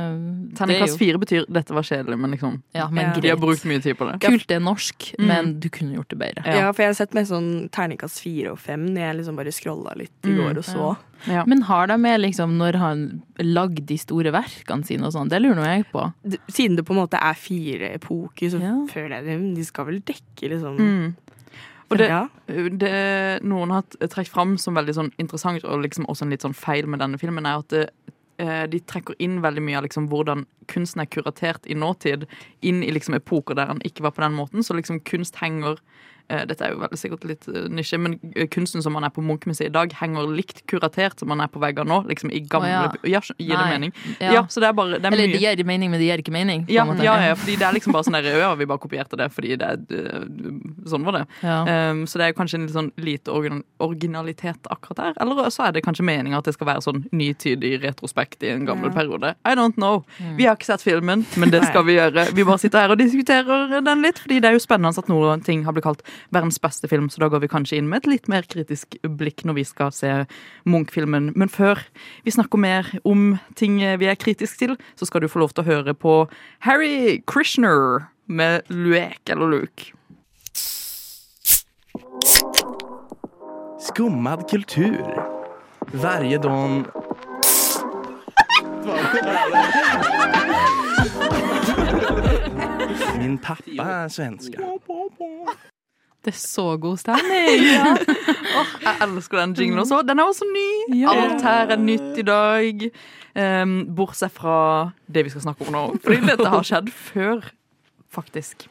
Terningkast 0.56 0.68
det 0.68 0.78
er 0.80 0.88
jo- 0.88 1.02
fire 1.02 1.18
betyr 1.20 1.46
'dette 1.52 1.74
var 1.76 1.84
kjedelig', 1.84 2.20
men 2.20 2.32
liksom 2.32 2.62
Ja, 2.74 2.88
men 2.90 3.20
De 3.20 3.28
har 3.30 3.36
brukt 3.38 3.66
mye 3.66 3.82
tid 3.82 3.98
på 3.98 4.08
det. 4.12 4.22
Kult 4.22 4.48
det 4.48 4.56
er 4.56 4.60
norsk, 4.64 5.16
Mm. 5.20 5.28
men 5.28 5.60
du 5.60 5.68
kunne 5.70 5.96
gjort 5.96 6.08
det 6.10 6.20
bedre. 6.20 6.46
Ja. 6.46 6.72
for 6.72 6.84
jeg 6.84 6.90
har 6.90 6.94
sett 6.94 7.14
med 7.14 7.26
sånn 7.28 7.70
terningkast 7.70 8.22
fire 8.22 8.52
og 8.52 8.60
fem 8.60 8.86
når 8.94 9.00
jeg 9.02 9.16
liksom 9.18 9.36
bare 9.36 9.52
scrolla 9.52 9.94
litt 9.98 10.12
i 10.24 10.30
Mm, 10.30 10.38
går 10.38 10.58
og 10.58 10.64
så. 10.64 10.98
Ja. 11.28 11.44
Men 11.46 11.62
har 11.64 11.88
de 11.88 11.98
med 11.98 12.22
liksom 12.22 12.58
når 12.58 12.76
han 12.78 13.22
lagde 13.40 13.86
de 13.86 13.98
store 13.98 14.32
verkene 14.32 14.86
sine 14.86 15.04
og 15.06 15.12
sånn? 15.14 15.28
Det 15.30 15.42
lurer 15.42 15.56
nå 15.56 15.66
jeg 15.66 15.86
på. 15.92 16.14
Siden 16.50 16.76
det 16.78 16.86
på 16.86 16.92
en 16.96 17.08
måte 17.08 17.20
er 17.22 17.34
fire 17.36 17.94
epoker, 18.00 18.50
så 18.50 18.88
føler 18.90 19.24
jeg 19.26 19.56
de 19.56 19.64
skal 19.64 19.86
vel 19.86 20.00
dekke 20.02 20.50
liksom 20.50 20.78
Mm. 20.80 21.16
Og 21.92 21.98
det, 22.00 22.08
Ja. 22.08 22.28
det 22.48 23.44
noen 23.44 23.70
har 23.76 23.84
trukket 23.84 24.32
fram 24.32 24.58
som 24.58 24.76
veldig 24.76 24.96
sånn 24.96 25.12
interessant, 25.20 25.64
og 25.66 25.84
liksom 25.84 26.06
også 26.08 26.24
en 26.24 26.30
litt 26.30 26.42
sånn 26.46 26.56
feil 26.56 26.88
med 26.88 27.00
denne 27.00 27.20
filmen, 27.20 27.46
er 27.46 27.60
at 27.60 27.68
det, 27.68 27.90
eh, 28.40 28.66
de 28.68 28.80
trekker 28.80 29.16
inn 29.20 29.42
veldig 29.42 29.62
mye 29.62 29.78
av 29.78 29.84
liksom 29.84 30.08
hvordan 30.10 30.46
kunsten 30.68 31.02
er 31.02 31.06
kuratert 31.12 31.68
i 31.68 31.76
nåtid, 31.76 32.26
inn 32.64 32.82
i 32.84 32.92
liksom 32.92 33.14
epoker 33.16 33.56
der 33.56 33.68
han 33.68 33.82
ikke 33.82 34.02
var 34.02 34.12
på 34.12 34.24
den 34.24 34.34
måten. 34.34 34.64
Så 34.64 34.74
liksom 34.74 35.02
kunst 35.04 35.36
henger 35.36 35.78
Dette 36.30 36.62
er 36.66 36.72
jo 36.74 36.80
veldig 36.84 36.98
sikkert 37.00 37.24
litt 37.28 37.48
eh, 37.48 37.68
nisje, 37.70 37.98
men 38.00 38.20
eh, 38.36 38.48
kunsten 38.48 38.82
som 38.84 38.94
man 38.94 39.04
er 39.04 39.10
på 39.10 39.22
Munchmuseet 39.26 39.70
i 39.70 39.74
dag, 39.74 39.92
henger 40.02 40.28
likt 40.32 40.64
kuratert 40.68 41.20
som 41.20 41.28
man 41.32 41.42
er 41.42 41.48
på 41.52 41.60
veggene 41.60 41.90
nå. 41.90 42.02
Liksom 42.10 42.32
i 42.32 42.40
gamle 42.42 42.70
Oh, 42.72 43.10
ja. 43.10 43.20
Gir 43.38 43.58
det 43.58 43.66
mening? 43.72 43.92
Ja. 44.20 44.32
Ja. 44.34 44.42
så 44.50 44.60
det 44.64 44.68
er 44.70 44.74
bare 44.78 44.98
det 45.00 45.06
er 45.06 45.12
Eller 45.12 45.28
mye. 45.28 45.38
de 45.38 45.44
gir 45.58 45.66
mening, 45.66 45.92
men 45.92 46.00
de 46.00 46.06
gir 46.08 46.22
ikke 46.24 46.32
mening. 46.32 46.66
Ja, 46.70 46.86
ja, 47.04 47.16
ja, 47.32 47.36
fordi 47.36 47.56
det 47.60 47.66
er 47.68 47.74
liksom 47.76 47.94
bare 47.94 48.04
sånn 48.08 48.16
der, 48.18 48.30
ja, 48.40 48.54
vi 48.56 48.66
bare 48.70 48.80
kopierte 48.80 49.18
det 49.20 49.28
fordi 49.34 49.58
det 49.60 49.72
Sånn 50.88 51.04
var 51.06 51.14
det. 51.20 51.26
Ja. 51.46 51.92
Um, 51.92 52.06
så 52.10 52.18
det 52.20 52.28
er 52.30 52.34
kanskje 52.38 52.58
en 52.58 52.64
litt 52.66 52.74
sånn 52.76 52.92
lite 52.98 53.32
originalitet 53.80 54.68
akkurat 54.72 54.98
der. 54.98 55.14
Eller 55.22 55.50
så 55.54 55.68
er 55.68 55.76
det 55.76 55.84
kanskje 55.86 56.06
meninga 56.08 56.40
at 56.42 56.48
det 56.50 56.54
skal 56.56 56.70
være 56.72 56.84
sånn 56.86 57.04
nytydig 57.16 57.76
retrospekt 57.84 58.44
i 58.46 58.52
en 58.54 58.66
gammel 58.68 58.90
Ja. 58.92 58.96
periode. 58.96 59.36
I 59.46 59.56
don't 59.56 59.76
know. 59.76 60.04
Mm. 60.20 60.36
Vi 60.38 60.46
har 60.46 60.56
ikke 60.56 60.66
sett 60.72 60.82
filmen, 60.82 61.26
men 61.38 61.50
det 61.52 61.64
skal 61.68 61.84
vi 61.86 61.96
gjøre. 61.98 62.28
Vi 62.34 62.44
bare 62.44 62.58
sitter 62.60 62.80
her 62.86 62.92
og 62.92 62.98
diskuterer 62.98 63.82
den 63.82 64.02
litt, 64.02 64.20
fordi 64.20 64.40
det 64.42 64.50
er 64.50 64.54
jo 64.58 64.60
spennende 64.64 64.98
at 64.98 65.08
noen 65.12 65.44
ting 65.44 65.64
har 65.66 65.74
blitt 65.74 65.84
kalt 65.86 66.02
verdens 66.34 66.60
beste 66.62 66.90
film, 66.92 67.10
så 67.10 67.24
da 67.24 67.30
går 67.32 67.44
vi 67.44 67.52
kanskje 67.52 67.80
inn 67.82 67.90
med 67.92 68.04
et 68.04 68.12
litt 68.14 68.30
mer 68.32 68.48
kritisk 68.50 68.98
blikk 69.04 69.46
når 69.48 69.60
vi 69.60 69.66
skal 69.68 69.94
se 69.96 70.12
Munch-filmen. 70.70 71.32
Men 71.36 71.52
før 71.52 71.82
vi 72.26 72.36
snakker 72.36 72.62
mer 72.62 72.90
om 73.08 73.38
ting 73.60 73.80
vi 73.80 74.10
er 74.10 74.20
kritiske 74.20 74.66
til, 74.66 74.78
så 74.96 75.08
skal 75.10 75.24
du 75.24 75.32
få 75.32 75.44
lov 75.44 75.56
til 75.56 75.66
å 75.66 75.70
høre 75.70 75.96
på 75.98 76.16
Harry 76.68 77.20
Krishner 77.28 78.08
med 78.32 78.68
Luek 78.70 79.30
eller 79.30 79.52
Luke. 79.52 79.92
Skummad 83.82 84.50
kultur. 84.50 85.26
Varje 85.94 86.38
dag... 86.38 86.86
Min 93.18 93.38
pappa 93.38 93.84
er 93.84 94.08
svenska. 94.08 94.58
Det 96.22 96.34
er 96.36 96.38
så 96.38 96.78
god 96.78 96.98
stemning! 97.02 97.64
Ja. 97.72 97.96
oh, 98.60 98.74
jeg 98.84 98.96
elsker 99.08 99.40
den 99.40 99.54
jinglen 99.58 99.80
også. 99.80 100.02
Den 100.06 100.20
er 100.20 100.28
også 100.28 100.46
ny. 100.46 100.98
Ja. 101.00 101.14
Alt 101.14 101.42
her 101.42 101.72
er 101.74 101.80
nytt 101.82 102.20
i 102.20 102.26
dag. 102.28 102.84
Um, 103.34 103.96
bortsett 103.96 104.34
fra 104.36 104.92
det 105.08 105.24
vi 105.26 105.32
skal 105.34 105.46
snakke 105.48 105.66
om 105.66 105.74
nå. 105.74 105.84
Fordi 106.04 106.20
dette 106.28 106.52
har 106.52 106.68
skjedd 106.68 106.92
før, 106.94 107.48
faktisk. 108.12 108.68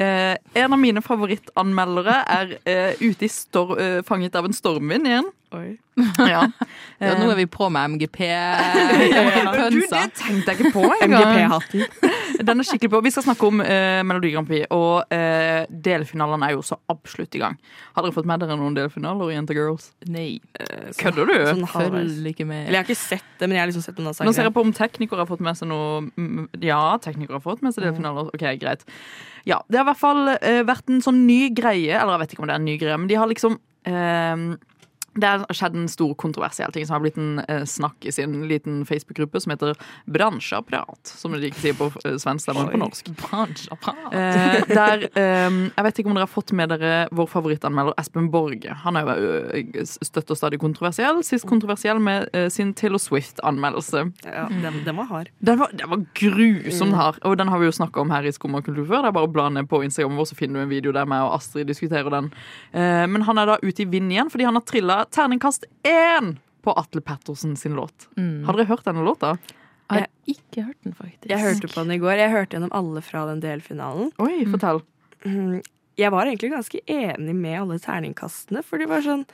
Uh, 0.00 0.38
en 0.56 0.72
av 0.72 0.78
mine 0.80 1.02
favorittanmeldere 1.04 2.14
er 2.38 2.54
uh, 2.64 3.02
ute 3.02 3.26
i 3.26 3.30
stor 3.30 3.74
uh, 3.76 4.00
fanget 4.06 4.38
av 4.38 4.48
en 4.48 4.56
stormvind 4.56 5.10
igjen. 5.10 5.28
Oi. 5.52 5.74
Ja. 6.24 6.46
Ja, 7.02 7.16
nå 7.18 7.26
er 7.28 7.36
vi 7.36 7.44
på 7.50 7.68
med 7.68 7.98
MGP. 7.98 8.22
Du, 9.72 9.80
det 9.80 10.04
tenkte 10.16 10.52
jeg 10.52 10.58
ikke 10.58 10.72
på 10.72 10.86
engang. 11.02 11.26
MGP-hatten. 11.26 11.84
Den 12.40 12.62
er 12.62 12.66
skikkelig 12.66 12.90
på. 12.92 13.00
Vi 13.04 13.12
skal 13.14 13.24
snakke 13.26 13.48
om 13.48 13.60
uh, 13.62 14.00
Melodi 14.06 14.32
Grand 14.32 14.48
Prix, 14.48 14.66
og 14.74 15.12
uh, 15.12 15.62
delfinalene 15.84 16.48
er 16.48 16.56
jo 16.56 16.64
så 16.66 16.78
absolutt 16.92 17.36
i 17.36 17.42
gang. 17.42 17.58
Har 17.96 18.06
dere 18.06 18.14
fått 18.16 18.28
med 18.28 18.42
dere 18.42 18.56
noen 18.60 18.76
delfinaler 18.76 19.32
i 19.32 19.36
Jenter 19.36 19.58
Girls? 19.58 19.90
Nei. 20.12 20.28
Kødder 21.00 21.28
du? 21.28 21.34
Sånn 21.48 21.66
halvveis. 21.74 22.12
Følger 22.12 22.30
ikke 22.32 22.48
med. 22.48 22.64
Eller 22.66 22.78
jeg 22.78 22.84
har 22.84 22.90
ikke 22.90 23.02
sett 23.02 23.28
det, 23.38 23.48
men 23.48 23.58
jeg 23.58 23.64
har 23.64 23.72
liksom 23.72 23.86
sett 23.86 24.00
noen 24.00 24.12
av 24.12 24.28
Nå 24.28 24.34
ser 24.36 24.48
jeg 24.48 24.56
på 24.56 24.64
om 24.64 24.72
teknikere 24.76 25.24
har 25.24 25.30
fått 25.30 25.44
med 25.44 25.58
seg 25.58 25.70
noe 25.70 26.02
mm, 26.08 26.48
Ja, 26.64 26.82
teknikere 27.02 27.38
har 27.38 27.44
fått 27.44 27.64
med 27.66 27.76
seg 27.76 27.86
delfinaler. 27.88 28.32
Ok, 28.32 28.46
greit. 28.62 28.86
Ja, 29.48 29.60
Det 29.68 29.80
har 29.80 29.86
i 29.86 29.90
hvert 29.90 30.02
fall 30.02 30.36
vært 30.68 30.90
en 30.92 31.02
sånn 31.04 31.24
ny 31.26 31.50
greie, 31.54 31.96
eller 31.98 32.16
jeg 32.16 32.24
vet 32.24 32.34
ikke 32.36 32.44
om 32.44 32.50
det 32.50 32.56
er 32.56 32.62
en 32.62 32.68
ny 32.68 32.78
greie, 32.78 32.98
men 33.00 33.10
de 33.10 33.18
har 33.18 33.30
liksom 33.30 33.58
eh, 33.88 34.44
det 35.14 35.28
har 35.28 35.46
skjedd 35.52 35.74
en 35.76 35.88
stor 35.92 36.14
kontroversiell 36.20 36.72
ting 36.72 36.86
som 36.88 36.94
har 36.96 37.02
blitt 37.04 37.18
en 37.20 37.40
eh, 37.48 37.64
snakk 37.68 38.06
i 38.08 38.12
sin 38.14 38.38
liten 38.48 38.82
Facebook-gruppe 38.88 39.40
som 39.42 39.52
heter 39.54 39.74
Bransjeapparat, 40.08 41.02
som 41.10 41.32
de 41.34 41.50
ikke 41.50 41.60
sier 41.60 41.76
på 41.76 41.90
eh, 42.06 42.16
svensk, 42.22 42.48
men 42.56 42.70
på 42.72 42.80
norsk. 42.80 43.10
Eh, 44.12 44.62
der, 44.78 45.04
eh, 45.18 45.58
jeg 45.76 45.84
vet 45.86 45.98
ikke 46.00 46.08
om 46.12 46.16
dere 46.16 46.26
har 46.26 46.32
fått 46.32 46.52
med 46.56 46.72
dere 46.72 46.92
vår 47.12 47.28
favorittanmelder 47.32 47.96
Espen 48.00 48.30
Borge. 48.32 48.76
Han 48.84 48.96
er 49.00 49.10
jo 49.10 49.32
eh, 49.58 49.82
støtt 49.84 50.32
og 50.32 50.38
stadig 50.40 50.60
kontroversiell. 50.62 51.20
Sist 51.26 51.46
kontroversiell 51.50 52.00
med 52.02 52.28
eh, 52.36 52.48
sin 52.52 52.72
Taylor 52.78 53.02
Swift-anmeldelse. 53.02 54.06
Ja, 54.24 54.46
den, 54.48 54.80
den 54.86 54.96
var 55.00 55.10
hard. 55.10 55.32
Den 55.40 55.60
var, 55.60 55.74
den 55.76 55.90
var 55.92 56.04
grusomt 56.18 56.92
Mm. 56.92 56.98
hard, 56.98 57.18
og 57.24 57.36
den 57.38 57.48
har 57.48 57.60
vi 57.60 57.66
jo 57.68 57.72
snakka 57.72 58.00
om 58.02 58.10
her 58.10 58.26
i 58.26 58.32
Skumma 58.34 58.58
kultur 58.64 58.84
før. 58.88 59.04
Det 59.04 59.10
er 59.12 59.14
bare 59.16 59.28
å 59.28 59.32
bla 59.32 59.44
ned 59.54 59.68
på 59.70 59.78
Instagram 59.86 60.16
vår, 60.18 60.26
så 60.32 60.36
finner 60.36 60.60
du 60.60 60.64
en 60.66 60.72
video 60.72 60.92
der 60.92 61.06
meg 61.08 61.22
og 61.24 61.36
Astrid 61.38 61.68
diskuterer 61.70 62.10
den. 62.12 62.26
Eh, 62.74 63.04
men 63.08 63.22
han 63.28 63.38
er 63.38 63.46
da 63.52 63.56
ute 63.62 63.84
i 63.84 63.88
vind 63.88 64.10
igjen 64.12 64.28
fordi 64.32 64.44
han 64.48 64.58
har 64.58 64.64
trilla 64.68 65.01
terningkast 65.10 65.64
én 65.88 66.36
på 66.62 66.74
Atle 66.78 67.00
Pettersen 67.02 67.56
sin 67.56 67.74
låt. 67.74 68.08
Mm. 68.16 68.44
Har 68.46 68.56
dere 68.58 68.68
hørt 68.70 68.84
denne 68.86 69.02
låta? 69.04 69.36
Jeg 69.92 70.06
har 70.06 70.08
ikke 70.30 70.62
hørt 70.64 70.78
den, 70.86 70.94
faktisk. 70.96 71.28
Jeg 71.28 71.42
hørte 71.42 71.68
på 71.68 71.82
den 71.82 71.90
i 71.92 71.98
går. 72.00 72.14
Jeg 72.22 72.30
hørte 72.32 72.56
gjennom 72.56 72.70
alle 72.72 73.02
fra 73.04 73.26
den 73.28 73.42
delfinalen. 73.42 74.12
Oi, 74.22 74.44
fortell. 74.48 74.80
Mm, 75.26 75.58
Jeg 76.00 76.10
var 76.14 76.24
egentlig 76.24 76.48
ganske 76.54 76.80
enig 76.88 77.34
med 77.36 77.58
alle 77.60 77.76
terningkastene, 77.78 78.62
for 78.64 78.80
de 78.80 78.86
var 78.88 79.02
sånn 79.04 79.26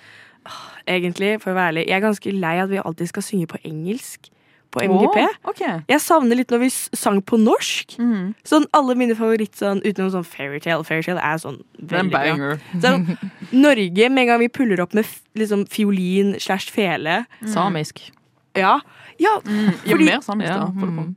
åh, 0.48 0.64
Egentlig, 0.90 1.36
for 1.42 1.52
å 1.52 1.54
være 1.54 1.70
ærlig, 1.74 1.84
jeg 1.86 1.96
er 2.00 2.02
ganske 2.08 2.32
lei 2.34 2.56
at 2.58 2.72
vi 2.72 2.80
alltid 2.82 3.08
skal 3.12 3.22
synge 3.22 3.46
på 3.52 3.60
engelsk 3.68 4.26
på 4.70 4.82
MGP. 4.84 5.18
Oh, 5.24 5.50
okay. 5.50 5.80
Jeg 5.88 6.00
savner 6.04 6.36
litt 6.36 6.50
når 6.52 6.60
vi 6.60 6.68
sang 6.70 7.22
på 7.24 7.38
norsk. 7.40 7.94
Mm. 7.98 8.34
Sånn 8.44 8.66
alle 8.76 8.94
mine 9.00 9.16
favoritt 9.16 9.56
sånn, 9.56 9.80
utenom 9.82 10.10
sånn 10.12 10.26
Fairytale. 10.28 10.84
Fairytale 10.84 11.22
er 11.24 11.38
sånn 11.40 11.62
veldig 11.80 12.12
bra. 12.12 12.50
Sånn, 12.84 13.06
Norge, 13.52 14.10
med 14.12 14.22
en 14.26 14.30
gang 14.32 14.40
vi 14.44 14.48
puller 14.52 14.80
opp 14.84 14.92
med 14.98 15.08
liksom, 15.38 15.64
fiolin 15.72 16.34
slash 16.40 16.68
fele 16.74 17.22
Samisk. 17.46 18.10
Ja. 18.56 18.80
ja 19.18 19.38
Mm, 19.44 19.72
Jo 19.84 19.96
fordi- 19.96 20.04
mer 20.04 20.20
samisk, 20.20 20.48
Ja, 20.48 20.58
da. 20.58 20.66
Mm. 20.66 21.14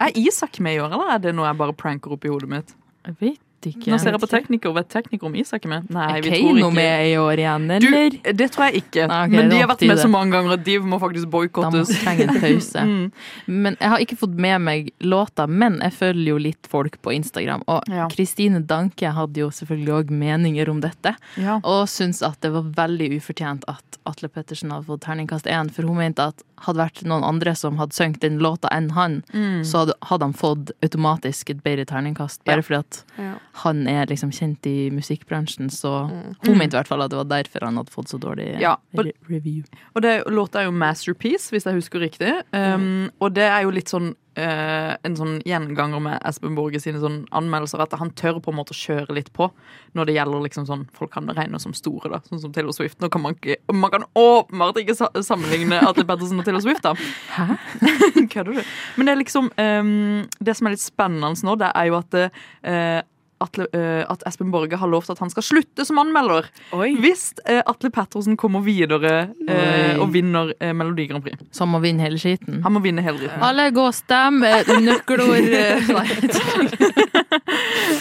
Er 0.00 0.10
Isak 0.16 0.58
med 0.60 0.76
i 0.76 0.78
år, 0.80 0.92
eller 0.92 1.14
er 1.14 1.18
det 1.18 1.34
noe 1.34 1.46
jeg 1.46 1.56
bare 1.58 1.72
pranker 1.72 2.12
opp 2.12 2.24
i 2.24 2.28
hodet 2.28 2.48
mitt? 2.48 2.74
Jeg 3.06 3.16
vet 3.20 3.38
ikke. 3.70 3.90
Nå 3.92 3.98
ser 4.00 4.12
jeg 4.12 4.20
på 4.22 4.28
tekniker. 4.30 4.72
Vet 4.74 4.88
tekniker 4.88 5.26
om 5.26 5.34
Isak 5.38 5.64
er 5.64 5.68
med? 5.68 5.90
Nei, 5.90 6.06
Er 6.18 6.22
vi 6.22 6.30
tror 6.30 6.36
Keiino 6.36 6.66
ikke 6.68 6.74
med 6.74 7.06
i 7.06 7.14
år 7.20 7.42
igjen, 7.42 7.66
Du, 7.68 7.86
eller? 7.86 8.16
det 8.40 8.48
tror 8.52 8.64
jeg 8.68 8.82
ikke. 8.82 9.06
Nei, 9.08 9.20
okay, 9.26 9.36
Men 9.36 9.48
de 9.50 9.56
har 9.62 9.68
vært 9.68 9.86
med 9.86 9.98
så 10.02 10.08
mange 10.10 10.32
ganger 10.32 10.52
at 10.56 10.64
de 10.64 10.78
må 10.80 10.98
faktisk 11.02 11.24
De 11.24 11.30
boikottes. 11.30 11.92
trenger 12.02 12.28
en 12.28 12.40
pause. 12.40 12.82
Mm. 12.92 13.12
Men 13.46 13.76
jeg 13.80 13.88
har 13.88 13.98
ikke 14.02 14.16
fått 14.18 14.34
med 14.34 14.60
meg 14.60 14.90
låta, 15.00 15.46
men 15.48 15.78
jeg 15.80 15.92
følger 15.92 16.28
jo 16.32 16.38
litt 16.38 16.66
folk 16.68 17.00
på 17.02 17.12
Instagram. 17.14 17.62
Og 17.68 17.82
Ja. 17.88 18.08
Kristine 18.08 18.60
Danke 18.66 19.12
hadde 19.12 19.36
jo 19.40 19.48
selvfølgelig 19.50 19.92
òg 20.00 20.10
meninger 20.10 20.68
om 20.68 20.80
dette, 20.80 21.14
Ja. 21.36 21.60
og 21.62 21.86
syntes 21.88 22.22
at 22.26 22.40
det 22.40 22.52
var 22.52 22.62
veldig 22.62 23.16
ufortjent 23.16 23.64
at 23.68 23.82
Atle 24.06 24.28
Pettersen 24.28 24.70
hadde 24.70 24.84
fått 24.86 25.00
terningkast 25.06 25.46
én, 25.46 25.70
for 25.70 25.82
hun 25.86 25.96
mente 25.96 26.18
at 26.22 26.42
hadde 26.62 26.78
vært 26.78 27.02
noen 27.04 27.24
andre 27.24 27.54
som 27.58 27.76
hadde 27.78 27.92
sunget 27.96 28.20
den 28.20 28.38
låta 28.38 28.68
enn 28.72 28.90
han, 28.92 29.22
Mm. 29.32 29.62
så 29.64 29.80
hadde, 29.84 29.94
hadde 30.02 30.22
han 30.28 30.32
fått 30.32 30.70
automatisk 30.82 31.50
et 31.50 31.62
bedre 31.62 31.84
terningkast, 31.86 32.44
bare 32.44 32.56
Ja. 32.56 32.62
fordi 32.62 32.78
at 32.78 33.04
Ja. 33.18 33.34
han 33.64 33.86
er 33.88 34.06
liksom 34.06 34.30
kjent 34.30 34.66
i 34.66 34.90
musikkbransjen, 34.90 35.70
så 35.70 36.08
Mm. 36.10 36.36
hun 36.46 36.58
mente 36.58 36.74
i 36.74 36.78
hvert 36.80 36.88
fall 36.88 37.02
at 37.02 37.10
det 37.10 37.16
var 37.16 37.42
derfor 37.42 37.60
han 37.64 37.76
hadde 37.76 37.90
fått 37.90 38.08
så 38.08 38.18
dårlig 38.18 38.60
Ja, 38.60 38.76
re 38.96 39.12
review. 39.28 39.64
Og 39.96 40.02
det, 40.02 40.24
låta 40.26 40.60
er 40.60 40.64
jo 40.64 40.70
'Masterpiece', 40.72 41.50
hvis 41.50 41.64
jeg 41.64 41.74
husker 41.74 42.00
riktig. 42.00 42.42
Um, 42.52 43.10
og 43.20 43.34
det 43.34 43.44
er 43.44 43.62
jo 43.62 43.70
litt 43.70 43.88
sånn 43.88 44.14
eh, 44.38 44.92
en 45.04 45.16
sånn 45.18 45.38
gjenganger 45.48 46.02
med 46.02 46.18
Espen 46.28 46.56
Borge 46.56 46.80
sine 46.82 47.00
sånn 47.02 47.22
anmeldelser, 47.34 47.82
at 47.84 47.96
han 48.00 48.12
tør 48.18 48.40
på 48.42 48.52
en 48.52 48.58
måte 48.58 48.74
å 48.74 48.78
kjøre 48.78 49.16
litt 49.16 49.32
på 49.36 49.48
når 49.96 50.08
det 50.08 50.16
gjelder 50.16 50.46
liksom 50.46 50.66
sånn 50.68 50.86
folk 50.96 51.12
kan 51.14 51.28
regne 51.32 51.60
som 51.62 51.74
store, 51.76 52.10
da, 52.14 52.22
sånn 52.28 52.42
som 52.42 52.54
Taylor 52.54 52.74
Swift. 52.76 52.98
Nå 53.02 53.10
kan 53.12 53.24
man 53.24 53.36
ikke 53.36 53.58
Man 53.72 53.92
kan 53.92 54.04
åpenbart 54.18 54.80
ikke 54.80 54.96
sa 54.96 55.10
sammenligne 55.24 55.80
Atle 55.84 56.06
Pettersen 56.08 56.40
og 56.40 56.46
Taylor 56.46 56.64
Swift, 56.64 56.84
da. 56.84 56.94
Hæ? 57.36 57.58
Kødder 58.32 58.60
du? 58.60 58.62
Men 58.96 59.08
det 59.08 59.14
er 59.14 59.20
liksom 59.20 59.50
um, 59.56 60.22
Det 60.40 60.56
som 60.56 60.68
er 60.68 60.76
litt 60.76 60.84
spennende 60.84 61.32
nå, 61.42 61.56
det 61.60 61.70
er 61.74 61.88
jo 61.88 61.96
at 61.98 62.16
eh, 62.18 63.00
Atle, 63.42 63.66
eh, 63.76 64.02
at 64.08 64.22
Espen 64.28 64.52
Borge 64.54 64.78
har 64.78 64.90
lovt 64.90 65.10
at 65.12 65.20
han 65.22 65.30
skal 65.32 65.44
slutte 65.46 65.86
som 65.88 66.00
anmelder. 66.02 66.48
Hvis 66.72 67.32
eh, 67.46 67.62
Atle 67.66 67.90
Pettersen 67.94 68.38
kommer 68.40 68.64
videre 68.64 69.14
eh, 69.48 69.92
Oi. 69.92 70.00
og 70.02 70.12
vinner 70.14 70.52
Melodi 70.72 71.08
Grand 71.10 71.24
Prix. 71.24 71.38
Så 71.52 71.64
han 71.66 71.72
må 71.74 71.82
vinne 71.82 72.04
hele 72.04 72.20
skiten? 72.20 72.62
Han 72.64 72.76
må 72.76 72.82
vinne 72.84 73.04
hele 73.04 73.18
dritten. 73.24 73.42
Alle 73.42 73.68
gå 73.74 73.86
og 73.88 73.96
stem! 73.96 74.42
Nøkkelord 74.82 75.50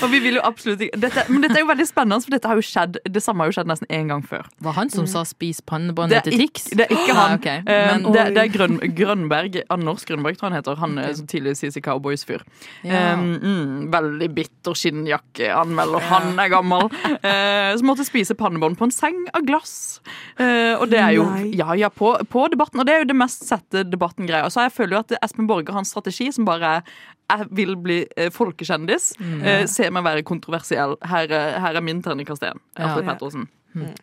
Og 0.02 0.10
vi 0.12 0.20
vil 0.24 0.38
jo 0.38 0.44
absolutt 0.46 0.82
ikke 0.86 1.00
dette, 1.02 1.24
Men 1.30 1.44
dette 1.46 1.58
er 1.60 1.64
jo 1.64 1.70
veldig 1.70 1.88
spennende, 1.88 2.22
for 2.26 2.34
dette 2.34 2.50
har 2.50 2.58
jo 2.60 2.66
skjedd 2.66 3.00
Det 3.06 3.22
samme 3.24 3.44
har 3.44 3.52
jo 3.52 3.56
skjedd 3.58 3.70
nesten 3.70 3.90
én 3.94 4.10
gang 4.12 4.24
før. 4.26 4.48
Var 4.64 4.74
han 4.78 4.90
som 4.94 5.08
sa 5.10 5.24
'spis 5.28 5.62
Det 5.62 5.68
pannebåndet 5.70 6.24
til 6.28 6.34
Tix'? 6.42 6.70
det 6.76 6.88
er 6.88 6.92
ikke 6.96 7.16
han. 7.16 7.30
Nei, 7.32 7.38
okay. 7.40 7.60
Men- 7.66 8.04
det, 8.12 8.24
det 8.36 8.42
er 8.44 8.50
Grøn, 8.52 8.80
Grønberg. 8.96 9.54
Anders 9.70 10.06
Grønberg, 10.06 10.38
tror 10.38 10.50
jeg 10.50 10.52
han 10.52 10.60
heter. 10.60 10.76
Han 10.82 10.98
er 10.98 11.14
så 11.14 11.26
tidlig 11.26 11.52
i 11.64 11.82
Cowboys-fyr. 11.82 12.42
Ja. 12.84 13.14
Um, 13.14 13.40
mm, 13.42 13.92
veldig 13.94 14.30
bitter 14.36 14.74
skinnjakke, 14.74 15.31
anmelder. 15.40 16.04
Han 16.12 16.40
er 16.40 16.52
gammel. 16.52 16.90
Eh, 17.22 17.76
som 17.78 17.86
måtte 17.86 18.04
spise 18.06 18.34
pannebånd 18.38 18.78
på 18.80 18.88
en 18.88 18.94
seng 18.94 19.18
av 19.36 19.44
glass. 19.46 20.02
Eh, 20.42 20.74
og 20.74 20.88
det 20.90 20.98
er 21.00 21.14
jo 21.16 21.26
Ja, 21.54 21.76
ja, 21.78 21.90
på, 21.94 22.14
på 22.32 22.48
debatten. 22.52 22.82
Og 22.82 22.88
det 22.88 22.96
er 22.96 23.04
jo 23.04 23.10
det 23.12 23.18
mest 23.20 23.46
sette 23.46 23.84
debatten-greia. 23.88 24.50
Så 24.50 24.66
jeg 24.66 24.74
føler 24.74 24.98
jo 24.98 25.02
at 25.04 25.14
Espen 25.22 25.48
Borger 25.50 25.76
har 25.76 25.84
en 25.84 25.88
strategi 25.88 26.32
som 26.34 26.48
bare 26.50 26.72
er 26.80 26.96
jeg 27.38 27.48
vil 27.62 27.74
bli 27.80 28.00
eh, 28.18 28.30
folkekjendis. 28.34 29.14
Mm. 29.20 29.42
Eh, 29.42 29.66
se 29.72 29.90
meg 29.94 30.04
være 30.08 30.24
kontroversiell. 30.28 30.98
Her, 31.08 31.26
er- 31.32 31.60
her 31.64 31.74
er 31.80 31.84
min 31.86 32.02
terningkast 32.04 32.44
én. 32.48 32.60
Ja. 32.78 32.84
Atle 32.92 33.04
Pettersen. 33.08 33.48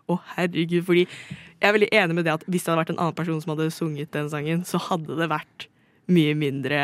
Å, 0.09 0.15
herregud. 0.37 0.85
Fordi 0.87 1.03
jeg 1.03 1.67
er 1.67 1.73
veldig 1.75 1.89
enig 1.91 2.15
med 2.15 2.25
det 2.25 2.33
at 2.37 2.43
hvis 2.47 2.63
det 2.63 2.71
hadde 2.71 2.79
vært 2.79 2.91
en 2.95 2.99
annen 3.03 3.15
person 3.17 3.41
som 3.43 3.51
hadde 3.53 3.69
sunget 3.75 4.09
den 4.15 4.29
sangen, 4.31 4.61
så 4.65 4.79
hadde 4.79 5.17
det 5.19 5.27
vært 5.29 5.67
mye 6.07 6.33
mindre 6.39 6.79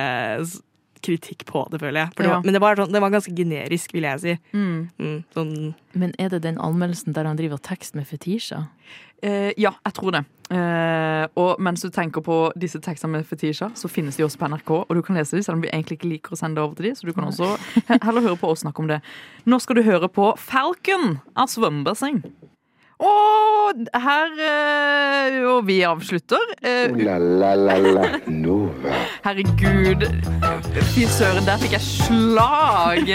kritikk 1.03 1.45
på 1.49 1.65
det, 1.71 1.79
føler 1.83 2.05
jeg. 2.05 2.13
For 2.15 2.23
det 2.23 2.29
Ja. 2.31 2.35
var, 2.37 2.43
men 2.47 2.53
det 2.57 2.61
var, 2.63 2.75
sånn, 2.79 2.93
det 2.95 3.01
var 3.03 3.13
ganske 3.13 3.35
generisk, 3.37 3.93
vil 3.93 4.03
jeg 4.07 4.19
si. 4.23 4.37
Mm. 4.53 4.89
Mm, 4.99 5.17
sånn 5.35 5.73
Men 5.93 6.13
er 6.17 6.29
det 6.33 6.41
den 6.41 6.57
anmeldelsen 6.57 7.13
der 7.13 7.25
han 7.29 7.37
driver 7.37 7.59
tekst 7.61 7.93
med 7.95 8.07
fetisjer? 8.09 8.67
Eh, 9.23 9.53
ja, 9.57 9.71
jeg 9.85 9.93
tror 9.93 10.11
det. 10.11 10.25
Eh, 10.51 11.27
og 11.39 11.59
mens 11.63 11.81
du 11.81 11.89
tenker 11.89 12.21
på 12.21 12.51
disse 12.59 12.79
tekstene 12.83 13.11
med 13.15 13.25
fetisjer, 13.25 13.71
så 13.73 13.87
finnes 13.89 14.17
de 14.17 14.23
også 14.25 14.37
på 14.41 14.49
NRK, 14.51 14.71
og 14.89 14.95
du 14.97 15.01
kan 15.01 15.15
lese 15.15 15.37
dem 15.37 15.43
selv 15.45 15.55
om 15.55 15.61
vi 15.63 15.69
egentlig 15.71 15.97
ikke 15.99 16.09
liker 16.11 16.35
å 16.35 16.37
sende 16.37 16.55
det 16.59 16.63
over 16.65 16.75
til 16.75 16.85
dem, 16.89 16.95
så 16.95 17.07
du 17.07 17.13
kan 17.13 17.29
også 17.29 17.53
heller 18.03 18.21
høre 18.21 18.37
på 18.41 18.49
oss 18.51 18.65
snakke 18.65 18.79
om 18.83 18.87
det. 18.91 19.01
Nå 19.47 19.59
skal 19.63 19.75
du 19.79 19.83
høre 19.83 20.09
på 20.11 20.33
Falcon 20.37 21.19
av 21.35 21.47
svømmebasseng. 21.47 22.23
Og 22.99 23.79
her 24.03 24.35
eh, 24.47 25.37
Og 25.49 25.65
vi 25.67 25.79
avslutter. 25.87 26.43
O-la-la-la-la 26.93 28.05
Nova. 28.27 28.93
Herregud. 29.25 30.05
Fy 30.93 31.07
søren, 31.09 31.45
der 31.47 31.57
fikk 31.61 31.75
jeg 31.77 31.85
slag. 31.87 33.13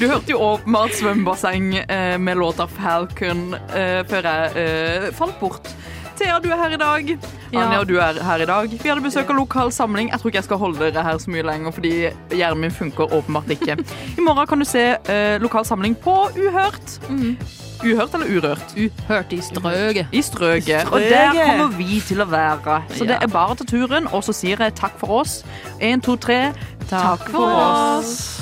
Du 0.00 0.06
hørte 0.08 0.32
jo 0.32 0.40
åpenbart 0.42 0.96
svømmebasseng 0.98 1.74
eh, 1.82 2.18
med 2.18 2.40
låta 2.40 2.66
'Falcon' 2.66 3.52
eh, 3.76 4.00
før 4.08 4.30
jeg 4.30 4.52
eh, 4.56 5.10
falt 5.12 5.38
bort. 5.40 5.74
Thea, 6.16 6.38
du 6.38 6.50
er 6.52 6.56
her 6.60 6.74
i 6.74 6.76
dag. 6.76 7.08
Ja. 7.52 7.62
Anja, 7.62 7.84
du 7.84 7.96
er 7.98 8.18
her 8.22 8.42
i 8.42 8.46
dag. 8.46 8.68
Vi 8.82 8.88
hadde 8.88 9.02
besøk 9.04 9.30
av 9.32 9.36
lokal 9.36 9.72
samling. 9.72 10.10
Jeg 10.12 10.20
tror 10.20 10.30
ikke 10.30 10.38
jeg 10.42 10.48
skal 10.48 10.60
holde 10.60 10.78
dere 10.84 11.04
her 11.04 11.18
så 11.18 11.32
mye 11.32 11.42
lenger, 11.46 11.72
fordi 11.72 11.92
hjernen 12.30 12.60
min 12.66 12.70
funker 12.74 13.12
åpenbart 13.12 13.50
ikke. 13.50 13.78
I 14.18 14.20
morgen 14.24 14.46
kan 14.46 14.58
du 14.62 14.68
se 14.68 14.84
eh, 15.08 15.40
lokal 15.42 15.64
samling 15.68 15.96
på 16.04 16.14
Uhørt. 16.36 16.98
Uhørt 17.82 18.14
eller 18.14 18.26
urørt? 18.36 18.74
Uhørt 18.76 19.32
i 19.32 19.40
strøget. 19.42 20.06
I 20.12 20.22
strøget. 20.22 20.88
Og 20.92 21.00
der 21.00 21.32
kommer 21.34 21.76
vi 21.76 22.00
til 22.00 22.22
å 22.22 22.28
være. 22.30 22.82
Så 22.94 23.04
det 23.08 23.18
er 23.18 23.26
bare 23.32 23.56
å 23.56 23.58
ta 23.58 23.66
turen, 23.66 24.06
og 24.14 24.22
så 24.24 24.34
sier 24.36 24.62
jeg 24.62 24.76
takk 24.78 24.94
for 25.02 25.22
oss. 25.22 25.40
Én, 25.82 26.02
to, 26.02 26.16
tre. 26.16 26.52
Takk 26.90 27.26
for 27.30 27.50
oss. 27.50 28.38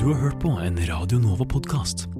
Du 0.00 0.08
har 0.08 0.18
hørt 0.24 0.40
på 0.42 0.48
en 0.48 0.80
Radio 0.88 1.18
Nova-podkast. 1.18 2.19